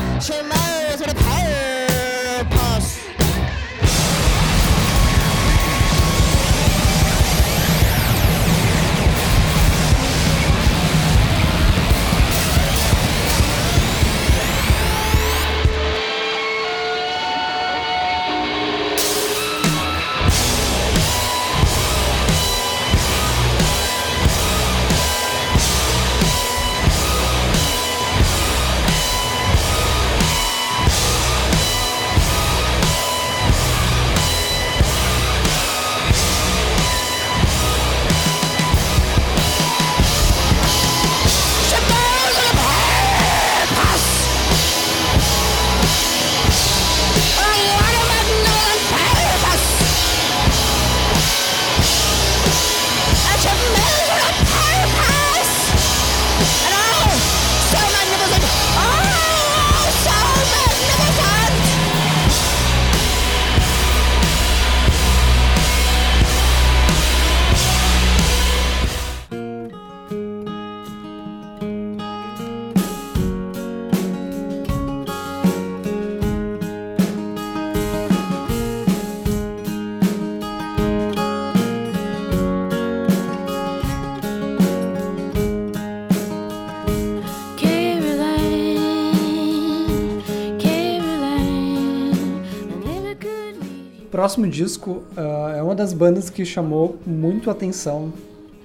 Próximo 94.25 94.47
disco 94.47 95.03
ah, 95.15 95.53
é 95.55 95.61
uma 95.61 95.75
das 95.75 95.93
bandas 95.93 96.31
que 96.31 96.43
chamou 96.43 96.97
muito 97.05 97.51
atenção 97.51 98.11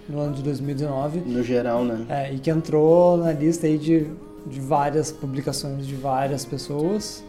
no 0.08 0.18
ano 0.18 0.32
de 0.34 0.42
2019 0.42 1.20
No 1.26 1.42
geral, 1.42 1.84
né? 1.84 2.06
é, 2.08 2.32
e 2.32 2.38
que 2.38 2.48
entrou 2.50 3.18
na 3.18 3.30
lista 3.32 3.66
aí 3.66 3.76
de, 3.76 4.06
de 4.46 4.58
várias 4.58 5.12
publicações 5.12 5.86
de 5.86 5.94
várias 5.94 6.46
pessoas. 6.46 7.22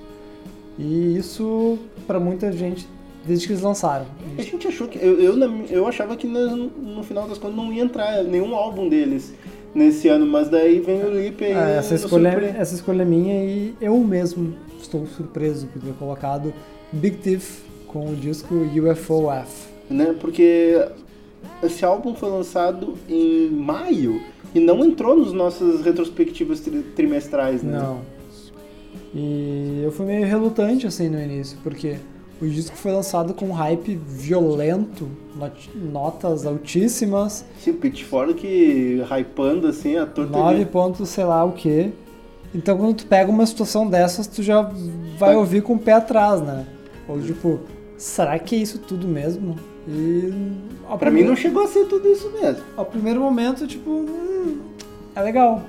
E 0.79 1.17
isso, 1.17 1.77
para 2.07 2.21
muita 2.21 2.53
gente, 2.53 2.87
desde 3.25 3.47
que 3.47 3.51
eles 3.51 3.61
lançaram. 3.61 4.05
A 4.37 4.41
gente 4.41 4.65
achou 4.65 4.87
que. 4.87 4.97
Eu, 4.97 5.19
eu, 5.19 5.37
eu 5.69 5.85
achava 5.85 6.15
que 6.15 6.25
no, 6.25 6.67
no 6.67 7.03
final 7.03 7.27
das 7.27 7.37
contas 7.37 7.57
não 7.57 7.71
ia 7.73 7.83
entrar 7.83 8.23
nenhum 8.23 8.55
álbum 8.55 8.87
deles 8.87 9.33
nesse 9.75 10.07
ano, 10.07 10.25
mas 10.25 10.47
daí 10.47 10.79
vem 10.79 11.03
o 11.03 11.11
Lip 11.13 11.43
aí. 11.43 11.51
É, 11.51 11.77
essa, 11.79 11.95
escolha, 11.95 12.31
surpre- 12.31 12.53
essa 12.57 12.75
escolha 12.75 13.01
é 13.01 13.05
minha 13.05 13.43
e 13.43 13.75
eu 13.81 13.97
mesmo 13.97 14.55
estou 14.81 15.05
surpreso 15.05 15.67
por 15.67 15.81
ter 15.81 15.93
colocado 15.95 16.53
Big 16.93 17.17
Thief 17.17 17.69
com 17.91 18.09
o 18.11 18.15
disco 18.15 18.53
UFOF. 18.55 19.67
né? 19.89 20.15
Porque 20.19 20.85
esse 21.63 21.83
álbum 21.83 22.13
foi 22.15 22.29
lançado 22.29 22.95
em 23.09 23.49
maio 23.49 24.21
e 24.53 24.59
não 24.59 24.83
entrou 24.85 25.15
nos 25.15 25.33
nossas 25.33 25.81
retrospectivas 25.81 26.59
tri- 26.59 26.83
trimestrais, 26.95 27.61
né? 27.63 27.77
Não. 27.79 27.99
E 29.13 29.81
eu 29.83 29.91
fui 29.91 30.05
meio 30.05 30.25
relutante 30.25 30.87
assim 30.87 31.09
no 31.09 31.21
início, 31.21 31.57
porque 31.63 31.97
o 32.41 32.47
disco 32.47 32.75
foi 32.75 32.91
lançado 32.91 33.33
com 33.33 33.47
um 33.47 33.51
hype 33.51 33.95
violento, 34.07 35.07
not- 35.35 35.69
notas 35.75 36.45
altíssimas, 36.45 37.45
Sim, 37.59 37.73
Pitchfork 37.73 39.01
hypando 39.11 39.67
assim, 39.67 39.97
a 39.97 40.05
torta 40.05 40.31
9 40.31 40.65
pontos 40.65 41.09
sei 41.09 41.23
lá 41.25 41.43
o 41.43 41.51
que. 41.51 41.91
Então 42.53 42.77
quando 42.77 42.95
tu 42.95 43.05
pega 43.05 43.29
uma 43.29 43.45
situação 43.45 43.87
dessas, 43.87 44.27
tu 44.27 44.41
já 44.43 44.69
vai 45.17 45.35
ouvir 45.35 45.61
com 45.61 45.73
o 45.73 45.79
pé 45.79 45.93
atrás, 45.93 46.41
né? 46.41 46.65
Ou 47.07 47.19
tipo, 47.21 47.59
será 48.01 48.37
que 48.39 48.55
é 48.55 48.59
isso 48.59 48.79
tudo 48.79 49.07
mesmo? 49.07 49.55
E 49.87 50.31
Pra 50.97 51.09
mim 51.09 51.17
primeiro- 51.17 51.29
não 51.29 51.35
chegou 51.35 51.63
a 51.63 51.67
ser 51.67 51.85
tudo 51.85 52.07
isso 52.07 52.29
mesmo. 52.31 52.63
ao 52.75 52.85
primeiro 52.85 53.19
momento, 53.19 53.65
tipo, 53.67 53.89
hum, 53.89 54.59
é 55.15 55.21
legal. 55.21 55.63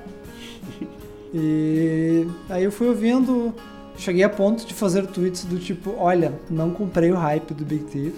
E 1.35 2.27
aí 2.51 2.63
eu 2.65 2.71
fui 2.71 2.89
ouvindo, 2.89 3.55
cheguei 3.97 4.23
a 4.23 4.29
ponto 4.29 4.67
de 4.67 4.75
fazer 4.75 5.07
tweets 5.07 5.45
do 5.45 5.59
tipo, 5.59 5.95
olha, 5.97 6.33
não 6.51 6.71
comprei 6.71 7.11
o 7.11 7.15
hype 7.15 7.55
do 7.55 7.65
Big 7.65 7.85
Thief. 7.85 8.15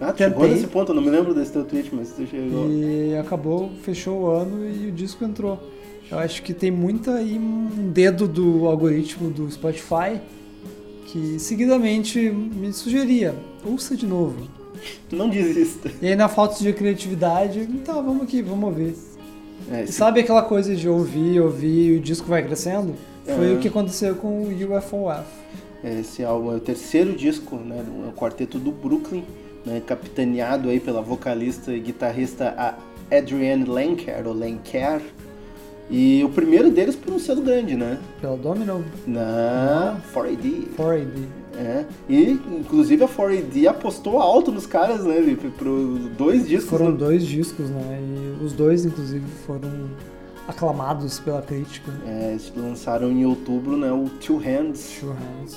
Ah, 0.00 0.10
tu 0.12 0.18
chegou 0.18 0.40
Tentei. 0.40 0.54
nesse 0.54 0.66
ponto, 0.68 0.90
eu 0.92 0.94
não 0.96 1.02
me 1.02 1.10
lembro 1.10 1.34
desse 1.34 1.52
teu 1.52 1.64
tweet, 1.64 1.94
mas 1.94 2.12
tu 2.12 2.26
chegou. 2.26 2.66
E 2.70 3.14
acabou, 3.18 3.70
fechou 3.82 4.22
o 4.22 4.26
ano 4.30 4.66
e 4.66 4.86
o 4.86 4.90
disco 4.92 5.22
entrou. 5.22 5.60
Eu 6.10 6.18
acho 6.18 6.42
que 6.42 6.54
tem 6.54 6.70
muito 6.70 7.10
aí 7.10 7.36
um 7.38 7.90
dedo 7.92 8.26
do 8.26 8.66
algoritmo 8.66 9.28
do 9.28 9.48
Spotify 9.50 10.18
que 11.10 11.38
seguidamente 11.38 12.18
me 12.30 12.72
sugeria, 12.72 13.34
ouça 13.64 13.96
de 13.96 14.06
novo. 14.06 14.46
Não 15.10 15.28
desista. 15.28 15.90
E 16.00 16.06
aí 16.06 16.16
na 16.16 16.28
falta 16.28 16.62
de 16.62 16.72
criatividade, 16.72 17.60
então 17.60 18.02
vamos 18.02 18.22
aqui, 18.22 18.40
vamos 18.40 18.64
ouvir. 18.70 18.94
É, 19.70 19.80
E 19.80 19.84
esse- 19.84 19.92
sabe 19.92 20.20
aquela 20.20 20.42
coisa 20.42 20.74
de 20.74 20.88
ouvir, 20.88 21.40
ouvir 21.40 21.92
e 21.94 21.96
o 21.96 22.00
disco 22.00 22.26
vai 22.28 22.42
crescendo? 22.42 22.94
Foi 23.24 23.52
É. 23.52 23.54
o 23.54 23.58
que 23.58 23.68
aconteceu 23.68 24.14
com 24.14 24.42
o 24.44 24.76
UFOF. 24.76 25.24
Esse 25.84 26.22
álbum 26.24 26.52
é 26.52 26.56
o 26.56 26.60
terceiro 26.60 27.12
disco, 27.14 27.56
né, 27.56 27.82
do 27.84 28.12
quarteto 28.12 28.58
do 28.58 28.70
Brooklyn, 28.70 29.24
né, 29.66 29.82
capitaneado 29.86 30.68
aí 30.68 30.78
pela 30.80 31.00
vocalista 31.02 31.72
e 31.72 31.80
guitarrista 31.80 32.54
Adrienne 33.10 33.64
Lenker, 33.64 34.26
ou 34.26 34.32
Lenker. 34.34 35.00
E 35.90 36.22
o 36.24 36.28
primeiro 36.28 36.70
deles 36.70 36.94
por 36.94 37.12
um 37.12 37.18
selo 37.18 37.42
grande, 37.42 37.74
né? 37.74 37.98
Pela 38.20 38.36
Domino 38.36 38.84
Na 39.06 39.98
4AD. 40.14 40.68
4AD. 40.78 41.24
É. 41.58 41.84
E, 42.08 42.30
inclusive, 42.58 43.02
a 43.04 43.08
4AD 43.08 43.66
apostou 43.66 44.18
alto 44.20 44.52
nos 44.52 44.66
caras, 44.66 45.04
né, 45.04 45.18
Lipe? 45.18 45.48
Pro 45.50 45.98
dois 46.16 46.46
discos. 46.46 46.70
Foram 46.70 46.92
né? 46.92 46.96
dois 46.96 47.26
discos, 47.26 47.68
né? 47.68 48.00
E 48.00 48.44
os 48.44 48.52
dois, 48.52 48.84
inclusive, 48.84 49.24
foram 49.46 49.90
aclamados 50.46 51.18
pela 51.18 51.42
crítica. 51.42 51.90
É, 52.06 52.30
eles 52.30 52.52
lançaram 52.56 53.10
em 53.10 53.24
outubro, 53.26 53.76
né, 53.76 53.90
o 53.92 54.08
Two 54.24 54.38
Hands. 54.38 54.98
Two 55.00 55.10
Hands. 55.10 55.56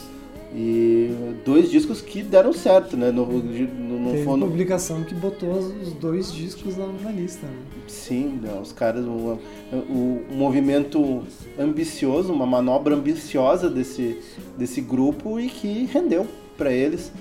E 0.55 1.11
dois 1.43 1.69
discos 1.71 1.99
que 2.01 2.21
deram 2.21 2.53
certo, 2.53 2.95
né? 2.95 3.09
No, 3.11 3.25
no, 3.25 3.41
no 3.41 4.11
Teve 4.11 4.23
fundo- 4.23 4.45
publicação 4.45 5.03
que 5.03 5.15
botou 5.15 5.51
os 5.51 5.87
os 5.87 5.93
dois 5.93 6.31
discos 6.31 6.77
na, 6.77 6.85
na 6.87 7.11
lista, 7.11 7.47
né? 7.47 7.53
Sim, 7.87 8.39
né, 8.41 8.59
os 8.61 8.71
caras, 8.71 9.05
o, 9.05 9.39
o, 9.71 10.25
um 10.31 10.35
movimento 10.35 11.23
ambicioso, 11.59 12.33
uma 12.33 12.45
manobra 12.45 12.95
ambiciosa 12.95 13.69
desse, 13.69 14.21
desse 14.57 14.81
grupo 14.81 15.39
e 15.39 15.49
que 15.49 15.85
rendeu 15.85 16.27
pra 16.57 16.71
eles. 16.71 17.11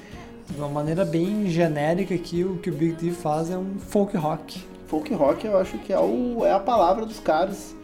De 0.48 0.58
uma 0.58 0.68
maneira 0.68 1.04
bem 1.04 1.48
genérica 1.48 2.14
aqui, 2.14 2.44
o 2.44 2.56
que 2.58 2.70
o 2.70 2.72
Big 2.72 2.94
T 2.94 3.10
faz 3.10 3.50
é 3.50 3.56
um 3.56 3.78
folk 3.78 4.16
rock. 4.16 4.62
Folk 4.86 5.12
rock 5.14 5.46
eu 5.46 5.58
acho 5.58 5.78
que 5.78 5.92
é, 5.92 5.98
o, 5.98 6.44
é 6.44 6.52
a 6.52 6.60
palavra 6.60 7.06
dos 7.06 7.18
caras. 7.18 7.74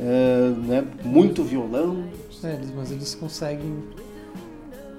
É, 0.00 0.52
né, 0.66 0.84
muito 1.04 1.42
violão. 1.42 2.04
É, 2.44 2.58
mas 2.76 2.92
eles 2.92 3.14
conseguem 3.14 3.82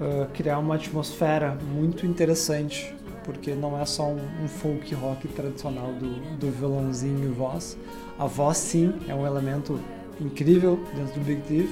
ah, 0.00 0.26
criar 0.32 0.58
uma 0.58 0.76
atmosfera 0.76 1.58
muito 1.74 2.06
interessante, 2.06 2.94
porque 3.24 3.54
não 3.54 3.80
é 3.80 3.84
só 3.84 4.08
um, 4.08 4.20
um 4.42 4.48
folk 4.48 4.94
rock 4.94 5.28
tradicional 5.28 5.92
do, 5.94 6.38
do 6.38 6.50
violãozinho 6.50 7.24
e 7.24 7.32
voz. 7.32 7.76
A 8.18 8.26
voz, 8.26 8.56
sim, 8.58 8.94
é 9.08 9.14
um 9.14 9.26
elemento 9.26 9.78
incrível 10.20 10.78
dentro 10.94 11.20
do 11.20 11.24
Big 11.24 11.40
Thief, 11.42 11.70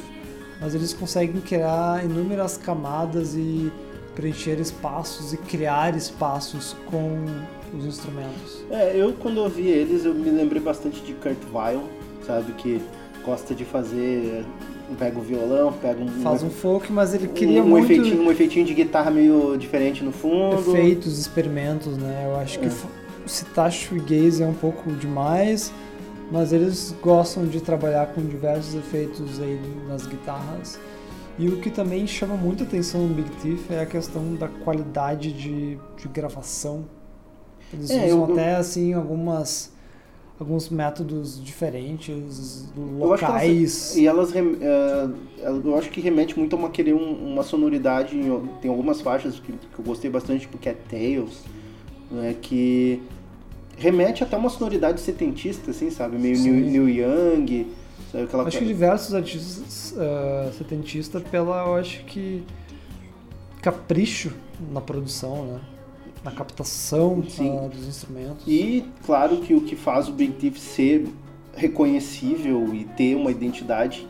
mas 0.60 0.74
eles 0.74 0.92
conseguem 0.92 1.40
criar 1.40 2.04
inúmeras 2.04 2.56
camadas 2.56 3.34
e 3.34 3.70
preencher 4.14 4.58
espaços 4.58 5.32
e 5.32 5.36
criar 5.36 5.96
espaços 5.96 6.74
com 6.86 7.24
os 7.76 7.84
instrumentos. 7.84 8.64
É, 8.70 8.96
eu 8.96 9.12
quando 9.12 9.38
ouvi 9.38 9.68
eles 9.68 10.04
eu 10.04 10.14
me 10.14 10.30
lembrei 10.30 10.60
bastante 10.60 11.00
de 11.02 11.12
Kurt 11.14 11.38
Weill, 11.52 11.84
sabe, 12.26 12.52
que 12.54 12.80
gosta 13.24 13.54
de 13.54 13.64
fazer 13.64 14.44
pega 14.96 15.18
o 15.18 15.22
violão, 15.22 15.72
pega 15.72 16.02
um, 16.02 16.08
Faz 16.22 16.42
um 16.42 16.50
folk, 16.50 16.92
mas 16.92 17.14
ele 17.14 17.28
queria 17.28 17.62
um, 17.62 17.68
muito 17.68 17.84
efeitinho, 17.90 18.22
um 18.22 18.30
efeitinho 18.30 18.64
de 18.66 18.74
guitarra 18.74 19.10
meio 19.10 19.56
diferente 19.56 20.02
no 20.04 20.12
fundo. 20.12 20.56
efeitos, 20.58 21.18
experimentos, 21.18 21.96
né? 21.96 22.24
Eu 22.26 22.36
acho 22.36 22.58
que 22.58 22.66
É. 22.66 22.68
f- 22.68 22.86
citar 23.26 23.70
shoegaze 23.70 24.42
é 24.42 24.46
um 24.46 24.54
pouco 24.54 24.90
demais, 24.92 25.72
mas 26.32 26.52
eles 26.52 26.94
gostam 27.02 27.46
de 27.46 27.60
trabalhar 27.60 28.06
com 28.08 28.20
diversos 28.22 28.74
efeitos 28.74 29.40
aí 29.40 29.60
nas 29.88 30.06
guitarras. 30.06 30.78
E 31.38 31.48
o 31.48 31.58
que 31.60 31.70
também 31.70 32.06
chama 32.06 32.34
muita 32.36 32.64
atenção 32.64 33.06
no 33.06 33.14
Big 33.14 33.30
Thief 33.40 33.70
é 33.70 33.80
a 33.82 33.86
questão 33.86 34.34
da 34.34 34.48
qualidade 34.48 35.32
de, 35.32 35.78
de 35.96 36.08
gravação. 36.12 36.84
Eles 37.72 37.90
É, 37.90 38.06
usam 38.06 38.08
eu- 38.26 38.32
até 38.32 38.56
assim 38.56 38.92
algumas 38.94 39.70
alguns 40.40 40.68
métodos 40.68 41.42
diferentes, 41.42 42.68
Eu 42.76 43.12
acho 43.12 43.24
que 43.24 43.24
elas- 43.24 43.42
locais. 43.42 43.96
E 43.96 44.06
elas, 44.06 44.32
eh, 44.34 45.08
eu 45.64 45.76
acho 45.76 45.90
que 45.90 46.00
remete 46.00 46.38
muito 46.38 46.54
a 46.54 46.58
uma, 46.58 46.70
querer 46.70 46.94
um- 46.94 47.32
uma 47.32 47.42
sonoridade. 47.42 48.16
em- 48.16 48.48
Tem 48.60 48.70
algumas 48.70 49.00
faixas 49.00 49.40
que, 49.40 49.52
que 49.52 49.78
eu 49.78 49.84
gostei 49.84 50.08
bastante, 50.10 50.42
tipo 50.42 50.56
Cat 50.58 50.78
Tales, 50.88 51.42
né, 52.10 52.36
que 52.40 53.02
remete 53.76 54.22
até 54.22 54.36
uma 54.36 54.48
sonoridade 54.48 55.00
setentista, 55.00 55.70
assim, 55.72 55.90
sabe? 55.90 56.16
Meio. 56.18 56.38
New, 56.38 56.54
New 56.54 56.88
Young, 56.88 57.66
sabe? 58.12 58.24
Aquela 58.24 58.44
Acho 58.44 58.58
que 58.58 58.64
diversos 58.64 59.14
artistas 59.14 59.92
uh, 59.96 60.52
setentistas 60.56 61.22
pela, 61.24 61.64
eu 61.66 61.74
acho 61.76 62.04
que 62.04 62.42
capricho 63.60 64.32
na 64.72 64.80
produção, 64.80 65.44
né? 65.46 65.60
Na 66.28 66.34
captação 66.36 67.22
Sim. 67.28 67.58
ah, 67.64 67.68
dos 67.68 67.86
instrumentos. 67.86 68.44
E 68.46 68.84
claro 69.04 69.38
que 69.38 69.54
o 69.54 69.60
que 69.62 69.74
faz 69.76 70.08
o 70.08 70.12
Big 70.12 70.32
Thief 70.34 70.58
ser 70.58 71.06
reconhecível 71.56 72.74
e 72.74 72.84
ter 72.84 73.14
uma 73.16 73.30
identidade 73.30 74.06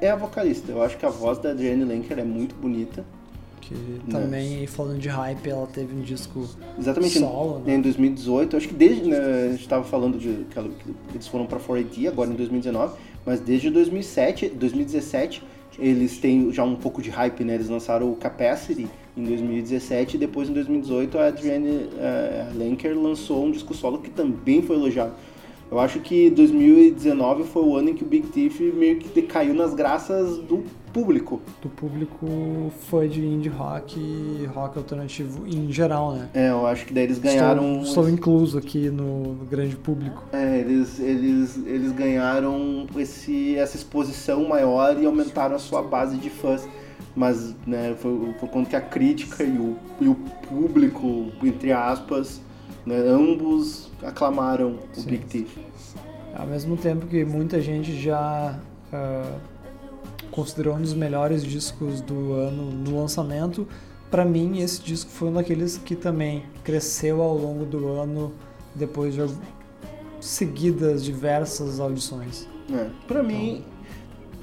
é 0.00 0.10
a 0.10 0.16
vocalista. 0.16 0.70
Eu 0.72 0.82
acho 0.82 0.96
que 0.98 1.06
a 1.06 1.08
voz 1.10 1.38
da 1.38 1.50
Adrienne 1.50 1.84
Lenker 1.84 2.18
é 2.18 2.24
muito 2.24 2.54
bonita. 2.54 3.04
Que 3.60 3.74
também, 4.10 4.66
falando 4.66 4.98
de 4.98 5.08
hype, 5.08 5.48
ela 5.48 5.66
teve 5.66 5.94
um 5.96 6.02
disco 6.02 6.46
Exatamente. 6.78 7.18
solo, 7.18 7.60
né? 7.60 7.76
Em 7.76 7.80
2018, 7.80 8.56
acho 8.58 8.68
que 8.68 8.74
desde. 8.74 9.08
Né, 9.08 9.16
a 9.16 9.50
gente 9.52 9.62
estava 9.62 9.84
falando 9.84 10.18
de 10.18 10.44
que 10.50 10.58
ela- 10.58 10.68
que 10.68 10.94
eles 11.14 11.26
foram 11.26 11.46
para 11.46 11.58
4AD 11.58 12.06
agora 12.06 12.30
em 12.30 12.34
2019, 12.34 12.94
mas 13.24 13.40
desde 13.40 13.70
2007, 13.70 14.50
2017 14.50 15.42
eles 15.78 16.18
têm 16.18 16.52
já 16.52 16.62
um 16.62 16.76
pouco 16.76 17.00
de 17.00 17.08
hype, 17.08 17.42
né? 17.42 17.54
Eles 17.54 17.70
lançaram 17.70 18.12
o 18.12 18.16
Capacity 18.16 18.86
em 19.16 19.22
2017 19.22 20.16
e 20.16 20.18
depois 20.18 20.48
em 20.48 20.52
2018 20.52 21.18
a 21.18 21.26
Adrienne 21.26 21.88
eh, 21.98 22.48
Lenker 22.54 22.98
lançou 22.98 23.44
um 23.44 23.50
disco 23.50 23.72
solo 23.74 23.98
que 23.98 24.10
também 24.10 24.62
foi 24.62 24.76
elogiado. 24.76 25.12
Eu 25.70 25.80
acho 25.80 26.00
que 26.00 26.30
2019 26.30 27.44
foi 27.44 27.62
o 27.62 27.76
ano 27.76 27.90
em 27.90 27.94
que 27.94 28.04
o 28.04 28.06
Big 28.06 28.28
Thief 28.28 28.60
meio 28.60 28.96
que 28.96 29.08
decaiu 29.08 29.54
nas 29.54 29.74
graças 29.74 30.38
do 30.38 30.62
público. 30.92 31.42
Do 31.60 31.68
público 31.68 32.72
foi 32.88 33.08
de 33.08 33.20
indie 33.24 33.48
rock 33.48 33.98
e 33.98 34.46
rock 34.46 34.78
alternativo 34.78 35.44
em 35.48 35.72
geral, 35.72 36.12
né? 36.12 36.28
É, 36.32 36.50
eu 36.50 36.64
acho 36.66 36.86
que 36.86 36.94
daí 36.94 37.04
eles 37.04 37.18
ganharam. 37.18 37.78
Estou, 37.78 38.04
estou 38.04 38.08
incluso 38.08 38.56
aqui 38.56 38.90
no 38.90 39.36
grande 39.50 39.74
público. 39.74 40.22
É, 40.32 40.60
eles, 40.60 41.00
eles, 41.00 41.58
eles 41.66 41.90
ganharam 41.90 42.86
esse, 42.96 43.56
essa 43.56 43.76
exposição 43.76 44.46
maior 44.46 44.96
e 45.00 45.04
aumentaram 45.04 45.56
a 45.56 45.58
sua 45.58 45.82
base 45.82 46.16
de 46.16 46.30
fãs. 46.30 46.68
Mas 47.14 47.54
né, 47.66 47.94
foi, 47.98 48.34
foi 48.40 48.48
quando 48.48 48.68
que 48.68 48.76
a 48.76 48.80
crítica 48.80 49.44
e 49.44 49.56
o, 49.56 49.76
e 50.00 50.08
o 50.08 50.14
público, 50.48 51.30
entre 51.42 51.70
aspas, 51.72 52.40
né, 52.84 52.96
ambos 52.96 53.90
aclamaram 54.02 54.78
o 54.96 55.00
Sim. 55.00 55.10
Big 55.10 55.24
Thief. 55.26 55.58
Ao 56.34 56.46
mesmo 56.46 56.76
tempo 56.76 57.06
que 57.06 57.24
muita 57.24 57.60
gente 57.60 57.96
já 58.00 58.58
ah, 58.92 59.38
considerou 60.30 60.74
um 60.74 60.80
dos 60.80 60.94
melhores 60.94 61.44
discos 61.44 62.00
do 62.00 62.32
ano 62.32 62.72
no 62.72 62.98
lançamento, 62.98 63.66
pra 64.10 64.24
mim 64.24 64.58
esse 64.58 64.82
disco 64.82 65.10
foi 65.10 65.28
um 65.28 65.34
daqueles 65.34 65.78
que 65.78 65.94
também 65.94 66.44
cresceu 66.64 67.22
ao 67.22 67.36
longo 67.36 67.64
do 67.64 67.88
ano 67.88 68.32
depois 68.74 69.14
de 69.14 69.20
seguidas 70.20 71.04
diversas 71.04 71.78
audições. 71.78 72.48
É, 72.72 72.88
pra 73.06 73.22
mim, 73.22 73.64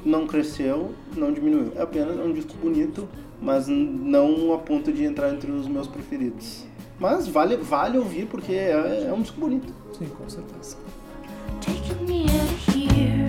não 0.06 0.28
cresceu, 0.28 0.93
não 1.16 1.32
diminuiu. 1.32 1.74
É 1.76 1.82
apenas 1.82 2.18
um 2.18 2.34
disco 2.34 2.54
bonito, 2.62 3.08
mas 3.41 3.68
não 3.68 4.54
a 4.54 4.58
ponto 4.58 4.91
de 4.91 5.04
entrar 5.04 5.34
entre 5.34 5.52
os 5.52 5.68
meus 5.68 5.88
preferidos. 5.88 6.66
Mas 6.99 7.28
vale, 7.28 7.58
vale 7.58 7.97
ouvir 7.97 8.28
porque 8.28 8.54
é, 8.54 9.08
é 9.08 9.14
um 9.14 9.22
disco 9.22 9.39
bonito. 9.39 9.74
Sim, 9.97 10.06
com 10.10 10.30
certeza. 10.30 10.78
Taking 11.60 12.06
me 12.06 12.22
out 12.24 12.54
of 12.54 12.72
here 12.72 13.26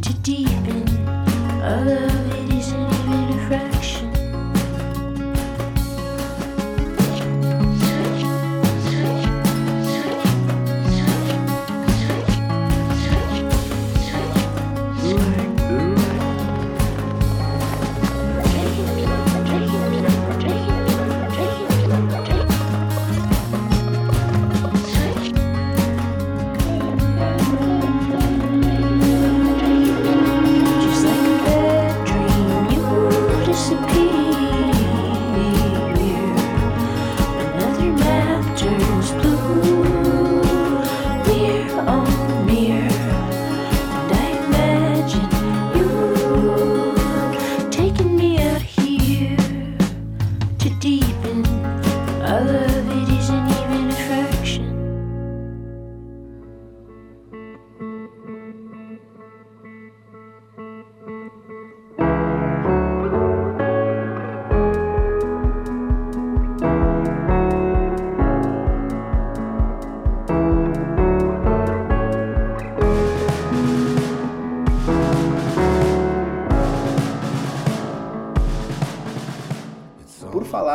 to 0.00 0.12
deepen. 0.22 0.84
Love, 1.60 2.05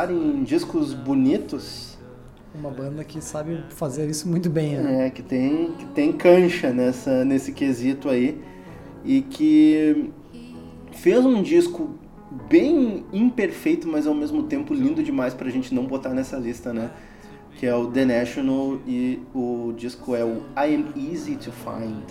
falar 0.02 0.12
em 0.12 0.43
discos 0.43 0.93
bonitos, 0.93 1.97
Uma 2.54 2.70
banda 2.70 3.04
que 3.04 3.22
sabe 3.22 3.64
fazer 3.70 4.10
isso 4.10 4.28
muito 4.28 4.49
bem, 4.49 4.76
né? 4.78 5.08
é, 5.08 5.10
que 5.10 5.22
tem, 5.22 5.72
que 5.74 5.86
tem 5.88 6.12
cancha 6.12 6.72
nessa, 6.74 7.24
nesse 7.24 7.52
quesito 7.52 8.10
aí, 8.10 8.41
e 9.06 9.22
que 9.22 10.12
fez 10.91 11.26
um 11.26 11.41
disco 11.41 11.91
bem 12.49 13.06
imperfeito, 13.14 13.88
mas 13.88 14.06
ao 14.08 14.14
mesmo 14.14 14.43
tempo 14.43 14.74
lindo 14.74 15.02
demais 15.04 15.34
pra 15.34 15.49
gente 15.49 15.74
não 15.74 15.86
botar 15.86 16.10
nessa 16.10 16.38
lista, 16.38 16.74
né? 16.74 16.91
Que 17.58 17.66
é 17.66 17.76
o 17.76 17.88
The 17.88 18.06
National 18.06 18.80
e 18.88 19.20
o 19.36 19.74
disco 19.76 20.16
é 20.16 20.24
o 20.24 20.41
I 20.58 20.76
Am 20.76 20.86
Easy 20.95 21.36
to 21.36 21.52
Find. 21.52 22.04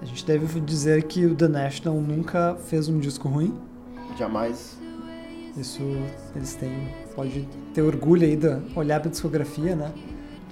A 0.00 0.04
gente 0.04 0.24
deve 0.24 0.60
dizer 0.60 1.02
que 1.04 1.26
o 1.26 1.34
The 1.34 1.48
National 1.48 2.00
nunca 2.00 2.56
fez 2.66 2.88
um 2.88 2.98
disco 2.98 3.28
ruim. 3.28 3.52
Jamais. 4.16 4.78
Isso 5.56 5.82
eles 6.34 6.54
têm, 6.54 6.88
pode 7.14 7.48
ter 7.72 7.82
orgulho 7.82 8.24
aí 8.24 8.36
de 8.36 8.48
olhar 8.74 9.00
pra 9.00 9.10
discografia, 9.10 9.74
né? 9.74 9.90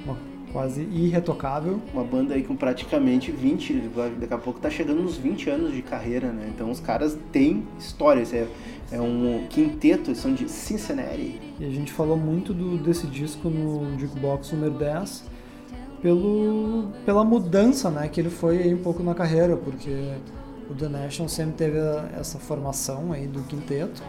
Uma, 0.05 0.16
quase 0.52 0.82
irretocável. 0.82 1.80
Uma 1.92 2.05
banda 2.05 2.34
aí 2.34 2.42
com 2.42 2.57
praticamente 2.57 3.30
20, 3.30 3.88
vai- 3.94 4.11
daqui 4.11 4.32
a 4.34 4.38
pouco 4.38 4.61
tá 4.61 4.70
chegando 4.70 5.02
nos 5.02 5.16
20 5.16 5.50
anos 5.50 5.72
de 5.74 5.82
carreira, 5.82 6.32
né? 6.32 6.50
Então 6.55 6.70
os 6.70 6.80
caras 6.80 7.18
têm 7.32 7.64
história. 7.78 8.22
Esse 8.22 8.36
é, 8.36 8.48
é 8.92 9.00
um 9.00 9.46
quinteto, 9.50 10.11
eles 10.11 10.18
são 10.20 10.32
de 10.32 10.48
Cincinnati. 10.50 11.38
E 11.61 11.64
a 11.66 11.70
gente 11.70 11.92
falou 11.92 12.16
muito 12.16 12.55
do, 12.55 12.78
desse 12.78 13.07
disco 13.07 13.50
no 13.50 13.98
Jukebox 13.98 14.52
número 14.52 14.74
10 14.74 15.24
pelo, 16.00 16.88
pela 17.05 17.24
mudança 17.24 17.90
né, 17.90 18.09
que 18.09 18.20
ele 18.20 18.30
foi 18.30 18.59
aí 18.59 18.74
um 18.74 18.82
pouco 18.82 19.02
na 19.02 19.14
carreira, 19.14 19.57
porque 19.57 20.12
o 20.70 20.74
The 20.74 20.88
National 20.88 21.28
sempre 21.28 21.55
teve 21.55 21.78
a- 21.78 22.11
essa 22.18 22.38
formação 22.38 23.12
aí 23.12 23.26
do 23.26 23.42
quinteto, 23.42 24.02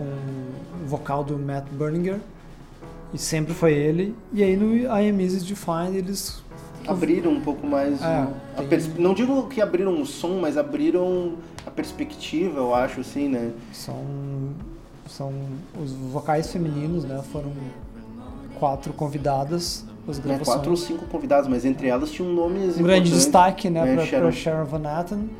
com 0.00 0.84
o 0.84 0.86
vocal 0.88 1.22
do 1.22 1.38
Matt 1.38 1.64
Berninger, 1.72 2.18
e 3.12 3.18
sempre 3.18 3.52
foi 3.54 3.72
ele. 3.74 4.14
E 4.32 4.42
aí 4.42 4.56
no 4.56 4.74
I 4.76 5.08
Am 5.10 5.20
Easy 5.22 5.44
to 5.44 5.56
Find 5.56 5.94
eles 5.94 6.42
abriram 6.86 7.32
um 7.32 7.40
pouco 7.40 7.66
mais. 7.66 8.00
É, 8.02 8.26
tem- 8.68 8.80
Não 8.98 9.14
digo 9.14 9.46
que 9.48 9.60
abriram 9.60 10.00
o 10.00 10.06
som, 10.06 10.38
mas 10.40 10.56
abriram 10.56 11.34
a 11.66 11.70
perspectiva, 11.70 12.58
eu 12.58 12.74
acho, 12.74 13.00
assim, 13.00 13.28
né? 13.28 13.50
São, 13.72 13.96
são 15.08 15.32
os 15.82 15.92
vocais 15.92 16.50
femininos, 16.50 17.04
né? 17.04 17.20
Foram 17.32 17.52
quatro 18.58 18.92
convidadas 18.92 19.84
das 20.06 20.18
Né, 20.18 20.24
gravações. 20.24 20.56
Quatro 20.56 20.70
ou 20.70 20.76
cinco 20.76 21.04
convidados, 21.06 21.48
mas 21.48 21.64
entre 21.64 21.86
elas 21.88 22.10
tinham 22.10 22.32
nomes 22.32 22.78
um 22.78 22.82
grande 22.82 23.10
destaque, 23.10 23.68
né, 23.70 23.94
É, 23.94 24.06
Sharon- 24.06 24.22
pra 24.28 24.32
Sharon 24.32 24.64
Van 24.64 24.82
Etten. 25.00 25.30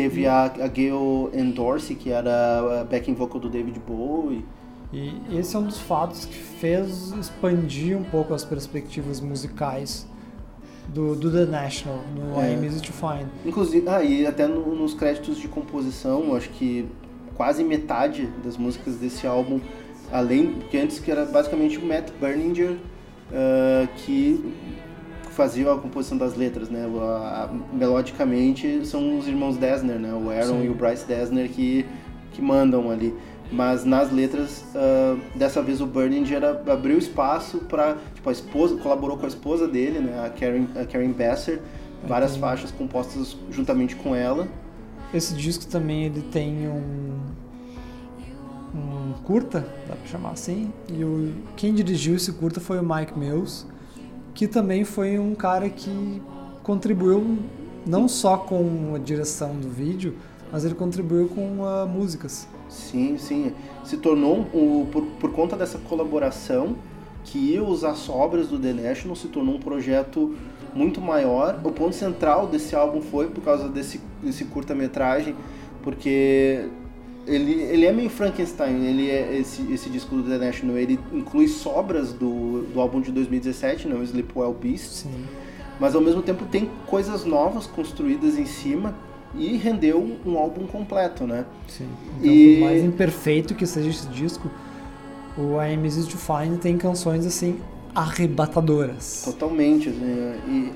Teve 0.00 0.26
a, 0.26 0.44
a 0.44 0.66
Gail 0.66 1.30
Endorse, 1.34 1.94
que 1.94 2.10
era 2.10 2.80
a 2.80 2.84
backing 2.84 3.14
vocal 3.14 3.40
do 3.40 3.48
David 3.50 3.78
Bowie. 3.86 4.44
E 4.92 5.14
esse 5.38 5.54
é 5.54 5.58
um 5.58 5.64
dos 5.64 5.78
fatos 5.78 6.24
que 6.24 6.34
fez 6.34 7.12
expandir 7.12 7.96
um 7.96 8.02
pouco 8.02 8.32
as 8.34 8.44
perspectivas 8.44 9.20
musicais 9.20 10.06
do, 10.88 11.14
do 11.14 11.30
The 11.30 11.44
National, 11.44 12.00
no 12.16 12.40
É. 12.40 12.50
I 12.50 12.54
Am 12.56 12.64
Easy 12.64 12.80
to 12.82 12.92
Find. 12.92 13.26
Inclusive, 13.44 13.86
ah, 13.88 14.02
e 14.02 14.26
até 14.26 14.46
no- 14.48 14.74
nos 14.74 14.94
créditos 14.94 15.36
de 15.38 15.46
composição, 15.48 16.34
acho 16.34 16.48
que 16.50 16.86
quase 17.36 17.62
metade 17.62 18.28
das 18.42 18.56
músicas 18.56 18.96
desse 18.96 19.26
álbum, 19.26 19.60
além, 20.10 20.54
porque 20.54 20.76
antes 20.78 20.98
que 20.98 21.10
era 21.10 21.24
basicamente 21.26 21.78
o 21.78 21.86
Matt 21.86 22.10
Berninger 22.20 22.76
ah, 23.32 23.86
que 23.98 24.52
fazia 25.40 25.72
a 25.72 25.76
composição 25.78 26.18
das 26.18 26.36
letras, 26.36 26.68
né? 26.68 26.84
A- 27.00 27.44
a- 27.48 27.74
melodicamente 27.74 28.86
são 28.86 29.18
os 29.18 29.26
irmãos 29.26 29.56
Dessner, 29.56 29.98
né? 29.98 30.12
O 30.12 30.28
Aaron 30.30 30.60
Sim. 30.60 30.64
e 30.66 30.68
o 30.68 30.74
Bryce 30.74 31.06
Dessner 31.06 31.48
que, 31.48 31.86
que 32.32 32.42
mandam 32.42 32.90
ali. 32.90 33.14
Mas 33.50 33.84
nas 33.84 34.12
letras, 34.12 34.64
ah, 34.74 35.16
dessa 35.34 35.62
vez 35.62 35.80
o 35.80 35.86
Berninger 35.86 36.42
a- 36.44 36.72
abriu 36.72 36.98
espaço 36.98 37.58
para 37.70 37.96
tipo, 38.14 38.28
a 38.28 38.32
esposa, 38.32 38.76
colaborou 38.76 39.16
com 39.16 39.24
a 39.24 39.28
esposa 39.28 39.66
dele, 39.66 39.98
né? 40.00 40.24
A 40.26 40.28
Karen, 40.28 40.66
a 40.78 40.84
Karen 40.84 41.10
Besser, 41.10 41.58
várias 42.06 42.32
Então- 42.36 42.42
faixas 42.48 42.70
compostas 42.70 43.34
juntamente 43.50 43.96
com 43.96 44.14
ela. 44.14 44.46
Esse 45.14 45.32
disco 45.34 45.64
também 45.66 46.04
ele 46.04 46.20
tem 46.20 46.68
um 46.68 47.18
um 48.74 49.12
curta, 49.24 49.60
dá 49.88 49.96
pra 49.96 50.06
chamar 50.06 50.30
assim, 50.30 50.72
e 50.88 51.02
o, 51.02 51.32
quem 51.56 51.74
dirigiu 51.74 52.14
esse 52.14 52.30
curta 52.32 52.60
foi 52.60 52.78
o 52.78 52.84
Mike 52.84 53.18
Mills, 53.18 53.66
que 54.40 54.48
também 54.48 54.84
foi 54.84 55.18
um 55.18 55.34
cara 55.34 55.68
que 55.68 56.22
contribuiu 56.62 57.40
não 57.86 58.08
só 58.08 58.38
com 58.38 58.94
a 58.94 58.98
direção 58.98 59.54
do 59.54 59.68
vídeo, 59.68 60.16
mas 60.50 60.64
ele 60.64 60.74
contribuiu 60.74 61.28
com 61.28 61.62
ah, 61.62 61.84
músicas. 61.84 62.48
Sim, 62.66 63.18
sim. 63.18 63.52
Se 63.84 63.98
tornou, 63.98 64.46
o, 64.54 64.88
por, 64.90 65.04
por 65.20 65.32
conta 65.32 65.56
dessa 65.56 65.76
colaboração, 65.76 66.74
que 67.22 67.36
ia 67.36 67.62
usar 67.62 67.94
sobras 67.94 68.48
do 68.48 68.58
The 68.58 68.72
National, 68.72 69.14
se 69.14 69.28
tornou 69.28 69.56
um 69.56 69.60
projeto 69.60 70.34
muito 70.74 71.02
maior. 71.02 71.60
O 71.62 71.70
ponto 71.70 71.94
central 71.94 72.46
desse 72.46 72.74
álbum 72.74 73.02
foi 73.02 73.28
por 73.28 73.44
causa 73.44 73.68
desse, 73.68 74.00
desse 74.22 74.46
curta-metragem, 74.46 75.36
porque 75.82 76.66
ele, 77.34 77.52
ele 77.62 77.86
é 77.86 77.92
meio 77.92 78.10
Frankenstein, 78.10 78.84
ele 78.84 79.08
é 79.10 79.36
esse, 79.38 79.62
esse 79.72 79.88
disco 79.88 80.16
do 80.16 80.22
The 80.24 80.38
National, 80.38 80.76
ele 80.76 80.98
inclui 81.12 81.48
sobras 81.48 82.12
do, 82.12 82.62
do 82.72 82.80
álbum 82.80 83.00
de 83.00 83.10
2017, 83.12 83.88
não, 83.88 84.02
Sleepwell 84.02 84.52
Beast, 84.54 84.84
Sim. 85.04 85.24
mas 85.78 85.94
ao 85.94 86.00
mesmo 86.00 86.22
tempo 86.22 86.44
tem 86.46 86.68
coisas 86.86 87.24
novas 87.24 87.66
construídas 87.66 88.38
em 88.38 88.46
cima 88.46 88.94
e 89.34 89.56
rendeu 89.56 90.18
um 90.26 90.36
álbum 90.36 90.66
completo, 90.66 91.24
né? 91.26 91.44
Sim. 91.68 91.86
Então, 92.18 92.32
E- 92.32 92.54
por 92.56 92.64
mais 92.66 92.82
imperfeito 92.84 93.54
que 93.54 93.64
seja 93.66 93.88
esse 93.88 94.06
disco, 94.08 94.50
o 95.38 95.60
I 95.62 95.74
Am 95.74 95.84
Easy 95.84 96.06
to 96.08 96.18
Find 96.18 96.58
tem 96.60 96.76
canções 96.76 97.24
assim 97.24 97.58
arrebatadoras. 97.94 99.22
Totalmente, 99.24 99.88
né? 99.90 100.38
E 100.48 100.72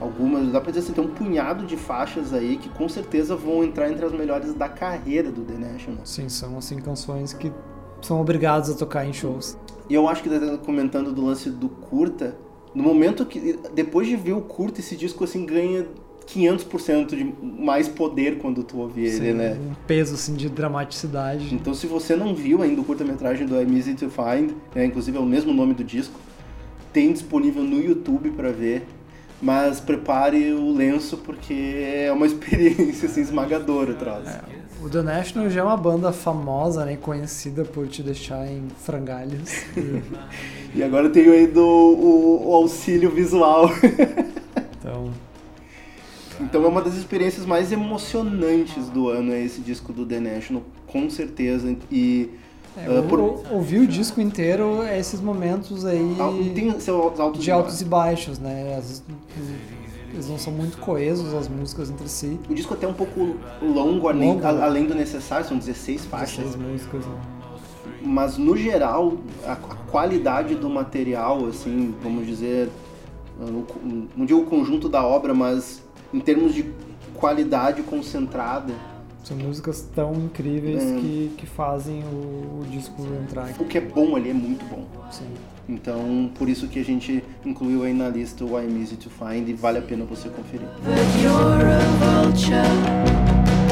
algumas, 0.00 0.52
dá 0.52 0.60
pra 0.60 0.70
dizer 0.70 0.84
assim, 0.84 0.92
tem 0.92 1.04
um 1.04 1.08
punhado 1.08 1.64
de 1.66 1.76
faixas 1.76 2.32
aí 2.32 2.56
que 2.56 2.68
com 2.68 2.88
certeza 2.88 3.36
vão 3.36 3.62
entrar 3.62 3.90
entre 3.90 4.04
as 4.04 4.12
melhores 4.12 4.54
da 4.54 4.68
carreira 4.68 5.30
do 5.30 5.42
The 5.42 5.54
National. 5.54 6.04
Sim, 6.04 6.28
são 6.28 6.58
assim 6.58 6.76
canções 6.76 7.32
que 7.32 7.52
são 8.00 8.20
obrigados 8.20 8.70
a 8.70 8.74
tocar 8.74 9.06
em 9.06 9.12
shows. 9.12 9.56
E 9.88 9.94
eu 9.94 10.08
acho 10.08 10.22
que 10.22 10.28
tá 10.28 10.58
comentando 10.58 11.12
do 11.12 11.24
lance 11.24 11.50
do 11.50 11.68
curta, 11.68 12.36
no 12.74 12.82
momento 12.82 13.24
que, 13.24 13.58
depois 13.74 14.08
de 14.08 14.16
ver 14.16 14.32
o 14.32 14.40
curta, 14.40 14.80
esse 14.80 14.96
disco 14.96 15.24
assim 15.24 15.46
ganha 15.46 15.86
500% 16.26 17.08
de 17.08 17.34
mais 17.42 17.86
poder 17.86 18.38
quando 18.38 18.64
tu 18.64 18.78
ouve 18.78 19.02
ele, 19.02 19.10
Sim, 19.10 19.32
né? 19.32 19.58
Um 19.60 19.74
peso 19.86 20.14
assim 20.14 20.34
de 20.34 20.48
dramaticidade. 20.48 21.54
Então 21.54 21.74
se 21.74 21.86
você 21.86 22.16
não 22.16 22.34
viu 22.34 22.62
ainda 22.62 22.80
o 22.80 22.84
curta-metragem 22.84 23.46
do 23.46 23.60
I'm 23.60 23.76
Easy 23.76 23.94
to 23.94 24.08
Find, 24.08 24.52
né, 24.74 24.86
inclusive 24.86 25.16
é 25.16 25.20
o 25.20 25.26
mesmo 25.26 25.52
nome 25.52 25.74
do 25.74 25.84
disco, 25.84 26.18
tem 26.92 27.12
disponível 27.12 27.62
no 27.62 27.78
YouTube 27.78 28.30
pra 28.30 28.50
ver, 28.50 28.86
mas 29.42 29.80
prepare 29.80 30.52
o 30.52 30.72
lenço 30.72 31.16
porque 31.18 31.52
é 31.54 32.10
uma 32.12 32.26
experiência 32.26 33.08
assim, 33.08 33.20
esmagadora 33.20 33.92
atrás. 33.92 34.28
O 34.82 34.88
The 34.88 35.02
National 35.02 35.48
já 35.48 35.60
é 35.60 35.64
uma 35.64 35.76
banda 35.76 36.12
famosa, 36.12 36.84
né, 36.84 36.96
conhecida 36.96 37.64
por 37.64 37.86
te 37.88 38.02
deixar 38.02 38.46
em 38.46 38.68
frangalhos. 38.82 39.50
E, 39.76 40.02
E 40.78 40.82
agora 40.82 41.08
tem 41.08 41.26
ainda 41.28 41.60
o, 41.60 41.64
o- 41.64 42.48
o 42.50 42.54
auxílio 42.54 43.08
visual. 43.10 43.70
então, 44.78 45.10
então 46.40 46.64
é 46.64 46.66
uma 46.68 46.82
das 46.82 46.94
experiências 46.94 47.46
mais 47.46 47.70
emocionantes 47.72 48.88
do 48.90 49.08
ano 49.08 49.32
é 49.32 49.40
esse 49.42 49.60
disco 49.60 49.92
do 49.92 50.04
The 50.04 50.20
National, 50.20 50.62
com 50.86 51.08
certeza. 51.08 51.74
E 51.90 52.28
é, 52.76 52.98
ah, 52.98 53.02
por- 53.08 53.20
ouvir 53.52 53.78
o 53.80 53.86
disco 53.86 54.20
inteiro 54.20 54.82
é 54.82 54.98
esses 54.98 55.20
momentos 55.20 55.84
aí 55.84 56.16
tem 56.54 56.78
seus 56.80 57.18
altos 57.20 57.42
de 57.42 57.50
altos 57.50 57.80
e 57.80 57.84
baixos, 57.84 58.38
né? 58.38 58.76
As- 58.76 59.02
eles 60.12 60.28
não 60.28 60.38
são 60.38 60.52
muito 60.52 60.78
coesos 60.78 61.34
as 61.34 61.48
músicas 61.48 61.90
entre 61.90 62.08
si. 62.08 62.38
O 62.48 62.54
disco 62.54 62.74
até 62.74 62.86
é 62.86 62.88
um 62.88 62.94
pouco 62.94 63.36
longo, 63.60 64.08
além, 64.08 64.28
Longo, 64.30 64.40
né? 64.42 64.46
a- 64.48 64.64
além 64.64 64.86
do 64.86 64.94
necessário, 64.94 65.46
são 65.46 65.56
16 65.58 66.04
faixas. 66.04 66.44
16 66.44 66.56
músicas. 66.70 67.04
né? 67.06 67.14
mas 68.06 68.36
no 68.36 68.54
geral 68.56 69.14
a, 69.46 69.52
a 69.52 69.56
qualidade 69.56 70.54
do 70.54 70.68
material 70.68 71.46
assim 71.46 71.94
vamos 72.02 72.26
dizer 72.26 72.68
não- 73.40 73.64
não 74.14 74.26
digo 74.26 74.40
o 74.40 74.44
conjunto 74.44 74.90
da 74.90 75.02
obra 75.02 75.32
mas 75.32 75.82
em 76.12 76.20
termos 76.20 76.52
de 76.54 76.66
qualidade 77.14 77.82
concentrada 77.82 78.74
São 79.24 79.36
músicas 79.38 79.80
tão 79.94 80.12
incríveis 80.14 80.82
É. 80.82 81.00
que, 81.00 81.32
que 81.38 81.46
fazem 81.46 82.02
o, 82.04 82.60
o 82.60 82.66
disco 82.70 83.02
entrar. 83.22 83.48
o 83.58 83.64
que 83.64 83.78
é 83.78 83.80
bom 83.80 84.14
ali 84.16 84.28
é 84.30 84.34
muito 84.34 84.64
bom 84.66 84.84
Sim. 85.10 85.24
então 85.66 86.30
por 86.38 86.46
isso 86.46 86.68
que 86.68 86.78
a 86.78 86.84
gente 86.84 87.24
incluiu 87.44 87.84
aí 87.84 87.94
na 87.94 88.08
lista 88.10 88.44
o 88.44 88.60
I'm 88.60 88.78
Easy 88.82 88.96
to 88.96 89.08
Find 89.08 89.48
e 89.48 89.54
vale 89.54 89.78
a 89.78 89.82
pena 89.82 90.04
você 90.04 90.28
conferir 90.28 90.68
But 90.84 91.22
you're 91.22 91.64
a 91.72 91.80
vulture. 92.22 93.64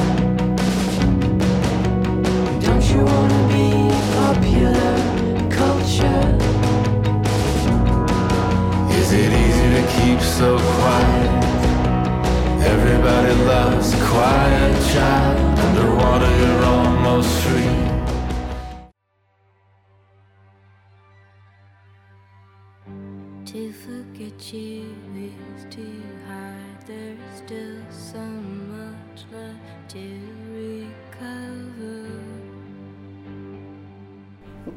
Don't 2.65 2.85
you 2.91 3.05
wanna 3.05 3.43
be 3.53 3.93
popular 4.17 4.97
culture? 5.51 6.39
Is 8.99 9.13
it 9.13 9.31
easy 9.45 9.69
to 9.77 9.83
keep 10.01 10.21
so 10.23 10.57
quiet? 10.57 11.43
Everybody 12.65 13.35
loves 13.45 13.93
a 13.93 13.97
quiet 14.07 14.83
child. 14.93 15.32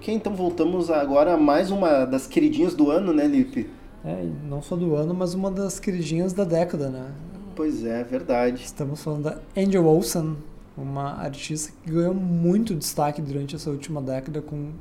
Ok 0.06 0.14
então 0.14 0.36
voltamos 0.36 0.92
agora 0.92 1.34
a 1.34 1.38
mais 1.38 1.72
uma 1.72 2.06
das 2.06 2.28
queridinhas 2.28 2.76
do 2.76 2.92
ano 2.92 3.12
né 3.12 3.26
Lipe 3.26 3.68
É, 4.06 4.24
não 4.48 4.62
só 4.62 4.76
do 4.76 4.96
ano, 4.96 5.16
mas 5.16 5.34
uma 5.34 5.50
das 5.50 5.80
queridinhas 5.80 6.32
da 6.32 6.44
década, 6.44 6.90
né? 6.90 7.12
pois 7.56 7.84
é 7.84 8.04
verdade 8.04 8.64
Estamos 8.64 9.02
falando 9.02 9.24
da 9.24 9.40
Angel 9.58 9.84
Olsen, 9.84 10.38
uma 10.78 11.16
artista 11.16 11.74
que 11.84 11.92
ganhou 11.92 12.14
muito 12.14 12.76
destaque 12.76 13.20
durante 13.20 13.56
essa 13.56 13.72
última 13.72 14.00
década 14.00 14.44
com 14.44 14.74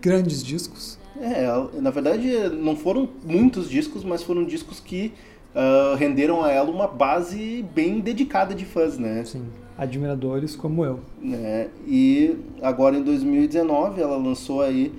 grandes 0.00 0.44
discos. 0.44 0.96
É, 1.20 1.46
na 1.80 1.90
verdade 1.90 2.30
não 2.50 2.76
foram 2.76 3.08
muitos 3.24 3.68
discos, 3.68 4.04
mas 4.04 4.22
foram 4.22 4.44
discos 4.44 4.78
que 4.78 5.12
ah, 5.54 5.96
renderam 5.98 6.44
a 6.44 6.52
ela 6.52 6.70
uma 6.70 6.86
base 6.86 7.64
bem 7.74 8.00
dedicada 8.00 8.54
de 8.54 8.64
fãs, 8.64 8.98
né? 8.98 9.20
Assim, 9.20 9.44
admiradores 9.76 10.54
como 10.56 10.84
eu. 10.84 11.00
né? 11.20 11.68
E 11.86 12.36
agora 12.62 12.96
em 12.96 13.02
2019 13.02 14.00
ela 14.00 14.16
lançou 14.16 14.62
aí. 14.62 14.92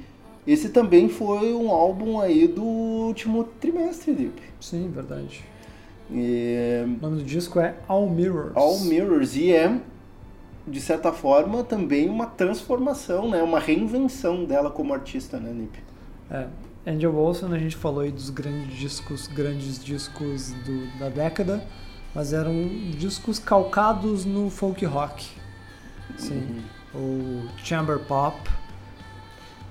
Esse 0.45 0.69
também 0.69 1.09
foi 1.09 1.53
um 1.53 1.71
álbum 1.71 2.19
aí 2.19 2.47
do 2.47 2.63
último 2.63 3.45
trimestre, 3.59 4.11
Lipe. 4.13 4.41
Sim, 4.59 4.91
verdade. 4.93 5.43
E, 6.11 6.83
O 6.85 7.01
nome 7.01 7.17
do 7.17 7.23
disco 7.23 7.59
é 7.59 7.75
All 7.87 8.07
Mirrors. 8.09 8.51
All 8.55 8.79
Mirrors 8.81 9.35
e 9.35 9.51
é 9.51 9.79
de 10.67 10.81
certa 10.81 11.11
forma 11.11 11.63
também 11.63 12.09
uma 12.09 12.25
transformação, 12.27 13.29
né? 13.29 13.41
Uma 13.41 13.59
reinvenção 13.59 14.45
dela 14.45 14.69
como 14.69 14.93
artista, 14.93 15.39
né, 15.39 15.51
Lipe? 15.51 15.79
É, 16.29 16.47
Angel 16.91 17.15
Olsen, 17.15 17.51
a 17.53 17.57
gente 17.57 17.75
falou 17.75 18.01
aí 18.01 18.11
dos 18.11 18.29
grandes 18.29 18.75
discos, 18.77 19.27
grandes 19.27 19.83
discos 19.83 20.51
do- 20.65 20.99
da 20.99 21.09
década, 21.09 21.63
mas 22.15 22.33
eram 22.33 22.53
discos 22.97 23.39
calcados 23.39 24.25
no 24.25 24.49
folk 24.49 24.83
rock. 24.85 25.27
Sim. 26.17 26.63
Ou 26.93 27.49
chamber 27.57 27.99
pop, 27.99 28.49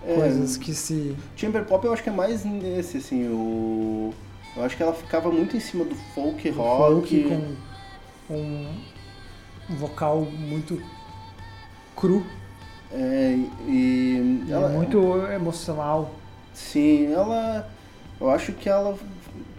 É, 0.03 0.15
coisas 0.15 0.57
que 0.57 0.75
se. 0.75 1.17
Chamber 1.37 1.65
Pop 1.65 1.85
eu 1.87 1.93
acho 1.93 2.03
que 2.03 2.11
é 2.11 2.13
mais 2.13 2.45
nesse, 2.45 2.99
assim, 2.99 3.27
o... 3.29 4.13
Eu 4.57 4.65
acho 4.65 4.77
que 4.77 4.83
ela 4.83 4.93
ficava 4.95 5.31
muito 5.33 5.57
em 5.57 5.61
cima 5.61 5.85
do 5.85 5.95
folk 6.15 6.49
rock. 6.51 7.25
folk 7.25 7.25
com 8.29 8.35
um, 8.35 8.85
um 9.71 9.77
vocal 9.77 10.23
muito 10.23 10.81
cru 11.97 12.25
É, 12.91 13.37
e 13.67 14.45
e 14.47 14.53
ela, 14.53 14.69
muito 14.69 14.99
emocional. 15.33 16.15
Sim, 16.53 17.13
ela. 17.13 17.69
Eu 18.21 18.31
acho 18.31 18.53
que 18.53 18.69
ela 18.69 18.97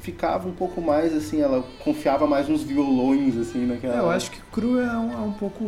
ficava 0.06 0.48
um 0.48 0.52
pouco 0.52 0.80
mais 0.80 1.16
assim, 1.16 1.42
ela 1.42 1.64
confiava 1.84 2.28
mais 2.28 2.48
nos 2.48 2.62
violões, 2.62 3.36
assim, 3.36 3.66
naquela. 3.66 3.96
Eu 3.96 4.10
acho 4.12 4.30
que 4.30 4.40
cru 4.52 4.80
é 4.80 4.96
um, 4.96 5.12
é 5.12 5.18
um 5.18 5.32
pouco 5.32 5.66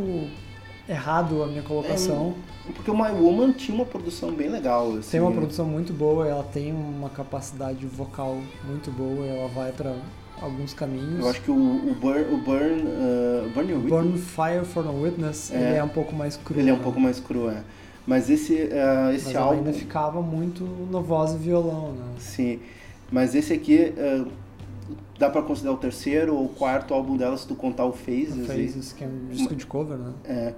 errado 0.88 1.44
a 1.44 1.48
minha 1.48 1.64
colocação. 1.64 2.36
Porque 2.76 2.92
o 2.92 2.96
My 2.96 3.12
Woman 3.12 3.54
tinha 3.54 3.74
uma 3.74 3.86
produção 3.86 4.32
bem 4.32 4.50
legal. 4.50 4.92
Assim. 4.92 5.12
Tem 5.12 5.20
uma 5.20 5.32
produção 5.32 5.66
muito 5.66 5.92
boa, 5.92 6.28
ela 6.28 6.44
tem 6.44 6.72
uma 6.72 7.10
capacidade 7.10 7.84
vocal 7.88 8.38
muito 8.64 8.92
boa, 8.92 9.26
ela 9.26 9.48
vai 9.48 9.72
para 9.72 9.96
alguns 10.40 10.74
caminhos. 10.74 11.20
Eu 11.20 11.30
acho 11.30 11.42
que 11.42 11.50
o, 11.50 11.56
o 11.56 11.96
Burn. 12.00 12.26
O 12.34 12.38
Burn. 12.38 12.84
Uh, 12.84 13.50
Burn 13.56 13.74
Witness, 13.74 13.90
Burn 13.90 14.18
Fire 14.18 14.66
for 14.66 14.86
no 14.86 15.02
Witness, 15.02 15.52
É. 15.52 15.56
ele 15.56 15.78
é 15.78 15.84
um 15.84 15.90
pouco 15.90 16.16
mais 16.16 16.38
cru. 16.38 16.60
Ele 16.60 16.70
é 16.70 16.74
um 16.74 16.78
né? 16.78 16.84
pouco 16.84 17.00
mais 17.00 17.20
cru, 17.20 17.50
é. 17.50 17.64
Mas 18.06 18.30
esse, 18.30 18.54
uh, 18.54 19.12
esse 19.14 19.26
Mas 19.26 19.36
álbum. 19.36 19.58
ainda 19.58 19.74
ficava 19.74 20.22
muito 20.22 20.64
no 20.64 21.02
voz 21.02 21.34
e 21.34 21.38
violão, 21.38 21.94
né? 21.94 22.06
Sim. 22.20 22.60
Mas 23.12 23.36
esse 23.36 23.54
aqui. 23.54 23.94
uh, 23.98 24.28
dá 25.18 25.30
pra 25.30 25.42
considerar 25.42 25.74
o 25.74 25.78
terceiro 25.78 26.36
ou 26.36 26.48
quarto 26.50 26.94
álbum 26.94 27.18
dela 27.18 27.36
se 27.38 27.48
tu 27.48 27.56
contar 27.56 27.86
o 27.86 27.92
Phases. 27.92 28.38
e- 28.38 28.46
Phases, 28.46 28.94
que 28.94 29.04
é 29.04 29.08
um 29.08 29.28
disco 29.30 29.56
de 29.56 29.66
cover, 29.66 29.98
né? 29.98 30.14
É. 30.26 30.54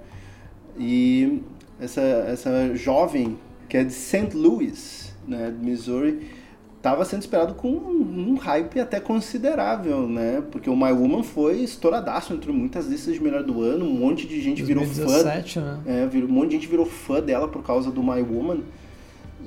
E 0.78 1.42
essa, 1.80 2.00
essa 2.00 2.74
jovem, 2.74 3.38
que 3.68 3.76
é 3.76 3.84
de 3.84 3.92
St. 3.92 4.30
Louis, 4.34 5.14
né, 5.26 5.50
de 5.50 5.64
Missouri, 5.64 6.28
estava 6.76 7.04
sendo 7.04 7.20
esperado 7.20 7.54
com 7.54 7.68
um, 7.70 8.30
um 8.30 8.34
hype 8.36 8.80
até 8.80 9.00
considerável, 9.00 10.08
né? 10.08 10.42
Porque 10.50 10.68
o 10.70 10.76
My 10.76 10.92
Woman 10.92 11.22
foi 11.22 11.60
estouradaço 11.60 12.32
entre 12.32 12.52
muitas 12.52 12.86
listas 12.86 13.14
de 13.14 13.22
melhor 13.22 13.42
do 13.42 13.62
ano, 13.62 13.84
um 13.84 13.98
monte 13.98 14.26
de 14.26 14.40
gente 14.40 14.62
virou 14.62 14.84
fã. 14.84 15.04
2017, 15.04 15.60
né? 15.60 15.80
É, 15.86 16.06
virou, 16.06 16.28
um 16.28 16.32
monte 16.32 16.48
de 16.50 16.54
gente 16.56 16.68
virou 16.68 16.86
fã 16.86 17.20
dela 17.20 17.48
por 17.48 17.62
causa 17.62 17.90
do 17.90 18.02
My 18.02 18.22
Woman. 18.22 18.60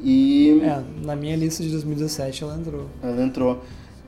E 0.04 0.60
É, 0.64 0.84
na 1.06 1.16
minha 1.16 1.36
lista 1.36 1.64
de 1.64 1.70
2017 1.70 2.44
ela 2.44 2.56
entrou. 2.58 2.88
ela 3.02 3.24
entrou. 3.24 3.64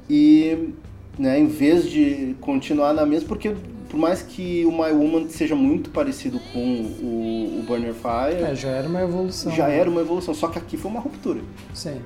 E, 0.09 0.69
né, 1.17 1.39
em 1.39 1.47
vez 1.47 1.89
de 1.89 2.35
continuar 2.41 2.93
na 2.93 3.05
mesma, 3.05 3.27
porque 3.27 3.55
por 3.89 3.97
mais 3.97 4.21
que 4.21 4.65
o 4.65 4.71
My 4.71 4.91
Woman 4.91 5.29
seja 5.29 5.55
muito 5.55 5.89
parecido 5.89 6.39
com 6.51 6.59
o, 6.59 7.59
o 7.59 7.63
Burner 7.65 7.93
Fire, 7.93 8.43
É, 8.43 8.53
já 8.55 8.69
era 8.69 8.87
uma 8.89 9.01
evolução. 9.01 9.51
já 9.53 9.69
era 9.69 9.89
uma 9.89 10.01
evolução, 10.01 10.33
só 10.33 10.47
que 10.49 10.59
aqui 10.59 10.75
foi 10.75 10.91
uma 10.91 10.99
ruptura. 10.99 11.39
Sim. 11.73 12.01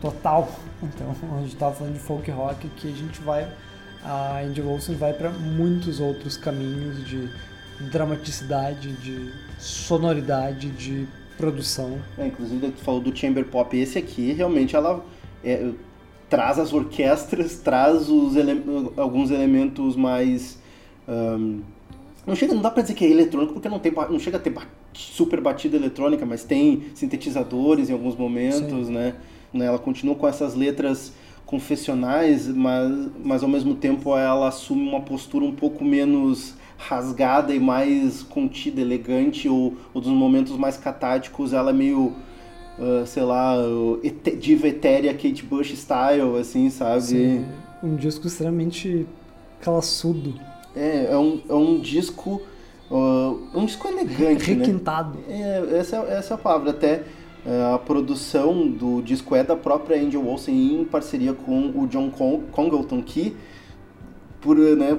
Total. 0.00 0.48
Então, 0.82 1.14
a 1.36 1.42
gente 1.42 1.56
tava 1.56 1.74
falando 1.74 1.94
de 1.94 2.00
folk 2.00 2.30
rock 2.30 2.66
que 2.76 2.88
a 2.88 2.92
gente 2.96 3.20
vai. 3.20 3.46
A 4.02 4.40
Andy 4.40 4.62
Wilson 4.62 4.94
vai 4.94 5.12
para 5.12 5.28
muitos 5.28 6.00
outros 6.00 6.38
caminhos 6.38 7.06
de 7.06 7.28
dramaticidade, 7.90 8.92
de 8.94 9.30
sonoridade, 9.58 10.70
de 10.70 11.06
produção. 11.40 11.98
É, 12.18 12.26
inclusive, 12.26 12.70
tu 12.70 12.82
falou 12.82 13.00
do 13.00 13.16
Chamber 13.16 13.44
Pop, 13.46 13.76
esse 13.76 13.98
aqui 13.98 14.32
realmente 14.32 14.76
ela 14.76 15.04
é, 15.42 15.70
traz 16.28 16.58
as 16.58 16.72
orquestras, 16.72 17.56
traz 17.58 18.08
os 18.08 18.36
ele- 18.36 18.62
alguns 18.96 19.30
elementos 19.30 19.96
mais. 19.96 20.58
ahn, 21.08 21.60
não, 22.26 22.36
chega, 22.36 22.54
não 22.54 22.62
dá 22.62 22.70
pra 22.70 22.82
dizer 22.82 22.94
que 22.94 23.04
é 23.04 23.10
eletrônico, 23.10 23.54
porque 23.54 23.68
não, 23.68 23.78
tem, 23.78 23.90
não 23.92 24.18
chega 24.18 24.36
a 24.36 24.40
ter 24.40 24.52
super 24.92 25.40
batida 25.40 25.76
eletrônica, 25.76 26.24
mas 26.26 26.44
tem 26.44 26.84
sintetizadores 26.94 27.88
em 27.88 27.92
alguns 27.92 28.14
momentos, 28.14 28.88
né? 28.88 29.14
né? 29.52 29.66
Ela 29.66 29.78
continua 29.78 30.14
com 30.14 30.28
essas 30.28 30.54
letras 30.54 31.12
confessionais, 31.46 32.46
mas, 32.46 33.10
mas 33.24 33.42
ao 33.42 33.48
mesmo 33.48 33.74
tempo 33.74 34.16
ela 34.16 34.48
assume 34.48 34.86
uma 34.88 35.00
postura 35.00 35.44
um 35.44 35.52
pouco 35.52 35.84
menos 35.84 36.54
rasgada 36.88 37.54
e 37.54 37.60
mais 37.60 38.22
contida, 38.22 38.80
elegante, 38.80 39.48
ou, 39.48 39.74
ou 39.92 40.00
dos 40.00 40.10
momentos 40.10 40.56
mais 40.56 40.76
catáticos, 40.76 41.52
ela 41.52 41.70
é 41.70 41.74
meio, 41.74 42.14
ah, 42.78 43.04
sei 43.06 43.22
lá, 43.22 43.54
ete- 44.02 44.36
diva 44.36 44.66
etérea 44.68 45.12
Kate 45.12 45.44
Bush 45.44 45.72
style, 45.76 46.36
assim, 46.40 46.70
sabe? 46.70 47.02
Sim, 47.02 47.44
um 47.82 47.96
disco 47.96 48.26
extremamente 48.26 49.06
classudo, 49.60 50.34
É, 50.74 51.12
é 51.12 51.18
um, 51.18 51.40
é 51.48 51.54
um 51.54 51.78
disco. 51.80 52.40
ah, 52.90 53.34
um 53.54 53.66
disco 53.66 53.86
elegante, 53.88 54.54
né? 54.54 54.64
requintado. 54.64 55.18
É, 55.28 55.78
essa, 55.78 55.96
é- 55.96 56.14
essa 56.18 56.34
é 56.34 56.36
a 56.36 56.38
palavra. 56.38 56.70
Até 56.70 57.02
é, 57.44 57.74
a 57.74 57.78
produção 57.78 58.68
do 58.68 59.00
disco 59.02 59.34
é 59.34 59.42
da 59.42 59.56
própria 59.56 60.00
Angel 60.00 60.26
Olsen 60.26 60.80
em 60.80 60.84
parceria 60.84 61.32
com 61.32 61.70
o 61.74 61.86
John 61.86 62.10
Con 62.10 62.40
Congleton, 62.52 63.02
que, 63.02 63.34
por, 64.40 64.56
né, 64.56 64.98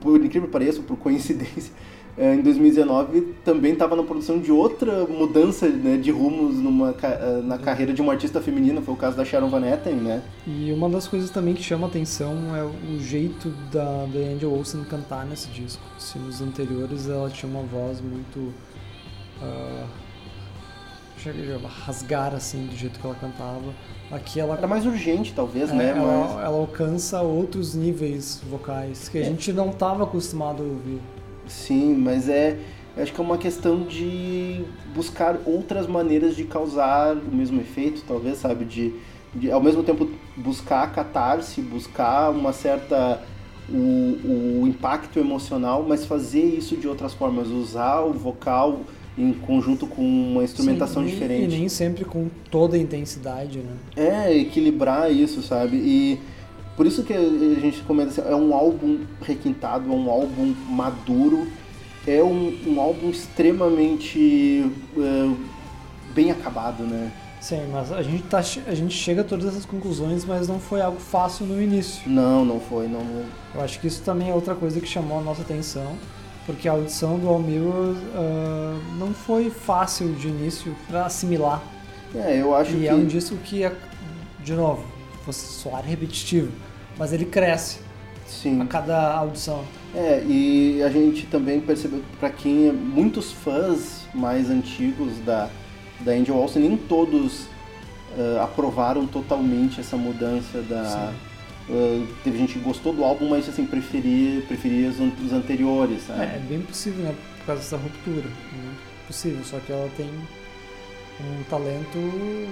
por 0.00 0.16
incrível 0.16 0.48
que 0.48 0.52
pareça, 0.52 0.82
por 0.82 0.96
coincidência, 0.96 1.72
é, 2.16 2.34
em 2.34 2.42
2019 2.42 3.34
também 3.44 3.72
estava 3.72 3.96
na 3.96 4.02
produção 4.02 4.38
de 4.38 4.52
outra 4.52 5.04
mudança 5.06 5.68
né, 5.68 5.96
de 5.96 6.10
rumos 6.10 6.56
numa, 6.56 6.94
eh, 7.02 7.42
na 7.42 7.58
carreira 7.58 7.92
de 7.92 8.00
uma 8.00 8.12
artista 8.12 8.40
feminina, 8.40 8.80
foi 8.80 8.94
o 8.94 8.96
caso 8.96 9.16
da 9.16 9.24
Sharon 9.24 9.48
Van 9.48 9.66
Etten, 9.66 9.94
né? 9.94 10.22
E 10.46 10.70
uma 10.72 10.88
das 10.88 11.08
coisas 11.08 11.30
também 11.30 11.54
que 11.54 11.62
chama 11.62 11.86
atenção 11.86 12.54
é 12.54 12.62
o 12.62 13.00
jeito 13.00 13.48
da, 13.72 14.06
da 14.06 14.18
Angel 14.32 14.52
Olsen 14.52 14.84
cantar 14.84 15.26
nesse 15.26 15.48
disco. 15.48 15.82
Se 15.98 16.18
nos 16.18 16.40
anteriores 16.40 17.08
ela 17.08 17.28
tinha 17.30 17.50
uma 17.50 17.62
voz 17.62 18.00
muito. 18.00 18.52
ah, 19.42 19.86
chega 21.24 21.58
a 21.64 21.68
rasgar 21.86 22.34
assim 22.34 22.66
do 22.66 22.76
jeito 22.76 23.00
que 23.00 23.06
ela 23.06 23.14
cantava. 23.14 23.72
Aqui 24.10 24.38
ela, 24.38 24.56
Era 24.56 24.66
mais 24.66 24.84
urgente, 24.84 25.32
talvez, 25.34 25.70
é, 25.70 25.74
né? 25.74 25.88
ela, 25.96 26.26
Mas... 26.28 26.44
ela 26.44 26.58
alcança 26.58 27.20
outros 27.22 27.74
níveis 27.74 28.42
vocais 28.48 29.08
que 29.08 29.18
a 29.18 29.22
É. 29.22 29.24
gente 29.24 29.52
não 29.52 29.70
estava 29.70 30.04
acostumado 30.04 30.62
a 30.62 30.66
ouvir. 30.66 31.00
Sim, 31.46 31.94
mas 31.96 32.28
é. 32.28 32.58
Acho 32.96 33.12
que 33.12 33.20
é 33.20 33.24
uma 33.24 33.38
questão 33.38 33.82
de 33.82 34.64
buscar 34.94 35.36
outras 35.46 35.86
maneiras 35.88 36.36
de 36.36 36.44
causar 36.44 37.16
o 37.16 37.34
mesmo 37.34 37.60
efeito, 37.60 38.04
talvez, 38.06 38.38
sabe? 38.38 38.64
De, 38.64 38.94
de 39.34 39.50
ao 39.50 39.60
mesmo 39.60 39.82
tempo 39.82 40.08
buscar 40.36 40.92
catarse, 40.92 41.60
buscar 41.60 42.30
uma 42.30 42.52
certa. 42.52 43.20
O, 43.66 44.60
o 44.62 44.68
impacto 44.68 45.18
emocional, 45.18 45.82
mas 45.88 46.04
fazer 46.04 46.44
isso 46.44 46.76
de 46.76 46.86
outras 46.86 47.14
formas, 47.14 47.48
usar 47.48 48.02
o 48.02 48.12
vocal 48.12 48.80
em 49.16 49.32
conjunto 49.32 49.86
com 49.86 50.02
uma 50.02 50.42
instrumentação 50.42 51.02
Sim, 51.02 51.08
e- 51.08 51.12
diferente. 51.12 51.54
E 51.54 51.58
nem 51.58 51.68
sempre 51.68 52.04
com 52.04 52.28
toda 52.50 52.76
a 52.76 52.78
intensidade, 52.78 53.58
né? 53.58 53.72
É, 53.96 54.36
equilibrar 54.36 55.10
isso, 55.12 55.42
sabe? 55.42 55.76
E 55.76 56.20
por 56.76 56.86
isso 56.86 57.04
que 57.04 57.12
a 57.12 57.60
gente 57.60 57.82
comenta 57.82 58.10
assim, 58.10 58.22
é 58.28 58.34
um 58.34 58.54
álbum 58.54 59.00
requintado, 59.22 59.90
é 59.90 59.94
um 59.94 60.10
álbum 60.10 60.54
maduro, 60.68 61.46
é 62.06 62.22
um, 62.22 62.52
um 62.66 62.80
álbum 62.80 63.10
extremamente 63.10 64.70
eh, 64.98 65.34
bem 66.12 66.30
acabado, 66.32 66.82
né? 66.82 67.12
Sim, 67.40 67.60
mas 67.70 67.92
a 67.92 68.02
gente, 68.02 68.22
tá, 68.24 68.38
a 68.38 68.74
gente 68.74 68.96
chega 68.96 69.20
a 69.20 69.24
todas 69.24 69.46
essas 69.46 69.66
conclusões, 69.66 70.24
mas 70.24 70.48
não 70.48 70.58
foi 70.58 70.80
algo 70.80 70.98
fácil 70.98 71.44
no 71.44 71.60
início. 71.62 72.02
Não, 72.08 72.44
não 72.44 72.58
foi, 72.58 72.88
não. 72.88 73.02
Eu 73.54 73.60
acho 73.60 73.78
que 73.78 73.86
isso 73.86 74.02
também 74.02 74.30
é 74.30 74.34
outra 74.34 74.54
coisa 74.54 74.80
que 74.80 74.88
chamou 74.88 75.18
a 75.18 75.22
nossa 75.22 75.42
atenção, 75.42 75.96
porque 76.46 76.68
a 76.68 76.72
audição 76.72 77.18
do 77.18 77.28
All 77.28 77.38
Mirror 77.38 77.96
ah, 78.14 78.78
não 78.98 79.12
foi 79.12 79.50
fácil 79.50 80.12
de 80.14 80.28
início 80.28 80.74
para 80.88 81.06
assimilar. 81.06 81.62
É, 82.14 82.40
eu 82.40 82.54
acho 82.54 82.72
E 82.72 82.80
que 82.80 82.88
é 82.88 82.94
um 82.94 83.04
disco 83.04 83.36
que, 83.38 83.64
é, 83.64 83.72
de 84.42 84.52
novo, 84.54 84.84
fosse 85.24 85.46
soar 85.60 85.84
repetitivo, 85.84 86.52
mas 86.96 87.12
ele 87.12 87.24
cresce 87.24 87.80
a 88.26 88.28
sim. 88.28 88.66
cada 88.66 89.14
audição. 89.14 89.64
É, 89.94 90.22
e 90.24 90.82
a 90.82 90.88
gente 90.88 91.26
também 91.26 91.60
percebeu 91.60 92.00
que 92.00 92.16
para 92.18 92.30
quem 92.30 92.68
é 92.68 92.72
muitos 92.72 93.32
fãs 93.32 94.06
mais 94.14 94.50
antigos 94.50 95.18
da 95.24 95.48
da 96.00 96.12
Angel 96.12 96.36
Olsen, 96.36 96.62
nem 96.62 96.76
todos 96.76 97.46
eh, 98.16 98.38
aprovaram 98.40 99.06
totalmente 99.06 99.80
essa 99.80 99.96
mudança 99.96 100.60
da 100.62 101.12
Uh, 101.68 102.06
teve 102.22 102.36
gente 102.38 102.54
que 102.54 102.58
gostou 102.58 102.92
do 102.92 103.02
álbum, 103.02 103.28
mas 103.30 103.48
assim, 103.48 103.64
preferia, 103.64 104.42
preferia 104.42 104.90
os, 104.90 105.00
an- 105.00 105.12
os 105.24 105.32
anteriores, 105.32 106.02
sabe? 106.02 106.20
É, 106.22 106.24
é 106.36 106.42
bem 106.46 106.60
possível, 106.60 107.04
né? 107.04 107.14
Por 107.38 107.46
causa 107.46 107.62
dessa 107.62 107.76
ruptura. 107.76 108.28
Muito 108.52 109.06
possível, 109.06 109.42
só 109.44 109.58
que 109.58 109.72
ela 109.72 109.90
tem 109.96 110.06
um 111.20 111.42
talento 111.48 112.48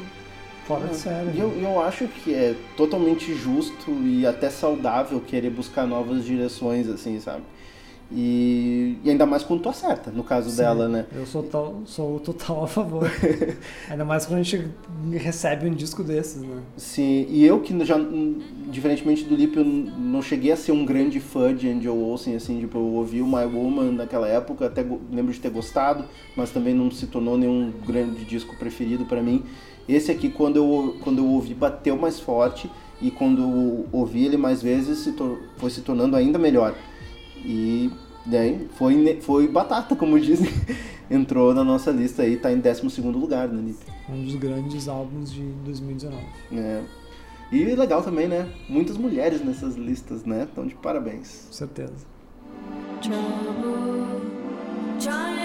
fora 0.67 0.87
de 0.89 0.97
série. 0.97 1.31
E 1.37 1.41
eu, 1.41 1.49
né? 1.49 1.65
eu 1.69 1.81
acho 1.83 2.07
que 2.09 2.33
é 2.35 2.55
totalmente 2.77 3.35
justo 3.35 3.91
e 4.03 4.25
até 4.27 4.49
saudável 4.49 5.21
querer 5.21 5.51
buscar 5.51 5.87
novas 5.87 6.25
direções, 6.25 6.89
assim, 6.89 7.21
sabe? 7.21 7.43
E, 8.15 8.99
e 9.03 9.11
ainda 9.11 9.25
mais 9.25 9.43
quando 9.43 9.63
tu 9.63 9.71
acerta, 9.71 10.11
no 10.11 10.23
caso 10.23 10.51
Sim, 10.51 10.59
dela, 10.59 10.87
né? 10.87 11.07
Eu 11.15 11.25
sou, 11.25 11.43
tal, 11.43 11.81
sou 11.87 12.21
total 12.21 12.65
a 12.65 12.69
favor. 12.69 13.11
Ainda 13.89 14.05
mais 14.05 14.27
quando 14.27 14.41
a 14.41 14.43
gente 14.43 14.71
recebe 15.13 15.67
um 15.67 15.73
disco 15.73 16.05
desses, 16.05 16.43
né? 16.43 16.61
Sim, 16.77 17.27
e 17.31 17.43
eu 17.43 17.61
que 17.61 17.73
já, 17.87 17.97
diferentemente 18.69 19.25
do 19.25 19.35
Lip, 19.35 19.57
eu 19.57 19.65
não 19.65 20.21
cheguei 20.21 20.53
a 20.53 20.57
ser 20.57 20.73
um 20.73 20.85
grande 20.85 21.21
fã 21.21 21.55
de 21.55 21.67
Angel 21.69 21.97
Olsen, 21.97 22.37
assim, 22.37 22.61
tipo, 22.61 22.77
eu 22.77 22.85
ouvi 22.85 23.23
o 23.23 23.27
My 23.27 23.45
Woman 23.45 23.93
naquela 23.93 24.29
época, 24.29 24.67
até 24.67 24.85
lembro 25.11 25.33
de 25.33 25.41
ter 25.41 25.51
gostado, 25.51 26.05
mas 26.37 26.51
também 26.51 26.75
não 26.75 26.91
se 26.91 27.07
tornou 27.07 27.39
nenhum 27.39 27.73
grande 27.87 28.27
disco 28.27 28.55
preferido 28.57 29.07
pra 29.07 29.23
mim. 29.23 29.43
Esse 29.89 30.13
aqui, 30.13 30.29
quando 30.29 30.57
eu, 30.57 30.97
quando 31.03 31.19
eu 31.19 31.27
ouvi, 31.27 31.55
bateu 31.55 31.97
mais 31.97 32.21
forte, 32.21 32.71
e 33.01 33.11
quando 33.11 33.87
ouvi 33.91 34.27
ele 34.27 34.37
mais 34.37 34.63
vezes, 34.63 34.99
se 34.99 35.15
foi 35.57 35.71
se 35.71 35.81
tornando 35.81 36.15
ainda 36.15 36.39
melhor. 36.39 36.75
E 37.45 37.91
daí 38.27 38.69
foi, 38.77 39.21
foi 39.21 39.49
batata, 39.49 39.95
como 39.97 40.19
dizem. 40.19 40.51
Entrou 41.11 41.53
na 41.53 41.63
nossa 41.63 41.91
lista 41.91 42.23
aí, 42.23 42.37
tá 42.37 42.51
em 42.51 42.61
12º 42.61 43.13
lugar, 43.13 43.49
né, 43.49 43.61
Lip? 43.61 43.79
Um 44.09 44.25
dos 44.25 44.35
grandes 44.37 44.89
álbuns 44.89 45.31
de 45.31 45.43
2019. 45.65 46.23
É. 46.53 46.83
E 47.53 47.65
legal 47.75 48.03
também, 48.03 48.27
né? 48.27 48.49
Muitas 48.67 48.97
mulheres 48.97 49.45
nessas 49.45 49.77
listas, 49.77 50.25
né? 50.25 50.49
Então, 50.51 50.67
de 50.67 50.75
parabéns. 50.75 51.45
Com 51.49 51.53
certeza. 51.53 51.93
Trying 54.99 55.42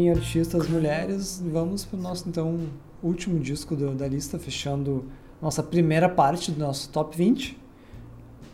em 0.00 0.10
artistas 0.10 0.68
mulheres, 0.68 1.42
vamos 1.52 1.84
pro 1.84 1.98
nosso 1.98 2.28
então 2.28 2.60
último 3.02 3.38
disco 3.38 3.76
do- 3.76 3.94
da 3.94 4.08
lista, 4.08 4.38
fechando 4.38 5.04
nossa 5.40 5.62
primeira 5.62 6.08
parte 6.08 6.50
do 6.50 6.58
nosso 6.60 6.88
top 6.90 7.16
20. 7.16 7.58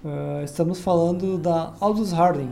Ah, 0.04 0.42
estamos 0.44 0.80
falando 0.80 1.38
da 1.38 1.72
Aldous 1.80 2.12
Harding 2.12 2.50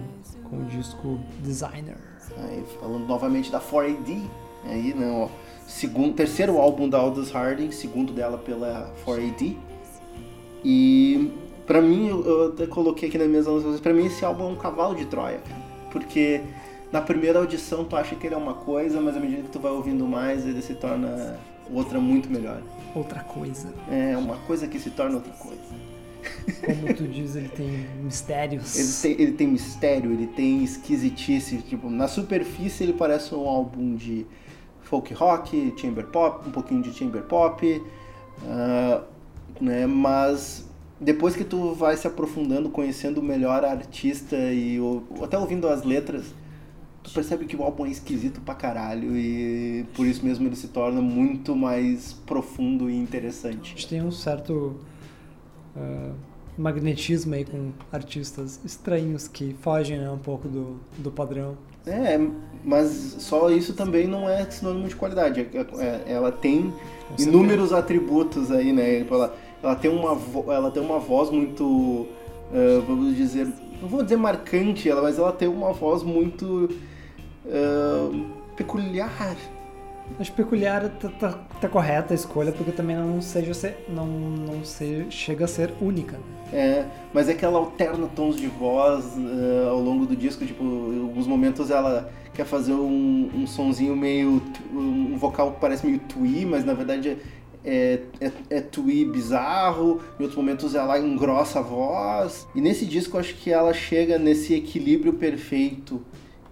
com 0.48 0.56
o 0.58 0.64
disco 0.64 1.18
Designer. 1.42 1.96
Aí, 2.36 2.64
falando 2.80 3.06
novamente 3.06 3.50
da 3.50 3.60
4AD, 3.60 4.22
aí, 4.64 4.92
né? 4.94 5.08
Ó, 5.10 5.28
segundo, 5.66 6.14
terceiro 6.14 6.58
álbum 6.58 6.88
da 6.88 6.98
Aldous 6.98 7.30
Harding, 7.30 7.70
segundo 7.70 8.12
dela 8.12 8.38
pela 8.38 8.92
4AD. 9.04 9.56
E 10.64 11.32
pra 11.66 11.80
mim, 11.80 12.08
eu, 12.08 12.48
até 12.48 12.66
coloquei 12.66 13.08
aqui 13.08 13.18
na 13.18 13.24
anotações, 13.24 13.80
pra 13.80 13.92
mim 13.92 14.06
esse 14.06 14.24
álbum 14.24 14.44
é 14.44 14.52
um 14.52 14.56
cavalo 14.56 14.94
de 14.94 15.04
Troia. 15.04 15.40
Porque 15.92 16.40
na 16.94 17.00
primeira 17.00 17.40
audição 17.40 17.84
tu 17.84 17.96
acha 17.96 18.14
que 18.14 18.24
ele 18.24 18.36
é 18.36 18.38
uma 18.38 18.54
coisa, 18.54 19.00
mas 19.00 19.16
à 19.16 19.20
medida 19.20 19.42
que 19.42 19.48
tu 19.48 19.58
vai 19.58 19.72
ouvindo 19.72 20.06
mais, 20.06 20.46
ele 20.46 20.62
se 20.62 20.74
torna 20.76 21.36
outra 21.68 21.98
muito 21.98 22.30
melhor. 22.30 22.62
Outra 22.94 23.18
coisa. 23.18 23.74
É 23.90 24.16
uma 24.16 24.36
coisa 24.36 24.68
que 24.68 24.78
se 24.78 24.90
torna 24.90 25.16
outra 25.16 25.32
coisa. 25.32 25.60
Como 26.64 26.94
tu 26.94 27.02
diz, 27.10 27.34
ele 27.34 27.48
tem 27.48 27.84
mistérios. 28.00 28.76
Ele 28.76 29.16
tem, 29.16 29.24
ele 29.24 29.32
tem 29.32 29.48
mistério, 29.48 30.12
ele 30.12 30.28
tem 30.28 30.62
esquisitice. 30.62 31.56
Tipo, 31.62 31.90
na 31.90 32.06
superfície 32.06 32.84
ele 32.84 32.92
parece 32.92 33.34
um 33.34 33.48
álbum 33.48 33.96
de 33.96 34.24
folk 34.82 35.12
rock, 35.14 35.74
chamber 35.76 36.06
pop, 36.06 36.48
um 36.48 36.52
pouquinho 36.52 36.80
de 36.80 36.92
chamber 36.92 37.22
pop, 37.22 37.82
ah, 38.46 39.02
né? 39.60 39.84
Mas 39.84 40.64
depois 41.00 41.34
que 41.34 41.42
tu 41.42 41.74
vai 41.74 41.96
se 41.96 42.06
aprofundando, 42.06 42.70
conhecendo 42.70 43.20
melhor 43.20 43.64
a 43.64 43.72
artista 43.72 44.36
e 44.36 44.78
ou- 44.78 45.02
até 45.24 45.36
ouvindo 45.36 45.66
as 45.66 45.82
letras, 45.82 46.32
tu 47.04 47.10
percebe 47.12 47.44
que 47.44 47.54
o 47.54 47.62
álbum 47.62 47.84
é 47.86 47.90
esquisito 47.90 48.40
pra 48.40 48.54
caralho 48.54 49.16
e 49.16 49.84
por 49.94 50.06
isso 50.06 50.24
mesmo 50.24 50.48
ele 50.48 50.56
se 50.56 50.68
torna 50.68 51.00
muito 51.00 51.54
mais 51.54 52.14
profundo 52.26 52.90
e 52.90 52.94
A 52.94 52.96
interessante. 52.96 53.70
gente 53.70 53.86
tem 53.86 54.02
um 54.02 54.10
certo 54.10 54.74
ah, 55.76 56.12
magnetismo 56.56 57.34
aí 57.34 57.44
com 57.44 57.70
artistas 57.92 58.58
estranhos 58.64 59.28
que 59.28 59.54
fogem 59.60 59.98
né, 59.98 60.10
um 60.10 60.18
pouco 60.18 60.48
do, 60.48 60.76
do 60.98 61.10
padrão. 61.10 61.56
É, 61.86 62.18
mas 62.64 63.16
só 63.18 63.50
isso 63.50 63.74
também 63.74 64.06
não 64.06 64.26
é 64.28 64.50
sinônimo 64.50 64.88
de 64.88 64.96
qualidade. 64.96 65.40
É- 65.40 65.66
é- 65.84 66.12
Ela 66.12 66.32
tem 66.32 66.72
inúmeros 67.18 67.72
atributos 67.74 68.50
aí, 68.50 68.72
né? 68.72 69.00
Ela, 69.00 69.36
ela, 69.62 69.74
tem, 69.76 69.90
uma, 69.90 70.18
ela 70.52 70.70
tem 70.70 70.82
uma 70.82 70.98
voz 70.98 71.28
muito, 71.30 72.06
ah, 72.50 72.82
vamos 72.86 73.14
dizer, 73.14 73.46
não 73.82 73.88
vou 73.88 74.02
dizer 74.02 74.16
marcante, 74.16 74.88
ela, 74.88 75.02
mas 75.02 75.18
ela 75.18 75.32
tem 75.32 75.46
uma 75.48 75.74
voz 75.74 76.02
muito 76.02 76.70
peculiar. 78.56 79.36
Acho 80.20 80.32
peculiar 80.32 80.88
tá, 81.00 81.08
tá, 81.08 81.32
tá 81.60 81.68
correta 81.68 82.12
a 82.12 82.14
escolha, 82.14 82.52
porque 82.52 82.70
também 82.70 82.94
não 82.94 83.22
seja 83.22 83.54
ser, 83.54 83.86
não, 83.88 84.06
não 84.06 84.64
se, 84.64 85.06
chega 85.08 85.46
a 85.46 85.48
ser 85.48 85.72
única. 85.80 86.18
né? 86.18 86.24
É, 86.52 86.84
mas 87.12 87.28
é 87.28 87.34
que 87.34 87.44
ela 87.44 87.58
alterna 87.58 88.06
tons 88.14 88.36
de 88.36 88.46
voz 88.46 89.04
ah, 89.16 89.70
ao 89.70 89.80
longo 89.80 90.04
do 90.04 90.14
disco, 90.14 90.44
tipo, 90.44 90.62
em 90.62 91.00
alguns 91.00 91.26
momentos 91.26 91.70
ela 91.70 92.12
quer 92.34 92.44
fazer 92.44 92.74
um, 92.74 93.30
um 93.34 93.46
sonzinho 93.46 93.96
meio, 93.96 94.42
um 94.72 95.16
vocal 95.16 95.52
que 95.52 95.60
parece 95.60 95.86
meio 95.86 95.98
twee, 96.00 96.44
mas 96.44 96.64
na 96.64 96.74
verdade 96.74 97.16
é, 97.64 98.00
é, 98.20 98.30
é 98.50 98.60
twee 98.60 99.04
bizarro, 99.04 100.00
em 100.18 100.22
outros 100.22 100.36
momentos 100.36 100.74
ela 100.74 100.98
engrossa 100.98 101.60
a 101.60 101.62
voz, 101.62 102.46
e 102.54 102.60
nesse 102.60 102.84
disco 102.84 103.16
eu 103.16 103.20
acho 103.20 103.34
que 103.36 103.50
ela 103.50 103.72
chega 103.72 104.18
nesse 104.18 104.54
equilíbrio 104.54 105.14
perfeito 105.14 106.02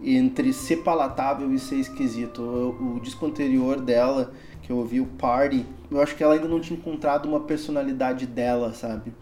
entre 0.04 0.52
ser 0.52 0.78
palatável 0.78 1.52
e 1.52 1.58
ser 1.58 1.76
esquisito. 1.76 2.40
O, 2.42 2.96
o 2.96 3.00
disco 3.00 3.24
anterior 3.26 3.80
dela, 3.80 4.32
que 4.62 4.70
eu 4.70 4.76
ouvi, 4.76 5.00
o 5.00 5.06
Party, 5.06 5.64
eu 5.90 6.00
acho 6.00 6.16
que 6.16 6.22
ela 6.22 6.34
ainda 6.34 6.48
não 6.48 6.60
tinha 6.60 6.78
encontrado 6.78 7.26
uma 7.26 7.40
personalidade 7.40 8.26
dela, 8.26 8.72
sabe? 8.72 9.12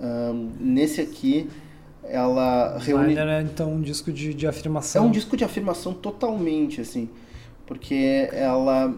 Ahn, 0.00 0.50
nesse 0.60 1.00
aqui, 1.00 1.48
ela 2.04 2.78
reúne. 2.78 3.08
Designer 3.08 3.32
é 3.32 3.42
então 3.42 3.72
um 3.72 3.80
disco 3.80 4.12
de, 4.12 4.32
de 4.32 4.46
É 4.46 4.48
afirmação. 4.48 5.06
um 5.06 5.10
disco 5.10 5.36
de 5.36 5.44
afirmação 5.44 5.92
totalmente, 5.92 6.80
assim, 6.80 7.08
porque 7.66 8.28
ela 8.32 8.94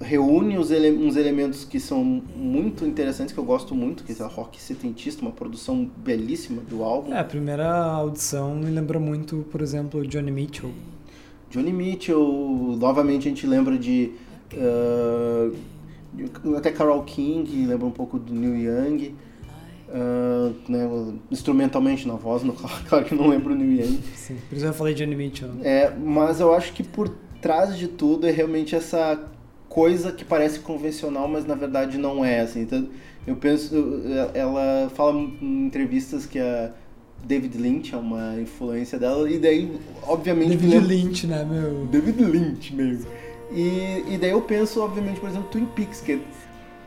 reúne 0.00 0.56
os 0.58 0.70
ele- 0.70 0.92
uns 0.96 1.16
elementos 1.16 1.64
que 1.64 1.80
são 1.80 2.02
muito 2.04 2.84
interessantes, 2.84 3.32
que 3.34 3.38
eu 3.40 3.44
gosto 3.44 3.74
muito, 3.74 4.04
que 4.04 4.12
é 4.12 4.24
rock 4.26 4.60
setentista, 4.60 5.22
uma 5.22 5.30
produção 5.32 5.88
belíssima 5.96 6.62
do 6.62 6.82
álbum. 6.84 7.12
É, 7.12 7.18
a 7.18 7.24
primeira 7.24 7.68
audição 7.68 8.54
me 8.56 8.70
lembra 8.70 8.98
muito, 9.00 9.44
por 9.50 9.60
exemplo, 9.60 10.06
Johnny 10.06 10.30
Mitchell. 10.30 10.70
Johnny 11.50 11.72
Mitchell, 11.72 12.76
novamente 12.78 13.26
a 13.26 13.30
gente 13.30 13.46
lembra 13.46 13.76
de. 13.78 14.12
de- 16.14 16.56
até 16.56 16.70
Carol 16.70 17.02
King, 17.04 17.66
lembra 17.66 17.86
um 17.86 17.90
pouco 17.90 18.18
do 18.18 18.32
Neil 18.34 18.56
Young. 18.56 19.14
ah, 19.90 20.52
né, 20.68 20.86
instrumentalmente 21.30 22.06
na 22.06 22.14
voz, 22.14 22.42
no, 22.42 22.52
claro 22.88 23.04
que 23.06 23.14
não 23.14 23.26
lembro 23.28 23.54
o 23.54 23.56
Neil 23.56 23.80
Young. 23.86 23.98
Sim, 24.14 24.36
por 24.48 24.56
isso 24.56 24.66
eu 24.66 24.72
falei 24.74 24.92
Johnny 24.94 25.16
Mitchell. 25.16 25.48
É, 25.62 25.90
mas 25.90 26.40
eu 26.40 26.54
acho 26.54 26.72
que 26.74 26.82
por 26.82 27.08
trás 27.40 27.76
de 27.76 27.88
tudo 27.88 28.26
é 28.26 28.30
realmente 28.30 28.74
essa 28.76 29.18
coisa 29.78 30.10
que 30.12 30.24
parece 30.24 30.58
convencional, 30.60 31.28
mas 31.28 31.44
na 31.46 31.54
verdade 31.54 31.96
não 31.98 32.24
é, 32.24 32.40
assim. 32.40 32.62
Então, 32.62 32.88
eu 33.26 33.36
penso, 33.36 33.74
ela 34.34 34.90
fala 34.94 35.14
em 35.16 35.66
entrevistas 35.66 36.26
que 36.26 36.38
a 36.38 36.70
David 37.24 37.56
Lynch 37.58 37.94
é 37.94 37.98
uma 37.98 38.40
influência 38.40 38.98
dela, 38.98 39.30
e 39.30 39.38
daí, 39.38 39.70
obviamente, 40.06 40.50
me 40.50 40.56
David 40.56 40.70
lembra- 40.74 40.88
Lynch, 40.94 41.26
né, 41.26 41.44
meu? 41.44 41.86
David 41.86 42.24
Lynch 42.24 42.74
mesmo. 42.74 43.10
E, 43.52 44.04
e 44.08 44.18
daí 44.20 44.30
eu 44.30 44.40
penso, 44.42 44.80
obviamente, 44.82 45.20
por 45.20 45.28
exemplo, 45.28 45.48
Twin 45.50 45.66
Peaks, 45.66 46.00
que, 46.00 46.20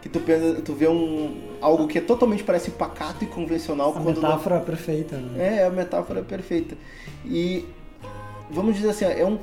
que 0.01 0.09
tu, 0.09 0.19
pensa, 0.19 0.61
tu 0.61 0.73
vê 0.73 0.87
um, 0.87 1.37
algo 1.61 1.87
que 1.87 1.97
é 1.97 2.01
totalmente 2.01 2.43
parece 2.43 2.71
pacato 2.71 3.23
e 3.23 3.27
convencional 3.27 3.93
A 3.95 3.99
metáfora 3.99 4.59
perfeita, 4.59 5.17
né? 5.17 5.57
é, 5.59 5.65
a 5.65 5.69
metáfora 5.69 6.21
perfeita. 6.23 6.75
E 7.25 7.65
vamos 8.49 8.75
dizer 8.75 8.89
assim, 8.89 9.05
é 9.05 9.25
um 9.25 9.37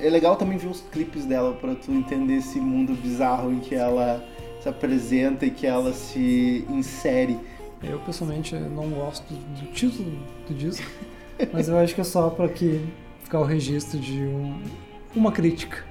é 0.00 0.08
legal 0.10 0.36
também 0.36 0.58
ver 0.58 0.68
os 0.68 0.80
clipes 0.92 1.24
dela 1.24 1.52
pra 1.54 1.74
tu 1.74 1.90
entender 1.92 2.34
esse 2.36 2.58
mundo 2.60 2.94
bizarro 2.94 3.52
em 3.52 3.58
que 3.60 3.74
ela 3.74 4.24
se 4.60 4.68
apresenta 4.68 5.44
e 5.46 5.50
que 5.50 5.66
ela 5.66 5.92
se 5.92 6.64
insere. 6.70 7.38
Eu 7.82 7.98
pessoalmente 8.00 8.54
não 8.54 8.88
gosto 8.90 9.32
do 9.32 9.66
título 9.72 10.10
do 10.48 10.54
disco, 10.54 10.86
mas 11.52 11.68
eu 11.68 11.76
acho 11.78 11.94
que 11.94 12.00
é 12.00 12.04
só 12.04 12.30
pra 12.30 12.48
que 12.48 12.80
ficar 13.22 13.40
o 13.40 13.44
registro 13.44 13.98
de 13.98 14.22
um- 14.22 14.58
uma 15.14 15.30
crítica 15.32 15.84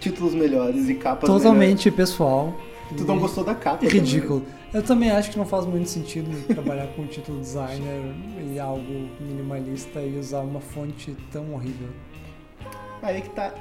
Títulos 0.00 0.34
melhores 0.34 0.88
e 0.88 0.94
capas 0.94 1.22
melhores. 1.28 1.42
totalmente 1.44 1.90
pessoal. 1.90 2.54
Tu 2.96 3.04
não 3.04 3.18
gostou 3.18 3.42
da 3.42 3.54
capa? 3.54 3.84
e 3.84 3.88
ridículo. 3.88 4.44
Eu 4.72 4.82
também 4.82 5.10
acho 5.10 5.30
que 5.30 5.38
não 5.38 5.46
faz 5.46 5.64
muito 5.66 5.88
sentido 5.88 6.28
trabalhar 6.46 6.86
com 6.88 7.02
um 7.02 7.06
título 7.06 7.40
designer 7.40 8.02
e 8.52 8.58
algo 8.60 9.08
minimalista 9.20 10.00
e 10.00 10.16
usar 10.18 10.40
uma 10.40 10.60
fonte 10.60 11.16
tão 11.32 11.54
horrível. 11.54 11.88
Aí 13.02 13.22
que 13.22 13.30
tá. 13.30 13.52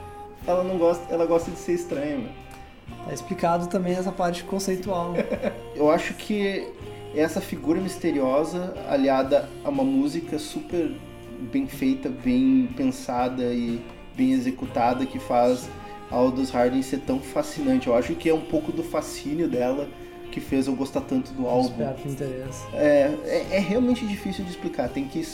Ela 0.48 0.64
não 0.64 0.78
gosta, 0.78 1.12
ela 1.14 1.26
gosta 1.26 1.52
de 1.52 1.58
ser 1.58 1.74
estranha, 1.74 2.18
mano. 2.18 2.46
Tá 3.06 3.14
explicado 3.14 3.68
também 3.68 3.94
essa 3.94 4.12
parte 4.12 4.44
conceitual. 4.44 5.14
Eu 5.76 5.90
acho 5.90 6.14
que 6.14 6.68
essa 7.16 7.42
figura 7.42 7.80
misteriosa, 7.80 8.74
aliada 8.88 9.50
a 9.64 9.70
uma 9.70 9.84
música 9.84 10.38
super 10.38 10.92
bem 11.52 11.68
feita, 11.68 12.10
bem 12.10 12.70
pensada 12.76 13.44
e 13.44 13.82
bem 14.16 14.32
executada, 14.34 15.06
que 15.06 15.20
faz 15.20 15.70
a 16.12 16.16
Aldous 16.16 16.52
Harding 16.52 16.82
ser 16.82 17.00
tão 17.00 17.20
fascinante. 17.20 17.88
Eu 17.88 17.96
acho 17.96 18.14
que 18.16 18.30
é 18.30 18.34
um 18.34 18.42
pouco 18.42 18.72
do 18.72 18.84
fascínio 18.84 19.48
dela 19.48 19.88
que 20.32 20.40
fez 20.40 20.68
eu 20.68 20.76
gostar 20.76 21.02
tanto 21.02 21.32
do 21.32 21.48
álbum. 21.48 21.70
É, 22.74 23.16
é, 23.24 23.48
é 23.52 23.60
realmente 23.60 24.06
difícil 24.06 24.44
de 24.44 24.52
explicar, 24.52 24.90
tem 24.90 25.08
que, 25.08 25.26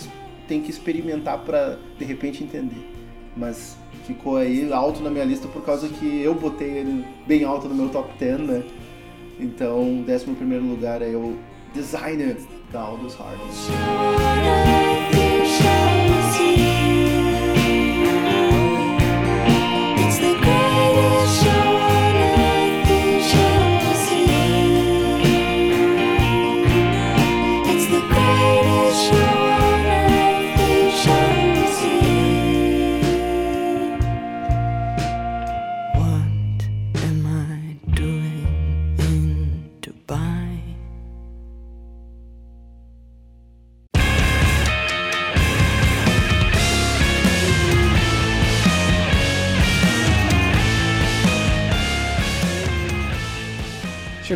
tem 0.48 0.62
que 0.62 0.70
experimentar 0.70 1.40
pra 1.40 1.78
de 1.98 2.06
repente 2.06 2.44
entender. 2.44 2.88
Mas 3.36 3.78
ficou 4.06 4.38
aí 4.38 4.72
alto 4.72 5.02
na 5.02 5.10
minha 5.10 5.26
lista 5.26 5.48
por 5.48 5.64
causa 5.64 5.88
que 5.88 6.22
eu 6.22 6.34
botei 6.34 6.70
ele 6.70 7.06
bem 7.28 7.44
alto 7.44 7.68
no 7.68 7.76
meu 7.76 7.90
top 7.90 8.10
10, 8.20 8.40
né? 8.40 8.64
Então, 9.40 10.04
11 10.08 10.36
primeiro 10.36 10.66
lugar 10.66 11.02
é 11.02 11.16
o 11.16 11.36
Designer 11.74 12.38
da 12.72 12.82
Aldous 12.82 13.16
Harding. 13.16 14.91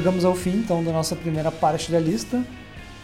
Chegamos 0.05 0.23
ao 0.23 0.35
fim, 0.35 0.57
então, 0.57 0.83
da 0.83 0.91
nossa 0.91 1.15
primeira 1.15 1.51
parte 1.51 1.91
da 1.91 1.99
lista. 1.99 2.39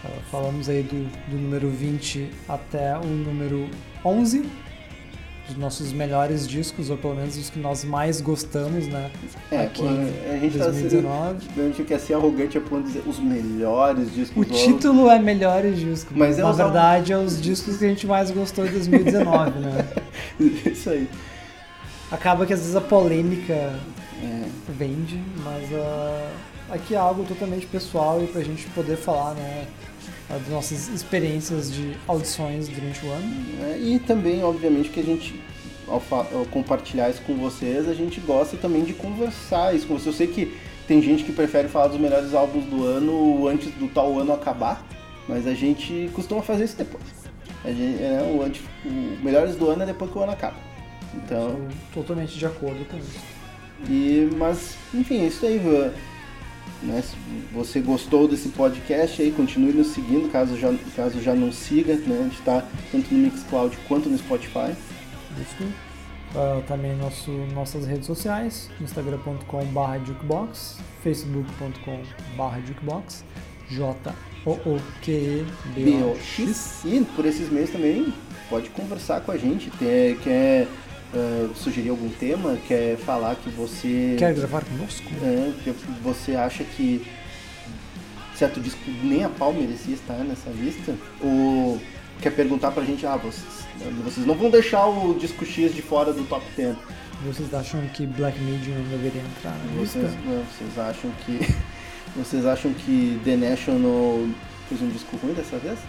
Ah, 0.06 0.08
Falamos 0.30 0.70
aí 0.70 0.84
do, 0.84 1.10
do 1.32 1.36
número 1.36 1.68
20 1.68 2.30
até 2.48 2.96
o 2.96 3.08
número 3.08 3.68
11. 4.06 4.46
Dos 5.48 5.58
nossos 5.58 5.92
melhores 5.92 6.48
discos, 6.48 6.92
ou 6.92 6.98
pelo 6.98 7.16
menos 7.16 7.36
os 7.38 7.50
que 7.50 7.58
nós 7.58 7.84
mais 7.84 8.22
gostamos, 8.22 8.86
né? 8.88 9.10
É, 9.50 9.64
Aqui 9.64 9.82
pô, 9.82 9.88
a 9.88 10.38
gente 10.38 10.58
tá 10.60 10.66
2019. 10.66 11.48
A 11.58 11.62
gente 11.64 11.84
quer 11.86 12.00
ser 12.00 12.14
arrogante 12.14 12.60
a 12.60 12.62
ponto 12.62 12.84
de 12.84 12.94
dizer 12.94 13.04
os 13.08 13.18
melhores 13.18 14.14
discos 14.14 14.38
O 14.38 14.46
título 14.46 15.10
é 15.10 15.18
Melhores 15.18 15.80
Discos, 15.80 16.16
Mas 16.16 16.38
é 16.38 16.44
na 16.44 16.52
verdade 16.52 17.14
é 17.14 17.18
os 17.18 17.42
discos 17.42 17.78
que 17.78 17.86
a 17.86 17.90
gente 17.90 18.06
mais 18.06 18.30
gostou 18.30 18.64
em 18.64 18.70
2019, 18.70 19.58
né? 19.58 19.88
Isso 20.72 20.88
aí. 20.92 21.10
Acaba 22.12 22.46
que 22.46 22.54
às 22.54 22.60
vezes 22.60 22.76
a 22.76 22.82
polêmica 22.82 23.54
É. 24.22 24.46
vende, 24.78 25.20
mas 25.44 25.68
ah, 25.74 26.30
aqui 26.72 26.96
é 26.96 26.98
algo 26.98 27.24
totalmente 27.26 27.68
pessoal 27.68 28.24
e 28.24 28.28
pra 28.28 28.42
gente 28.42 28.66
poder 28.68 28.98
falar, 28.98 29.36
né, 29.36 29.68
das 30.30 30.48
nossas 30.48 30.88
experiências 30.88 31.72
de 31.72 31.96
audições 32.08 32.68
durante 32.70 33.06
o 33.06 33.12
ano. 33.12 33.46
É, 33.64 33.78
e 33.78 34.00
também, 34.00 34.44
obviamente, 34.44 34.90
que 34.90 35.00
a 35.02 35.04
gente, 35.04 35.40
ao, 35.88 36.02
ao 36.12 36.46
compartilhar 36.46 37.10
isso 37.10 37.22
com 37.24 37.36
vocês, 37.36 37.88
a 37.88 37.94
gente 37.94 38.20
gosta 38.22 38.56
também 38.58 38.84
de 38.84 38.94
conversar 38.94 39.76
isso 39.76 39.86
com 39.86 39.96
vocês. 39.96 40.08
Eu 40.08 40.14
sei 40.14 40.28
que 40.28 40.58
tem 40.88 41.02
gente 41.02 41.24
que 41.24 41.32
prefere 41.32 41.68
falar 41.68 41.88
dos 41.88 42.00
melhores 42.00 42.34
álbuns 42.34 42.66
do 42.66 42.86
ano 42.86 43.48
antes 43.48 43.72
do 43.72 43.88
tal 43.88 44.18
ano 44.18 44.34
acabar, 44.34 44.86
mas 45.28 45.46
a 45.46 45.54
gente 45.54 46.10
costuma 46.14 46.42
fazer 46.42 46.64
isso 46.64 46.78
depois. 46.78 47.04
A 47.64 47.70
gente, 47.70 48.02
é, 48.02 48.22
o, 48.34 48.42
antes, 48.42 48.62
o 48.86 49.24
melhores 49.24 49.56
do 49.56 49.70
ano 49.70 49.84
é 49.84 49.86
depois 49.86 50.10
que 50.10 50.18
o 50.18 50.24
ano 50.24 50.32
acaba. 50.32 50.58
Então, 51.14 51.68
totalmente 51.94 52.38
de 52.38 52.46
acordo 52.46 52.86
com 52.86 52.98
isso. 52.98 53.20
e, 53.90 54.30
mas, 54.38 54.76
enfim, 54.94 55.24
é 55.24 55.28
isso 55.28 55.46
aí. 55.46 55.58
viu? 55.58 55.92
Né? 56.84 57.02
Se 57.02 57.16
você 57.54 57.80
gostou 57.80 58.28
desse 58.28 58.50
podcast 58.50 59.22
aí, 59.22 59.32
continue 59.32 59.72
nos 59.74 59.88
seguindo, 59.88 60.32
caso 60.32 60.58
já, 60.58 60.74
caso 60.96 61.22
já 61.22 61.36
não 61.36 61.52
siga, 61.52 61.96
né? 61.96 62.20
A 62.20 62.24
gente 62.24 62.42
tá 62.42 62.66
tanto 62.92 63.14
no 63.14 63.20
Mixcloud 63.20 63.78
quanto 63.88 64.10
no 64.10 64.18
Spotify. 64.18 64.74
Isso. 65.40 65.72
Ah, 66.36 66.62
também 66.68 66.96
nosso, 66.96 67.30
nossas 67.54 67.86
redes 67.86 68.08
sociais, 68.08 68.70
instagram.com.br 68.80 70.06
jukebox, 70.06 70.78
facebook.com.br 71.04 72.66
jukebox, 72.66 73.26
J-O-O-Q-E-B-O-X. 73.70 74.86
E 76.86 77.06
por 77.16 77.26
esses 77.26 77.50
meios 77.50 77.70
também 77.70 78.14
pode 78.50 78.70
conversar 78.70 79.22
com 79.22 79.32
a 79.32 79.38
gente. 79.38 79.70
Quer, 79.72 80.16
quer 80.20 80.68
eh, 81.14 81.50
sugerir 81.56 81.90
algum 81.90 82.10
tema? 82.10 82.58
Quer 82.68 82.98
falar 82.98 83.36
que 83.36 83.50
você. 83.50 84.16
Quer 84.18 84.34
gravar 84.34 84.64
conosco? 84.64 85.10
é, 85.24 85.52
que 85.64 85.72
você 86.04 86.36
acha 86.36 86.64
que 86.64 87.06
certo 88.36 88.60
disco 88.60 88.80
nem 89.04 89.24
a 89.24 89.30
pau 89.30 89.54
merecia 89.54 89.94
estar 89.94 90.18
nessa 90.24 90.50
lista? 90.50 90.96
Ou 91.22 91.80
quer 92.22 92.32
perguntar 92.32 92.72
pra 92.72 92.84
gente, 92.84 93.06
ah, 93.06 93.18
vocês, 93.18 93.66
vocês 94.04 94.26
não 94.26 94.36
vão 94.36 94.50
deixar 94.50 94.86
o 94.88 95.14
disco 95.16 95.46
X 95.46 95.74
de 95.74 95.82
fora 95.82 96.14
do 96.14 96.24
top 96.24 96.46
10. 96.56 96.76
Vocês 97.26 97.54
acham 97.54 97.82
que 97.94 98.06
Black 98.08 98.40
Medium 98.40 98.76
não 98.80 98.90
deveria 98.90 99.22
entrar 99.22 99.52
na 99.52 99.80
Vocês, 99.80 100.06
lista? 100.06 100.20
não, 100.26 100.44
vocês 100.44 100.80
acham 100.80 101.12
que. 101.26 101.40
Vocês 102.14 102.46
acham 102.46 102.74
que 102.74 103.22
The 103.24 103.38
National 103.38 104.28
fez 104.68 104.82
um 104.82 104.90
disco 104.90 105.16
ruim 105.16 105.34
dessa 105.34 105.58
vez? 105.58 105.80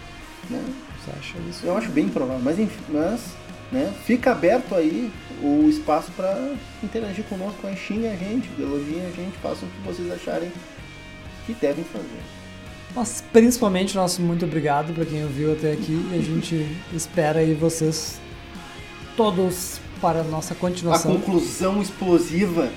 Né? 0.49 0.63
Você 1.03 1.11
acha 1.19 1.37
isso? 1.49 1.65
Eu 1.65 1.75
acho 1.75 1.89
bem 1.89 2.07
provável, 2.07 2.41
mas 2.41 2.57
enfim, 2.57 2.79
mas, 2.87 3.35
né, 3.73 3.91
fica 4.05 4.31
aberto 4.31 4.75
aí 4.75 5.11
o 5.41 5.67
espaço 5.67 6.11
para 6.15 6.53
interagir 6.81 7.25
conosco, 7.25 7.67
xingue 7.75 8.07
a 8.07 8.15
gente, 8.15 8.49
elogiem 8.57 9.05
a 9.05 9.09
gente, 9.09 9.35
façam 9.41 9.67
o 9.67 9.71
que 9.71 9.79
vocês 9.85 10.11
acharem 10.11 10.51
que 11.45 11.53
devem 11.53 11.83
fazer. 11.83 12.21
Mas 12.95 13.23
principalmente 13.33 13.95
nosso 13.95 14.21
muito 14.21 14.45
obrigado 14.45 14.93
para 14.93 15.03
quem 15.03 15.23
ouviu 15.23 15.51
até 15.51 15.71
aqui 15.71 15.93
e 16.11 16.17
a 16.17 16.21
gente 16.21 16.77
espera 16.93 17.39
aí 17.39 17.53
vocês 17.55 18.19
todos 19.17 19.79
para 19.99 20.19
a 20.19 20.23
nossa 20.23 20.53
A 20.53 20.57
continuação. 20.57 21.15
conclusão 21.15 21.81
explosiva 21.81 22.69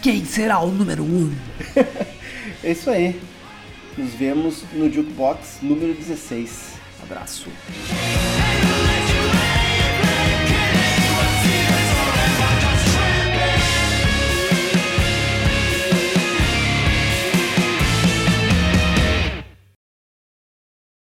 Quem 0.00 0.24
será 0.24 0.60
o 0.60 0.70
número 0.70 1.02
1? 1.02 1.06
Um? 1.06 1.34
é 2.64 2.72
isso 2.72 2.88
aí. 2.88 3.20
Nos 3.96 4.14
vemos 4.14 4.62
no 4.72 4.90
Jukebox 4.90 5.58
número 5.62 5.94
16. 5.94 6.74
Abraço. 7.02 7.48